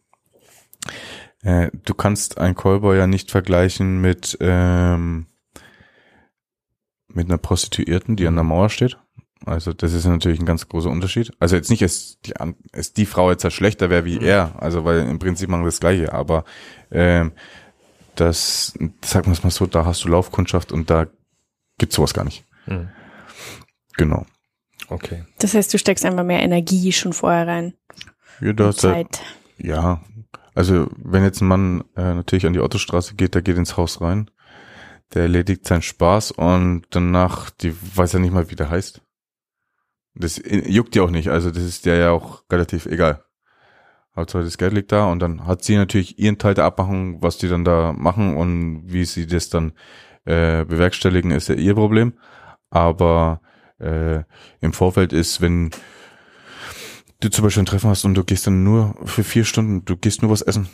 Du 1.42 1.94
kannst 1.96 2.40
ein 2.40 2.56
Callboy 2.56 2.98
ja 2.98 3.08
nicht 3.08 3.32
vergleichen 3.32 4.02
mit, 4.02 4.38
ähm, 4.42 5.28
mit 7.18 7.28
einer 7.28 7.38
Prostituierten, 7.38 8.16
die 8.16 8.28
an 8.28 8.36
der 8.36 8.44
Mauer 8.44 8.70
steht. 8.70 8.98
Also 9.46 9.74
das 9.74 9.94
ist 9.94 10.06
natürlich 10.06 10.40
ein 10.40 10.46
ganz 10.46 10.70
großer 10.70 10.90
Unterschied. 10.90 11.32
Also 11.40 11.56
jetzt 11.56 11.70
nicht, 11.70 11.82
dass 11.82 12.20
die, 12.26 12.34
dass 12.72 12.94
die 12.94 13.06
Frau 13.06 13.30
jetzt 13.30 13.44
halt 13.44 13.54
schlechter 13.54 13.90
wäre 13.90 14.06
wie 14.06 14.20
er, 14.20 14.54
also 14.62 14.86
weil 14.86 15.00
im 15.00 15.20
Prinzip 15.20 15.50
machen 15.50 15.62
wir 15.62 15.68
das 15.68 15.80
Gleiche, 15.80 16.14
aber 16.14 16.46
ähm, 16.92 17.34
das, 18.16 18.74
sagen 19.04 19.28
wir 19.28 19.34
es 19.34 19.44
mal 19.44 19.52
so, 19.52 19.66
da 19.68 19.86
hast 19.86 20.04
du 20.04 20.10
Laufkundschaft 20.10 20.72
und 20.72 20.90
da 20.90 21.08
gibt's 21.78 21.96
sowas 21.96 22.14
gar 22.14 22.24
nicht. 22.24 22.46
Hm. 22.66 22.90
Genau. 23.96 24.26
Okay. 24.90 25.26
Das 25.40 25.54
heißt, 25.54 25.74
du 25.74 25.78
steckst 25.78 26.06
einfach 26.06 26.24
mehr 26.24 26.42
Energie 26.42 26.92
schon 26.92 27.14
vorher 27.14 27.48
rein. 27.48 27.74
Ja, 28.42 28.54
halt, 28.58 28.78
Zeit. 28.78 29.22
ja, 29.58 30.02
also 30.56 30.88
wenn 30.98 31.24
jetzt 31.24 31.42
ein 31.42 31.48
Mann 31.48 31.84
äh, 31.96 32.14
natürlich 32.14 32.46
an 32.46 32.54
die 32.54 32.60
Autostraße 32.60 33.16
geht, 33.16 33.36
der 33.36 33.42
geht 33.42 33.58
ins 33.58 33.78
Haus 33.78 34.02
rein, 34.02 34.30
der 35.13 35.24
erledigt 35.24 35.65
seinen 35.65 35.82
Spaß 35.82 36.32
und 36.32 36.84
danach, 36.89 37.50
die 37.50 37.74
weiß 37.96 38.13
ja 38.13 38.20
nicht 38.20 38.34
mal, 38.34 38.50
wie 38.50 38.56
der 38.56 38.70
heißt. 38.70 39.02
Das 40.15 40.41
juckt 40.43 40.96
ja 40.96 41.04
auch 41.04 41.12
nicht, 41.12 41.30
also 41.30 41.52
das 41.52 41.63
ist 41.63 41.86
der 41.86 41.98
ja 41.98 42.12
auch 42.12 42.43
relativ 42.52 42.86
egal. 42.88 43.24
Hauptsache 44.15 44.43
das 44.43 44.58
Geld 44.58 44.74
liegt 44.74 44.91
da 44.91 45.06
und 45.06 45.20
dann 45.20 45.46
hat 45.46 45.63
sie 45.63 45.76
natürlich 45.76 46.17
ihren 46.17 46.39
Teil 46.39 46.56
der 46.56 46.65
Abmachung, 46.65 47.22
was 47.22 47.38
die 47.38 47.48
dann 47.48 47.63
da 47.63 47.93
machen 47.93 48.36
und 48.36 48.82
wie 48.91 49.06
sie 49.06 49.28
das 49.28 49.50
dann 49.50 49.74
äh, 50.26 50.65
bewerkstelligen, 50.65 51.32
ist 51.32 51.50
ja 51.50 51.56
ihr 51.56 51.76
Problem. 51.76 52.13
Aber 52.72 53.41
äh, 53.80 54.24
im 54.60 54.74
Vorfeld 54.74 55.13
ist, 55.13 55.39
wenn 55.39 55.70
du 57.20 57.30
zum 57.30 57.43
Beispiel 57.43 57.63
ein 57.63 57.67
Treffen 57.67 57.89
hast 57.89 58.06
und 58.06 58.15
du 58.15 58.24
gehst 58.24 58.48
dann 58.48 58.63
nur 58.63 58.96
für 59.06 59.24
vier 59.24 59.46
Stunden, 59.46 59.86
du 59.86 59.96
gehst 59.96 60.24
nur 60.24 60.32
was 60.32 60.41
essen, 60.41 60.67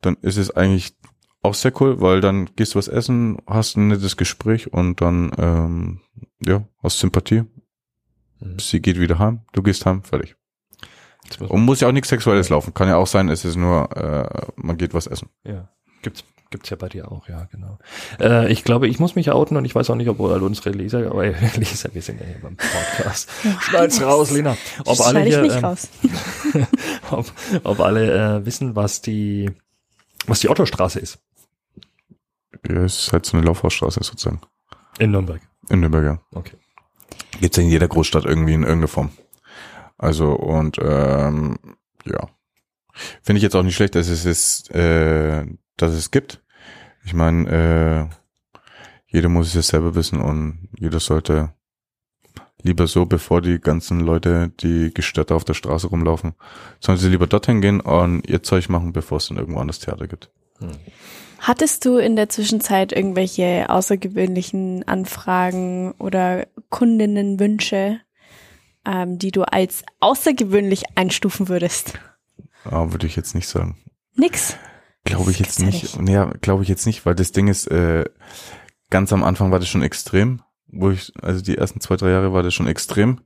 dann 0.00 0.16
ist 0.22 0.38
es 0.38 0.50
eigentlich 0.50 0.96
auch 1.42 1.54
sehr 1.54 1.72
cool, 1.80 2.00
weil 2.00 2.20
dann 2.20 2.50
gehst 2.56 2.74
du 2.74 2.78
was 2.78 2.88
essen, 2.88 3.38
hast 3.46 3.76
ein 3.76 3.88
nettes 3.88 4.16
Gespräch 4.16 4.72
und 4.72 5.00
dann 5.00 5.30
ähm, 5.38 6.00
ja, 6.44 6.64
hast 6.82 6.98
Sympathie. 6.98 7.44
Mhm. 8.40 8.58
Sie 8.58 8.80
geht 8.80 8.98
wieder 8.98 9.18
heim, 9.18 9.40
du 9.52 9.62
gehst 9.62 9.86
heim, 9.86 10.02
fertig. 10.02 10.36
Muss 11.38 11.50
Und 11.50 11.62
muss 11.62 11.80
ja 11.80 11.88
auch 11.88 11.92
nichts 11.92 12.08
Sexuelles 12.08 12.48
laufen. 12.48 12.74
Kann 12.74 12.88
ja 12.88 12.96
auch 12.96 13.06
sein, 13.06 13.28
es 13.28 13.44
ist 13.44 13.56
nur, 13.56 13.96
äh, 13.96 14.48
man 14.56 14.76
geht 14.78 14.94
was 14.94 15.06
essen. 15.06 15.28
Ja, 15.44 15.68
gibt's 16.02 16.24
gibt's 16.50 16.68
ja 16.68 16.76
bei 16.76 16.88
dir 16.88 17.12
auch, 17.12 17.28
ja, 17.28 17.44
genau. 17.44 17.78
Äh, 18.18 18.50
ich 18.50 18.64
glaube, 18.64 18.88
ich 18.88 18.98
muss 18.98 19.14
mich 19.14 19.30
outen 19.30 19.56
und 19.56 19.64
ich 19.64 19.74
weiß 19.74 19.88
auch 19.90 19.94
nicht, 19.94 20.08
ob 20.08 20.20
all 20.20 20.42
unsere 20.42 20.70
Leser, 20.70 21.08
aber 21.08 21.24
Leser, 21.56 21.94
wir 21.94 22.02
sind 22.02 22.20
ja 22.20 22.26
hier 22.26 22.40
beim 22.42 22.56
Podcast. 22.56 23.30
Schneid's 23.60 24.02
raus, 24.02 24.32
Lena. 24.32 24.56
Ob 24.84 25.00
alle 25.00 25.20
hier, 25.20 25.42
nicht 25.42 25.56
ähm, 25.56 25.64
raus. 25.64 25.88
ob, 27.12 27.32
ob 27.62 27.80
alle 27.80 28.38
äh, 28.38 28.46
wissen, 28.46 28.74
was 28.74 29.00
die 29.00 29.50
was 30.26 30.40
die 30.40 30.48
Ottostraße 30.48 30.98
ist 30.98 31.18
Ja, 32.68 32.82
es 32.84 32.98
ist 32.98 33.12
halt 33.12 33.26
so 33.26 33.36
eine 33.36 33.46
Laufhausstraße 33.46 34.02
sozusagen. 34.02 34.40
in 34.98 35.10
Nürnberg. 35.10 35.40
In 35.68 35.80
Nürnberg, 35.80 36.04
ja. 36.04 36.20
Okay. 36.32 36.56
Gibt's 37.40 37.56
ja 37.56 37.62
in 37.62 37.70
jeder 37.70 37.88
Großstadt 37.88 38.24
irgendwie 38.24 38.54
in 38.54 38.62
irgendeiner 38.62 38.88
Form. 38.88 39.10
Also 39.96 40.32
und 40.32 40.78
ähm, 40.82 41.58
ja. 42.04 42.28
Finde 43.22 43.38
ich 43.38 43.42
jetzt 43.42 43.54
auch 43.54 43.62
nicht 43.62 43.76
schlecht, 43.76 43.94
dass 43.94 44.08
es 44.08 44.24
ist, 44.24 44.70
äh, 44.74 45.46
dass 45.76 45.92
es 45.92 46.10
gibt. 46.10 46.42
Ich 47.04 47.14
meine, 47.14 48.10
äh, 48.10 48.60
jeder 49.06 49.28
muss 49.28 49.48
es 49.48 49.54
ja 49.54 49.62
selber 49.62 49.94
wissen 49.94 50.20
und 50.20 50.68
jeder 50.78 51.00
sollte 51.00 51.54
lieber 52.62 52.86
so, 52.86 53.06
bevor 53.06 53.40
die 53.40 53.58
ganzen 53.58 54.00
Leute, 54.00 54.50
die 54.60 54.92
gestört 54.92 55.32
auf 55.32 55.44
der 55.44 55.54
Straße 55.54 55.88
rumlaufen, 55.88 56.34
sollen 56.78 56.98
sie 56.98 57.08
lieber 57.08 57.26
dorthin 57.26 57.60
gehen 57.60 57.80
und 57.80 58.28
ihr 58.28 58.42
Zeug 58.42 58.68
machen, 58.68 58.92
bevor 58.92 59.18
es 59.18 59.28
dann 59.28 59.38
irgendwo 59.38 59.60
anders 59.60 59.78
Theater 59.78 60.06
gibt. 60.06 60.30
Hm. 60.60 60.70
Hattest 61.40 61.86
du 61.86 61.96
in 61.96 62.16
der 62.16 62.28
Zwischenzeit 62.28 62.92
irgendwelche 62.92 63.70
außergewöhnlichen 63.70 64.86
Anfragen 64.86 65.92
oder 65.92 66.46
Kundinnenwünsche, 66.68 68.00
ähm, 68.84 69.18
die 69.18 69.30
du 69.30 69.42
als 69.44 69.82
außergewöhnlich 70.00 70.82
einstufen 70.96 71.48
würdest? 71.48 71.98
Aber 72.64 72.92
würde 72.92 73.06
ich 73.06 73.16
jetzt 73.16 73.34
nicht 73.34 73.48
sagen. 73.48 73.78
Nix. 74.16 74.56
Glaube 75.04 75.30
ich 75.30 75.38
Das 75.38 75.46
jetzt 75.46 75.60
nicht. 75.60 75.94
ja 75.94 76.02
Naja, 76.02 76.32
glaube 76.42 76.62
ich 76.62 76.68
jetzt 76.68 76.84
nicht, 76.84 77.06
weil 77.06 77.14
das 77.14 77.32
Ding 77.32 77.48
ist, 77.48 77.66
äh, 77.68 78.04
ganz 78.90 79.12
am 79.12 79.24
Anfang 79.24 79.50
war 79.50 79.58
das 79.58 79.68
schon 79.68 79.82
extrem, 79.82 80.42
wo 80.66 80.90
ich, 80.90 81.12
also 81.22 81.42
die 81.42 81.56
ersten 81.56 81.80
zwei, 81.80 81.96
drei 81.96 82.10
Jahre 82.10 82.34
war 82.34 82.42
das 82.42 82.52
schon 82.52 82.66
extrem. 82.66 83.22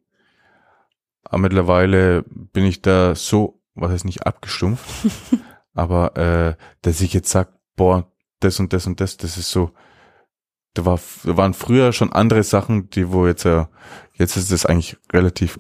Aber 1.25 1.39
mittlerweile 1.39 2.23
bin 2.29 2.65
ich 2.65 2.81
da 2.81 3.17
so, 3.17 3.61
was 3.75 3.91
heißt 3.91 4.05
nicht 4.05 4.25
abgestumpft, 4.25 4.85
aber 5.75 6.17
äh, 6.17 6.57
dass 6.83 7.01
ich 7.01 7.13
jetzt 7.13 7.31
sag, 7.31 7.53
boah, 7.77 8.11
das 8.41 8.61
und 8.61 8.73
das 8.73 8.87
und 8.87 9.01
das, 9.01 9.17
das 9.17 9.37
ist 9.37 9.51
so, 9.51 9.73
da, 10.75 10.85
war, 10.85 11.01
da 11.25 11.37
waren 11.37 11.55
früher 11.55 11.93
schon 11.93 12.13
andere 12.13 12.43
Sachen, 12.43 12.91
die 12.91 13.11
wo 13.11 13.27
jetzt 13.27 13.45
ja, 13.45 13.69
jetzt 14.15 14.37
ist 14.37 14.51
es 14.51 14.67
eigentlich 14.67 14.97
relativ, 15.13 15.57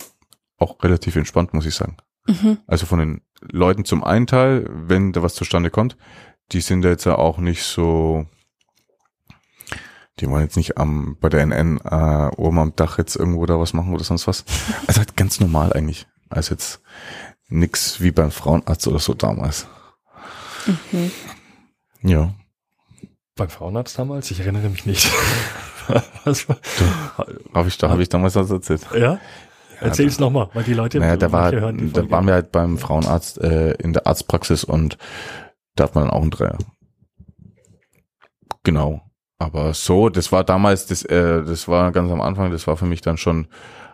auch 0.58 0.82
relativ 0.82 1.16
entspannt, 1.16 1.54
muss 1.54 1.66
ich 1.66 1.74
sagen. 1.74 1.96
Mhm. 2.26 2.58
Also 2.66 2.86
von 2.86 2.98
den 2.98 3.22
Leuten 3.40 3.84
zum 3.84 4.02
einen 4.02 4.26
Teil, 4.26 4.68
wenn 4.70 5.12
da 5.12 5.22
was 5.22 5.34
zustande 5.34 5.70
kommt, 5.70 5.96
die 6.52 6.60
sind 6.60 6.82
da 6.82 6.88
jetzt 6.88 7.04
ja 7.04 7.16
auch 7.16 7.38
nicht 7.38 7.62
so, 7.62 8.26
die 10.20 10.28
wollen 10.28 10.42
jetzt 10.42 10.56
nicht 10.56 10.78
am, 10.78 11.16
bei 11.20 11.28
der 11.28 11.42
NN 11.42 11.78
äh, 11.78 12.30
oben 12.36 12.58
am 12.58 12.76
Dach 12.76 12.98
jetzt 12.98 13.16
irgendwo 13.16 13.46
da 13.46 13.58
was 13.58 13.72
machen 13.72 13.92
oder 13.92 14.04
sonst 14.04 14.26
was. 14.26 14.44
Also 14.86 14.98
halt 14.98 15.16
ganz 15.16 15.40
normal 15.40 15.72
eigentlich. 15.72 16.06
Also 16.28 16.52
jetzt 16.52 16.82
nix 17.48 18.00
wie 18.00 18.10
beim 18.10 18.30
Frauenarzt 18.30 18.86
oder 18.86 18.98
so 18.98 19.14
damals. 19.14 19.66
Mhm. 20.66 21.10
Ja. 22.02 22.34
Beim 23.36 23.48
Frauenarzt 23.48 23.98
damals? 23.98 24.30
Ich 24.30 24.40
erinnere 24.40 24.68
mich 24.68 24.86
nicht. 24.86 25.10
Was 26.24 26.48
war? 26.48 26.56
Habe 27.52 27.68
ich, 27.68 27.78
da 27.78 27.90
habe 27.90 28.02
ich 28.02 28.08
damals 28.08 28.34
was 28.36 28.50
erzählt. 28.50 28.86
Ja? 28.94 29.18
Erzähl's 29.80 30.18
nochmal, 30.18 30.48
weil 30.54 30.64
die 30.64 30.72
Leute 30.72 30.98
Naja, 30.98 31.16
da 31.16 31.30
war, 31.30 31.52
hören 31.52 31.92
da 31.92 32.10
waren 32.10 32.26
wir 32.26 32.34
halt 32.34 32.52
beim 32.52 32.78
Frauenarzt 32.78 33.38
äh, 33.38 33.72
in 33.72 33.92
der 33.92 34.06
Arztpraxis 34.06 34.64
und 34.64 34.96
da 35.74 35.84
hat 35.84 35.94
man 35.94 36.04
dann 36.04 36.12
auch 36.12 36.22
einen 36.22 36.30
Dreier. 36.30 36.56
Genau. 38.62 39.02
Aber 39.38 39.74
so, 39.74 40.08
das 40.08 40.32
war 40.32 40.44
damals, 40.44 40.86
das, 40.86 41.04
äh, 41.04 41.44
das 41.44 41.68
war 41.68 41.92
ganz 41.92 42.10
am 42.10 42.20
Anfang, 42.20 42.50
das 42.50 42.66
war 42.66 42.76
für 42.76 42.86
mich 42.86 43.02
dann 43.02 43.18
schon 43.18 43.48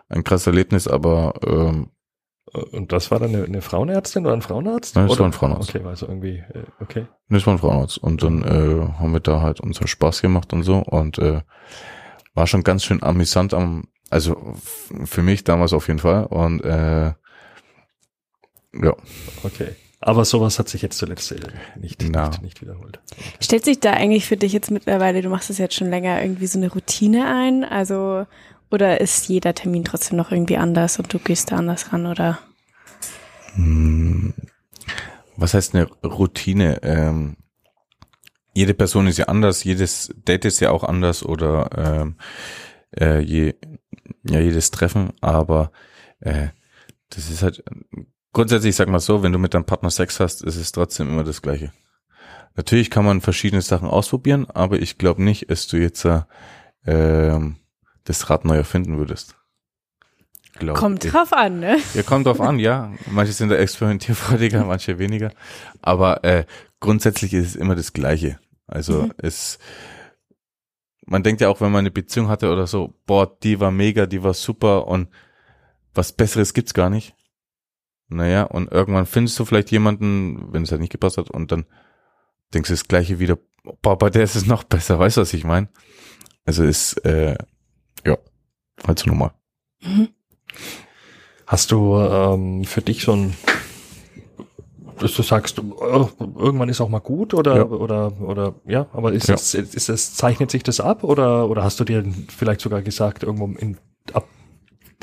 ein 0.07 0.23
krasses 0.23 0.47
Erlebnis, 0.47 0.87
aber 0.87 1.33
ähm, 1.45 1.89
Und 2.53 2.91
das 2.91 3.11
war 3.11 3.19
dann 3.19 3.33
eine, 3.33 3.45
eine 3.45 3.61
Frauenärztin 3.61 4.25
oder 4.25 4.35
ein 4.35 4.41
Frauenarzt? 4.41 4.95
Nein, 4.95 5.05
das 5.05 5.13
oder? 5.13 5.21
war 5.21 5.29
ein 5.29 5.33
Frauenarzt. 5.33 5.69
Okay, 5.73 5.85
also 5.85 6.07
irgendwie, 6.07 6.43
äh, 6.53 6.63
okay. 6.79 7.07
das 7.29 7.45
war 7.45 7.53
ein 7.53 7.59
Frauenarzt. 7.59 7.97
Und 7.97 8.23
dann 8.23 8.43
äh, 8.43 8.99
haben 8.99 9.13
wir 9.13 9.21
da 9.21 9.41
halt 9.41 9.61
unseren 9.61 9.87
Spaß 9.87 10.21
gemacht 10.21 10.51
und 10.53 10.63
so 10.63 10.79
und 10.79 11.17
äh, 11.19 11.41
war 12.33 12.47
schon 12.47 12.63
ganz 12.63 12.83
schön 12.83 13.03
amüsant 13.03 13.53
am, 13.53 13.85
also 14.09 14.55
für 15.05 15.21
mich 15.21 15.43
damals 15.43 15.73
auf 15.73 15.87
jeden 15.87 15.99
Fall. 15.99 16.25
Und 16.25 16.63
äh, 16.63 17.13
ja, 18.73 18.95
Okay. 19.43 19.75
Aber 20.03 20.25
sowas 20.25 20.57
hat 20.57 20.67
sich 20.67 20.81
jetzt 20.81 20.97
zuletzt 20.97 21.31
äh, 21.31 21.35
nicht, 21.79 22.03
Na. 22.09 22.29
nicht, 22.29 22.41
nicht 22.41 22.61
wiederholt. 22.61 22.99
Stellt 23.39 23.63
sich 23.63 23.79
da 23.79 23.91
eigentlich 23.91 24.25
für 24.25 24.35
dich 24.35 24.51
jetzt 24.51 24.71
mittlerweile, 24.71 25.21
du 25.21 25.29
machst 25.29 25.51
es 25.51 25.59
jetzt 25.59 25.75
schon 25.75 25.91
länger, 25.91 26.21
irgendwie 26.23 26.47
so 26.47 26.57
eine 26.57 26.71
Routine 26.71 27.27
ein? 27.27 27.63
Also, 27.63 28.25
oder 28.71 29.01
ist 29.01 29.27
jeder 29.27 29.53
Termin 29.53 29.83
trotzdem 29.83 30.17
noch 30.17 30.31
irgendwie 30.31 30.57
anders 30.57 30.97
und 30.99 31.13
du 31.13 31.19
gehst 31.19 31.51
da 31.51 31.57
anders 31.57 31.91
ran 31.91 32.05
oder? 32.05 32.39
Was 35.35 35.53
heißt 35.53 35.75
eine 35.75 35.85
Routine? 36.03 36.81
Ähm, 36.83 37.37
jede 38.53 38.73
Person 38.73 39.07
ist 39.07 39.17
ja 39.17 39.25
anders, 39.25 39.63
jedes 39.63 40.13
Date 40.27 40.45
ist 40.45 40.59
ja 40.59 40.71
auch 40.71 40.83
anders 40.83 41.23
oder 41.23 41.69
ähm, 41.77 42.15
äh, 42.99 43.19
je, 43.19 43.55
ja, 44.23 44.39
jedes 44.39 44.71
Treffen, 44.71 45.13
aber 45.21 45.71
äh, 46.19 46.49
das 47.09 47.29
ist 47.29 47.43
halt 47.43 47.63
grundsätzlich, 48.33 48.75
sag 48.75 48.89
mal 48.89 48.99
so, 48.99 49.23
wenn 49.23 49.31
du 49.31 49.39
mit 49.39 49.53
deinem 49.53 49.65
Partner 49.65 49.89
Sex 49.89 50.19
hast, 50.19 50.43
ist 50.43 50.57
es 50.57 50.71
trotzdem 50.71 51.09
immer 51.09 51.23
das 51.23 51.41
Gleiche. 51.41 51.71
Natürlich 52.55 52.89
kann 52.89 53.05
man 53.05 53.21
verschiedene 53.21 53.61
Sachen 53.61 53.87
ausprobieren, 53.87 54.45
aber 54.49 54.79
ich 54.79 54.97
glaube 54.97 55.23
nicht, 55.23 55.49
dass 55.49 55.67
du 55.67 55.77
jetzt 55.77 56.03
äh, 56.05 56.23
ähm, 56.85 57.57
das 58.03 58.29
Rad 58.29 58.45
neu 58.45 58.55
erfinden 58.57 58.97
würdest. 58.97 59.35
Glaub 60.53 60.77
Kommt 60.77 61.05
ich. 61.05 61.11
drauf 61.11 61.31
an, 61.33 61.59
ne? 61.59 61.77
Ja, 61.93 62.03
kommt 62.03 62.27
drauf 62.27 62.41
an, 62.41 62.59
ja. 62.59 62.91
Manche 63.09 63.31
sind 63.33 63.49
da 63.49 63.55
experimentierfreudiger, 63.55 64.65
manche 64.65 64.99
weniger. 64.99 65.31
Aber 65.81 66.23
äh, 66.23 66.45
grundsätzlich 66.79 67.33
ist 67.33 67.47
es 67.47 67.55
immer 67.55 67.75
das 67.75 67.93
Gleiche. 67.93 68.39
Also 68.67 69.03
Mhm. 69.03 69.13
es, 69.17 69.59
man 71.05 71.23
denkt 71.23 71.41
ja 71.41 71.49
auch, 71.49 71.61
wenn 71.61 71.71
man 71.71 71.79
eine 71.79 71.91
Beziehung 71.91 72.27
hatte 72.27 72.51
oder 72.51 72.67
so, 72.67 72.93
boah, 73.05 73.37
die 73.43 73.59
war 73.59 73.71
mega, 73.71 74.05
die 74.05 74.23
war 74.23 74.33
super 74.33 74.87
und 74.87 75.07
was 75.93 76.11
Besseres 76.13 76.53
gibt's 76.53 76.73
gar 76.73 76.89
nicht. 76.89 77.15
Naja, 78.07 78.43
und 78.43 78.71
irgendwann 78.71 79.05
findest 79.05 79.39
du 79.39 79.45
vielleicht 79.45 79.71
jemanden, 79.71 80.51
wenn 80.53 80.63
es 80.63 80.71
halt 80.71 80.81
nicht 80.81 80.91
gepasst 80.91 81.17
hat, 81.17 81.29
und 81.31 81.51
dann 81.51 81.65
denkst 82.53 82.67
du 82.67 82.73
das 82.73 82.87
Gleiche 82.87 83.19
wieder, 83.19 83.37
boah, 83.81 83.97
bei 83.97 84.09
der 84.09 84.23
ist 84.23 84.35
es 84.35 84.45
noch 84.45 84.63
besser, 84.65 84.99
weißt 84.99 85.17
du, 85.17 85.21
was 85.21 85.33
ich 85.33 85.45
meine? 85.45 85.69
Also 86.45 86.63
ist, 86.63 86.93
äh, 87.05 87.37
ja, 88.05 88.17
halt 88.87 88.99
so 88.99 89.07
normal. 89.09 89.31
Mhm. 89.81 90.09
Hast 91.47 91.71
du 91.71 91.97
ähm, 91.97 92.63
für 92.63 92.81
dich 92.81 93.03
so 93.03 93.13
ein, 93.13 93.35
dass 94.99 95.13
du 95.13 95.21
sagst, 95.23 95.59
oh, 95.59 96.09
irgendwann 96.19 96.69
ist 96.69 96.79
auch 96.79 96.87
mal 96.89 96.99
gut 96.99 97.33
oder 97.33 97.57
Ja. 97.57 97.63
oder 97.65 98.21
oder 98.21 98.55
ja, 98.65 98.87
aber 98.93 99.11
ist 99.11 99.27
Ja. 99.27 99.35
es 99.35 99.53
ist 99.55 99.89
es 99.89 100.15
zeichnet 100.15 100.51
sich 100.51 100.63
das 100.63 100.79
ab 100.79 101.03
oder 101.03 101.49
oder 101.49 101.63
hast 101.63 101.79
du 101.79 101.83
dir 101.83 102.05
vielleicht 102.29 102.61
sogar 102.61 102.81
gesagt 102.81 103.23
irgendwo 103.23 103.47
in 103.59 103.77
ab 104.13 104.27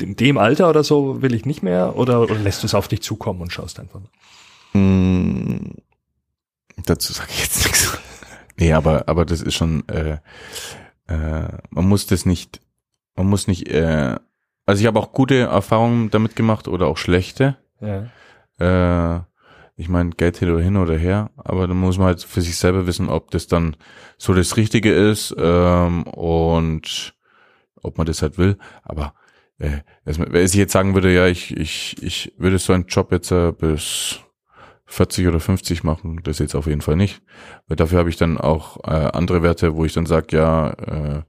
in 0.01 0.15
dem 0.15 0.37
Alter 0.37 0.69
oder 0.69 0.83
so 0.83 1.21
will 1.21 1.33
ich 1.33 1.45
nicht 1.45 1.61
mehr 1.61 1.97
oder, 1.97 2.21
oder 2.21 2.35
lässt 2.35 2.63
du 2.63 2.67
es 2.67 2.73
auf 2.73 2.87
dich 2.87 3.01
zukommen 3.01 3.41
und 3.41 3.51
schaust 3.51 3.79
einfach 3.81 3.99
mal? 3.99 4.79
Mm, 4.81 5.73
dazu 6.85 7.11
sage 7.11 7.29
ich 7.33 7.41
jetzt 7.41 7.65
nichts. 7.65 7.97
Nee, 8.57 8.71
aber, 8.73 9.09
aber 9.09 9.25
das 9.25 9.41
ist 9.41 9.55
schon, 9.55 9.87
äh, 9.89 10.19
äh, 11.07 11.49
man 11.69 11.87
muss 11.87 12.07
das 12.07 12.25
nicht, 12.25 12.61
man 13.19 13.27
muss 13.27 13.47
nicht, 13.47 13.67
äh, 13.67 14.15
also 14.65 14.79
ich 14.79 14.87
habe 14.87 14.97
auch 14.97 15.11
gute 15.11 15.39
Erfahrungen 15.39 16.09
damit 16.09 16.37
gemacht 16.37 16.69
oder 16.69 16.87
auch 16.87 16.95
schlechte. 16.95 17.57
Ja. 17.81 18.07
Äh, 19.17 19.21
ich 19.75 19.89
meine, 19.89 20.11
Geld 20.11 20.37
hin 20.37 20.49
oder 20.49 20.63
hin 20.63 20.77
oder 20.77 20.97
her, 20.97 21.29
aber 21.35 21.67
dann 21.67 21.75
muss 21.75 21.97
man 21.97 22.07
halt 22.07 22.23
für 22.23 22.39
sich 22.39 22.55
selber 22.55 22.87
wissen, 22.87 23.09
ob 23.09 23.29
das 23.31 23.47
dann 23.47 23.75
so 24.17 24.33
das 24.33 24.55
Richtige 24.55 24.93
ist 24.93 25.35
ähm, 25.37 26.03
und 26.03 27.13
ob 27.83 27.97
man 27.97 28.07
das 28.07 28.21
halt 28.21 28.37
will. 28.37 28.57
Aber 28.83 29.13
äh, 29.57 29.79
wenn 30.05 30.45
ich 30.45 30.53
jetzt 30.53 30.71
sagen 30.71 30.93
würde, 30.93 31.13
ja, 31.13 31.27
ich, 31.27 31.57
ich, 31.57 32.01
ich 32.01 32.33
würde 32.37 32.57
so 32.57 32.71
einen 32.71 32.85
Job 32.85 33.11
jetzt 33.11 33.31
äh, 33.31 33.51
bis 33.51 34.21
40 34.85 35.27
oder 35.27 35.41
50 35.41 35.83
machen, 35.83 36.21
das 36.23 36.39
jetzt 36.39 36.55
auf 36.55 36.67
jeden 36.67 36.81
Fall 36.81 36.95
nicht. 36.95 37.21
Weil 37.67 37.75
dafür 37.75 37.99
habe 37.99 38.09
ich 38.09 38.15
dann 38.15 38.37
auch 38.37 38.77
äh, 38.85 39.11
andere 39.11 39.43
Werte, 39.43 39.75
wo 39.75 39.83
ich 39.83 39.91
dann 39.91 40.05
sage, 40.05 40.37
ja, 40.37 40.69
äh, 40.69 41.21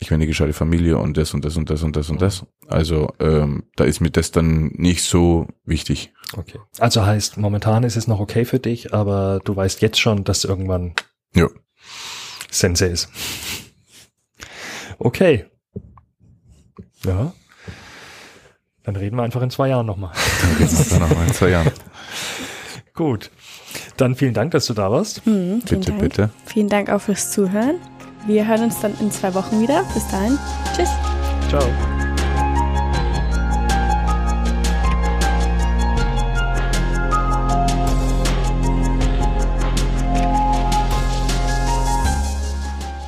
ich 0.00 0.10
will 0.10 0.14
eine 0.16 0.26
gescheite 0.26 0.52
Familie 0.52 0.96
und 0.98 1.16
das 1.16 1.34
und 1.34 1.44
das 1.44 1.56
und 1.56 1.68
das 1.70 1.82
und 1.82 1.96
das 1.96 2.08
und 2.08 2.22
das. 2.22 2.46
Also 2.68 3.12
ähm, 3.18 3.64
da 3.76 3.84
ist 3.84 4.00
mir 4.00 4.10
das 4.10 4.30
dann 4.30 4.66
nicht 4.74 5.02
so 5.02 5.46
wichtig. 5.64 6.12
Okay. 6.36 6.58
Also 6.78 7.04
heißt, 7.04 7.36
momentan 7.36 7.82
ist 7.82 7.96
es 7.96 8.06
noch 8.06 8.20
okay 8.20 8.44
für 8.44 8.58
dich, 8.60 8.94
aber 8.94 9.40
du 9.44 9.56
weißt 9.56 9.80
jetzt 9.82 9.98
schon, 9.98 10.22
dass 10.24 10.44
irgendwann 10.44 10.94
Ja. 11.34 11.48
Sense 12.50 12.86
ist. 12.86 13.08
Okay. 14.98 15.46
Ja. 17.04 17.32
Dann 18.84 18.96
reden 18.96 19.16
wir 19.16 19.22
einfach 19.22 19.42
in 19.42 19.50
zwei 19.50 19.68
Jahren 19.68 19.86
nochmal. 19.86 20.12
Dann 20.42 20.52
reden 20.56 20.78
wir 20.78 20.84
dann 20.98 21.08
noch 21.08 21.16
mal 21.16 21.26
in 21.26 21.34
zwei 21.34 21.50
Jahren. 21.50 21.70
Gut. 22.94 23.30
Dann 23.96 24.14
vielen 24.14 24.34
Dank, 24.34 24.52
dass 24.52 24.66
du 24.66 24.74
da 24.74 24.90
warst. 24.90 25.26
Mhm, 25.26 25.62
vielen 25.66 25.80
Bitte, 25.80 25.90
Dank. 25.90 26.00
bitte. 26.00 26.30
Vielen 26.46 26.68
Dank 26.68 26.88
auch 26.90 27.00
fürs 27.00 27.30
Zuhören. 27.30 27.76
Wir 28.26 28.46
hören 28.46 28.64
uns 28.64 28.80
dann 28.80 28.94
in 29.00 29.10
zwei 29.10 29.34
Wochen 29.34 29.60
wieder. 29.60 29.84
Bis 29.94 30.06
dahin. 30.08 30.38
Tschüss. 30.74 30.88
Ciao. 31.48 31.62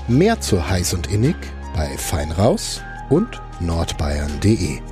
Mehr 0.09 0.41
zu 0.41 0.69
heiß 0.69 0.95
und 0.95 1.07
innig 1.07 1.37
bei 1.77 1.97
Fein 1.97 2.33
raus 2.33 2.83
und 3.11 3.41
nordbayern.de. 3.61 4.89